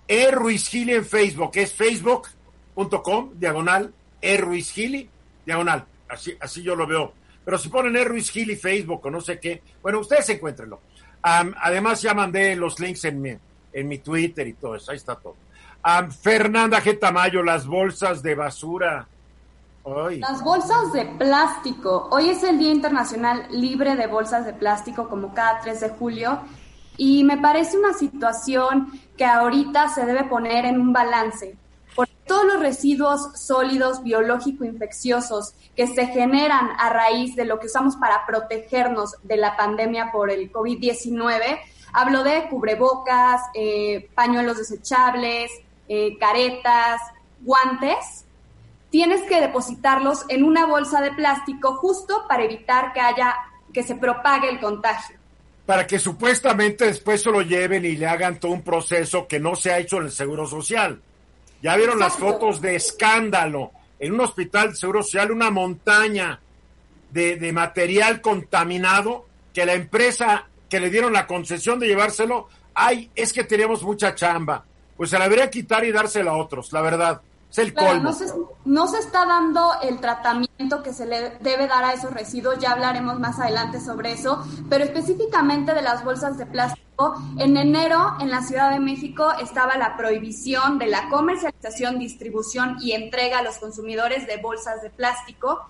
E. 0.08 0.30
Ruiz 0.30 0.66
Gili 0.66 0.94
en 0.94 1.04
Facebook, 1.04 1.50
es 1.54 1.74
facebook.com, 1.74 3.32
diagonal, 3.34 3.92
E. 4.22 4.36
Ruiz 4.38 4.72
Gili, 4.72 5.10
diagonal. 5.44 5.84
Así, 6.08 6.34
así 6.40 6.62
yo 6.62 6.74
lo 6.74 6.86
veo. 6.86 7.12
Pero 7.44 7.58
si 7.58 7.68
ponen 7.68 7.96
E. 7.96 8.04
Ruiz 8.04 8.30
Gili 8.30 8.56
Facebook 8.56 9.04
o 9.04 9.10
no 9.10 9.20
sé 9.20 9.38
qué, 9.38 9.62
bueno, 9.82 10.00
ustedes 10.00 10.28
encuéntrenlo. 10.30 10.80
además 11.22 12.02
ya 12.02 12.14
mandé 12.14 12.56
los 12.56 12.78
links 12.80 13.04
en 13.04 13.20
mi, 13.20 13.36
en 13.72 13.88
mi 13.88 13.98
Twitter 13.98 14.46
y 14.46 14.54
todo 14.54 14.76
eso, 14.76 14.90
ahí 14.90 14.96
está 14.96 15.14
todo. 15.16 15.36
Fernanda 16.22 16.80
G. 16.80 16.98
Tamayo, 16.98 17.42
las 17.42 17.66
bolsas 17.66 18.22
de 18.22 18.34
basura. 18.34 19.06
Las 20.18 20.42
bolsas 20.42 20.94
de 20.94 21.04
plástico. 21.04 22.08
Hoy 22.10 22.30
es 22.30 22.42
el 22.42 22.58
Día 22.58 22.72
Internacional 22.72 23.46
Libre 23.50 23.96
de 23.96 24.06
Bolsas 24.06 24.46
de 24.46 24.54
Plástico, 24.54 25.10
como 25.10 25.34
cada 25.34 25.60
3 25.60 25.78
de 25.78 25.88
julio, 25.90 26.40
y 26.96 27.22
me 27.22 27.36
parece 27.36 27.76
una 27.76 27.92
situación 27.92 28.88
que 29.18 29.26
ahorita 29.26 29.90
se 29.90 30.06
debe 30.06 30.24
poner 30.24 30.64
en 30.64 30.80
un 30.80 30.94
balance. 30.94 31.58
Porque 31.94 32.12
todos 32.26 32.44
los 32.44 32.60
residuos 32.60 33.38
sólidos 33.38 34.02
biológico-infecciosos 34.02 35.54
que 35.76 35.86
se 35.86 36.06
generan 36.06 36.70
a 36.78 36.90
raíz 36.90 37.36
de 37.36 37.44
lo 37.44 37.58
que 37.58 37.66
usamos 37.66 37.96
para 37.96 38.26
protegernos 38.26 39.16
de 39.22 39.36
la 39.36 39.56
pandemia 39.56 40.10
por 40.12 40.30
el 40.30 40.52
COVID-19, 40.52 41.60
hablo 41.92 42.24
de 42.24 42.48
cubrebocas, 42.48 43.40
eh, 43.54 44.08
pañuelos 44.14 44.58
desechables, 44.58 45.50
eh, 45.88 46.18
caretas, 46.18 47.00
guantes, 47.40 48.24
tienes 48.90 49.22
que 49.22 49.40
depositarlos 49.40 50.24
en 50.28 50.44
una 50.44 50.66
bolsa 50.66 51.00
de 51.00 51.12
plástico 51.12 51.76
justo 51.76 52.26
para 52.28 52.44
evitar 52.44 52.92
que 52.92 53.00
haya 53.00 53.34
que 53.72 53.82
se 53.82 53.96
propague 53.96 54.48
el 54.48 54.60
contagio. 54.60 55.16
Para 55.66 55.86
que 55.86 55.98
supuestamente 55.98 56.86
después 56.86 57.22
se 57.22 57.30
lo 57.30 57.42
lleven 57.42 57.84
y 57.84 57.96
le 57.96 58.06
hagan 58.06 58.38
todo 58.38 58.52
un 58.52 58.62
proceso 58.62 59.26
que 59.26 59.40
no 59.40 59.56
se 59.56 59.72
ha 59.72 59.78
hecho 59.78 59.96
en 59.96 60.04
el 60.04 60.12
Seguro 60.12 60.46
Social. 60.46 61.00
Ya 61.64 61.76
vieron 61.76 61.98
las 61.98 62.18
fotos 62.18 62.60
de 62.60 62.76
escándalo 62.76 63.72
en 63.98 64.12
un 64.12 64.20
hospital 64.20 64.68
de 64.68 64.76
Seguro 64.76 65.02
Social, 65.02 65.32
una 65.32 65.50
montaña 65.50 66.38
de, 67.10 67.36
de 67.36 67.52
material 67.52 68.20
contaminado 68.20 69.24
que 69.54 69.64
la 69.64 69.72
empresa 69.72 70.46
que 70.68 70.78
le 70.78 70.90
dieron 70.90 71.14
la 71.14 71.26
concesión 71.26 71.80
de 71.80 71.86
llevárselo, 71.86 72.50
ay, 72.74 73.10
es 73.14 73.32
que 73.32 73.44
tenemos 73.44 73.82
mucha 73.82 74.14
chamba. 74.14 74.62
Pues 74.94 75.08
se 75.08 75.18
la 75.18 75.24
debería 75.24 75.48
quitar 75.48 75.86
y 75.86 75.90
dársela 75.90 76.32
a 76.32 76.36
otros, 76.36 76.70
la 76.70 76.82
verdad. 76.82 77.22
No 78.64 78.86
se, 78.88 78.98
está 78.98 79.26
dando 79.26 79.72
el 79.82 80.00
tratamiento 80.00 80.82
que 80.82 80.92
se 80.92 81.06
le 81.06 81.30
debe 81.40 81.68
dar 81.68 81.84
a 81.84 81.92
esos 81.92 82.12
residuos, 82.12 82.58
ya 82.58 82.72
hablaremos 82.72 83.20
más 83.20 83.38
adelante 83.38 83.80
sobre 83.80 84.12
eso, 84.12 84.44
pero 84.68 84.84
específicamente 84.84 85.72
de 85.72 85.82
las 85.82 86.04
bolsas 86.04 86.36
de 86.36 86.46
plástico. 86.46 87.14
En 87.38 87.56
enero, 87.56 88.14
en 88.20 88.30
la 88.30 88.42
Ciudad 88.42 88.70
de 88.70 88.80
México, 88.80 89.32
estaba 89.40 89.76
la 89.76 89.96
prohibición 89.96 90.78
de 90.78 90.86
la 90.86 91.08
comercialización, 91.08 91.98
distribución 91.98 92.76
y 92.80 92.92
entrega 92.92 93.38
a 93.38 93.42
los 93.42 93.58
consumidores 93.58 94.26
de 94.26 94.36
bolsas 94.38 94.82
de 94.82 94.90
plástico 94.90 95.66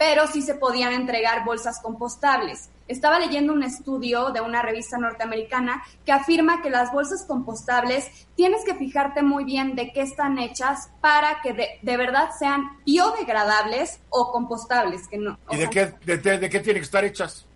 pero 0.00 0.26
sí 0.26 0.40
se 0.40 0.54
podían 0.54 0.94
entregar 0.94 1.44
bolsas 1.44 1.78
compostables. 1.78 2.70
Estaba 2.90 3.20
leyendo 3.20 3.52
un 3.52 3.62
estudio 3.62 4.30
de 4.30 4.40
una 4.40 4.62
revista 4.62 4.98
norteamericana 4.98 5.80
que 6.04 6.10
afirma 6.10 6.60
que 6.60 6.70
las 6.70 6.92
bolsas 6.92 7.24
compostables 7.24 8.26
tienes 8.34 8.64
que 8.64 8.74
fijarte 8.74 9.22
muy 9.22 9.44
bien 9.44 9.76
de 9.76 9.92
qué 9.92 10.02
están 10.02 10.38
hechas 10.38 10.90
para 11.00 11.40
que 11.40 11.78
de, 11.80 11.96
verdad 11.96 12.30
sean 12.36 12.80
biodegradables 12.84 14.00
o 14.08 14.32
compostables. 14.32 15.06
Que 15.06 15.18
no, 15.18 15.38
¿Y 15.52 15.58
de, 15.58 15.70
qué, 15.70 15.94
de, 16.04 16.50
qué 16.50 16.58
tienen 16.58 16.82
que 16.82 16.86
estar 16.86 17.04
hechas? 17.04 17.46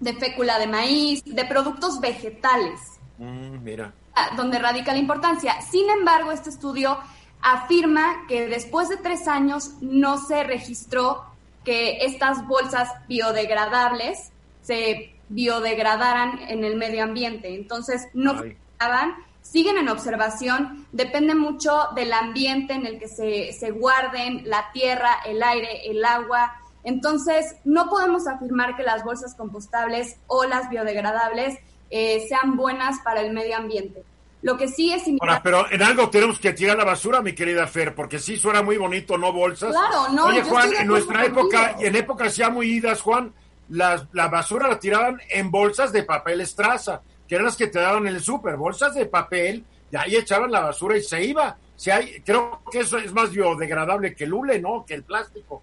De 0.00 0.14
fécula 0.14 0.58
de 0.58 0.66
maíz, 0.66 1.22
de 1.26 1.44
productos 1.44 2.00
vegetales. 2.00 2.80
Mm, 3.18 3.62
mira. 3.62 3.92
Ah, 4.14 4.30
donde 4.34 4.58
radica 4.58 4.92
la 4.92 4.98
importancia. 4.98 5.60
Sin 5.60 5.90
embargo, 5.90 6.32
este 6.32 6.48
estudio 6.48 6.98
afirma 7.42 8.26
que 8.28 8.48
después 8.48 8.88
de 8.88 8.96
tres 8.96 9.28
años 9.28 9.72
no 9.82 10.16
se 10.16 10.42
registró 10.42 11.22
que 11.64 11.98
estas 12.06 12.46
bolsas 12.46 12.88
biodegradables 13.08 14.30
se 14.64 15.14
biodegradaran 15.28 16.40
en 16.48 16.64
el 16.64 16.76
medio 16.76 17.04
ambiente. 17.04 17.54
Entonces, 17.54 18.08
no 18.14 18.42
estaban, 18.42 19.14
siguen 19.42 19.78
en 19.78 19.88
observación, 19.88 20.86
depende 20.92 21.34
mucho 21.34 21.88
del 21.94 22.12
ambiente 22.12 22.74
en 22.74 22.86
el 22.86 22.98
que 22.98 23.08
se, 23.08 23.52
se 23.52 23.70
guarden, 23.70 24.48
la 24.48 24.70
tierra, 24.72 25.18
el 25.26 25.42
aire, 25.42 25.90
el 25.90 26.04
agua. 26.04 26.54
Entonces, 26.82 27.56
no 27.64 27.88
podemos 27.88 28.26
afirmar 28.26 28.76
que 28.76 28.82
las 28.82 29.04
bolsas 29.04 29.34
compostables 29.34 30.16
o 30.26 30.44
las 30.44 30.68
biodegradables 30.68 31.58
eh, 31.90 32.26
sean 32.28 32.56
buenas 32.56 33.00
para 33.04 33.20
el 33.20 33.32
medio 33.32 33.56
ambiente. 33.56 34.02
Lo 34.42 34.58
que 34.58 34.68
sí 34.68 34.92
es 34.92 35.04
Ahora, 35.20 35.40
pero 35.42 35.70
en 35.70 35.82
algo 35.82 36.10
tenemos 36.10 36.38
que 36.38 36.52
tirar 36.52 36.76
la 36.76 36.84
basura, 36.84 37.22
mi 37.22 37.34
querida 37.34 37.66
Fer, 37.66 37.94
porque 37.94 38.18
sí 38.18 38.36
suena 38.36 38.60
muy 38.60 38.76
bonito, 38.76 39.16
no 39.16 39.32
bolsas. 39.32 39.70
Claro, 39.70 40.12
no. 40.12 40.26
Oye, 40.26 40.42
Juan, 40.42 40.70
en 40.74 40.86
nuestra 40.86 41.24
época, 41.24 41.76
y 41.80 41.86
en 41.86 41.96
épocas 41.96 42.36
ya 42.36 42.50
muy 42.50 42.66
idas, 42.66 43.00
Juan, 43.00 43.32
la, 43.68 44.06
la 44.12 44.28
basura 44.28 44.68
la 44.68 44.78
tiraban 44.78 45.20
en 45.30 45.50
bolsas 45.50 45.92
de 45.92 46.02
papel 46.02 46.40
estraza, 46.40 47.00
que 47.28 47.34
eran 47.34 47.46
las 47.46 47.56
que 47.56 47.68
te 47.68 47.78
daban 47.78 48.06
en 48.06 48.14
el 48.14 48.22
súper, 48.22 48.56
bolsas 48.56 48.94
de 48.94 49.06
papel, 49.06 49.64
y 49.90 49.96
ahí 49.96 50.16
echaban 50.16 50.50
la 50.50 50.60
basura 50.60 50.96
y 50.96 51.02
se 51.02 51.24
iba. 51.24 51.56
Si 51.76 51.90
hay, 51.90 52.20
creo 52.24 52.62
que 52.70 52.80
eso 52.80 52.98
es 52.98 53.12
más 53.12 53.30
biodegradable 53.30 54.14
que 54.14 54.24
el 54.24 54.34
hule, 54.34 54.60
¿no? 54.60 54.84
Que 54.86 54.94
el 54.94 55.02
plástico. 55.02 55.62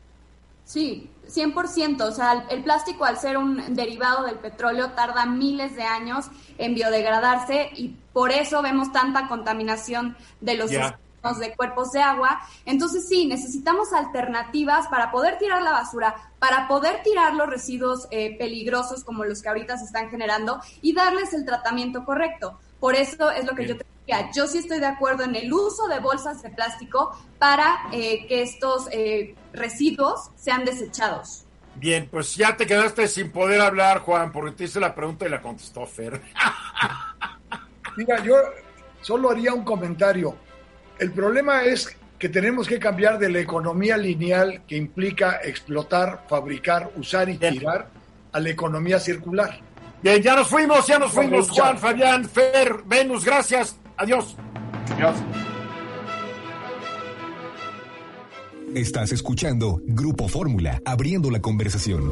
Sí, 0.65 1.09
100%. 1.27 2.01
O 2.01 2.11
sea, 2.11 2.45
el 2.49 2.63
plástico 2.63 3.05
al 3.05 3.17
ser 3.17 3.37
un 3.37 3.75
derivado 3.75 4.25
del 4.25 4.35
petróleo 4.35 4.91
tarda 4.91 5.25
miles 5.25 5.75
de 5.75 5.83
años 5.83 6.27
en 6.57 6.75
biodegradarse 6.75 7.69
y 7.75 7.95
por 8.13 8.31
eso 8.31 8.61
vemos 8.61 8.91
tanta 8.91 9.27
contaminación 9.27 10.15
de 10.39 10.55
los 10.55 10.71
de 11.39 11.55
cuerpos 11.55 11.91
de 11.91 12.01
agua. 12.01 12.41
Entonces 12.65 13.07
sí, 13.07 13.27
necesitamos 13.27 13.93
alternativas 13.93 14.87
para 14.87 15.11
poder 15.11 15.37
tirar 15.37 15.61
la 15.61 15.71
basura, 15.71 16.15
para 16.39 16.67
poder 16.67 17.03
tirar 17.03 17.35
los 17.35 17.47
residuos 17.47 18.07
eh, 18.11 18.37
peligrosos 18.37 19.03
como 19.03 19.23
los 19.23 19.41
que 19.41 19.49
ahorita 19.49 19.77
se 19.77 19.85
están 19.85 20.09
generando 20.09 20.59
y 20.81 20.93
darles 20.93 21.33
el 21.33 21.45
tratamiento 21.45 22.03
correcto. 22.05 22.59
Por 22.79 22.95
eso 22.95 23.29
es 23.29 23.45
lo 23.45 23.55
que 23.55 23.67
yo 23.67 23.77
te 23.77 23.85
decía. 23.85 24.31
Yo 24.35 24.47
sí 24.47 24.57
estoy 24.57 24.79
de 24.79 24.87
acuerdo 24.87 25.23
en 25.23 25.35
el 25.35 25.53
uso 25.53 25.87
de 25.87 25.99
bolsas 25.99 26.41
de 26.41 26.49
plástico 26.49 27.15
para 27.37 27.81
eh, 27.91 28.25
que 28.27 28.41
estos 28.41 28.87
eh, 28.91 29.35
residuos 29.53 30.31
sean 30.35 30.65
desechados. 30.65 31.45
Bien, 31.75 32.07
pues 32.11 32.35
ya 32.35 32.57
te 32.57 32.65
quedaste 32.65 33.07
sin 33.07 33.31
poder 33.31 33.61
hablar, 33.61 33.99
Juan, 33.99 34.31
porque 34.31 34.51
te 34.51 34.63
hice 34.65 34.79
la 34.79 34.93
pregunta 34.93 35.25
y 35.25 35.29
la 35.29 35.41
contestó 35.41 35.85
Fer. 35.85 36.21
Mira, 37.97 38.21
yo 38.23 38.35
solo 39.01 39.29
haría 39.29 39.53
un 39.53 39.63
comentario. 39.63 40.35
El 41.01 41.11
problema 41.13 41.63
es 41.63 41.97
que 42.19 42.29
tenemos 42.29 42.67
que 42.67 42.77
cambiar 42.77 43.17
de 43.17 43.27
la 43.27 43.39
economía 43.39 43.97
lineal 43.97 44.61
que 44.67 44.77
implica 44.77 45.39
explotar, 45.43 46.25
fabricar, 46.29 46.91
usar 46.95 47.27
y 47.27 47.37
tirar 47.39 47.89
a 48.31 48.39
la 48.39 48.49
economía 48.51 48.99
circular. 48.99 49.59
Bien, 50.03 50.21
ya 50.21 50.35
nos 50.35 50.47
fuimos, 50.47 50.85
ya 50.85 50.99
nos 50.99 51.11
fuimos. 51.11 51.49
Juan, 51.49 51.79
Fabián, 51.79 52.29
Fer, 52.29 52.83
Venus, 52.85 53.25
gracias. 53.25 53.75
Adiós. 53.97 54.37
Adiós. 54.93 55.15
Estás 58.75 59.11
escuchando 59.11 59.81
Grupo 59.87 60.27
Fórmula, 60.27 60.79
abriendo 60.85 61.31
la 61.31 61.41
conversación. 61.41 62.11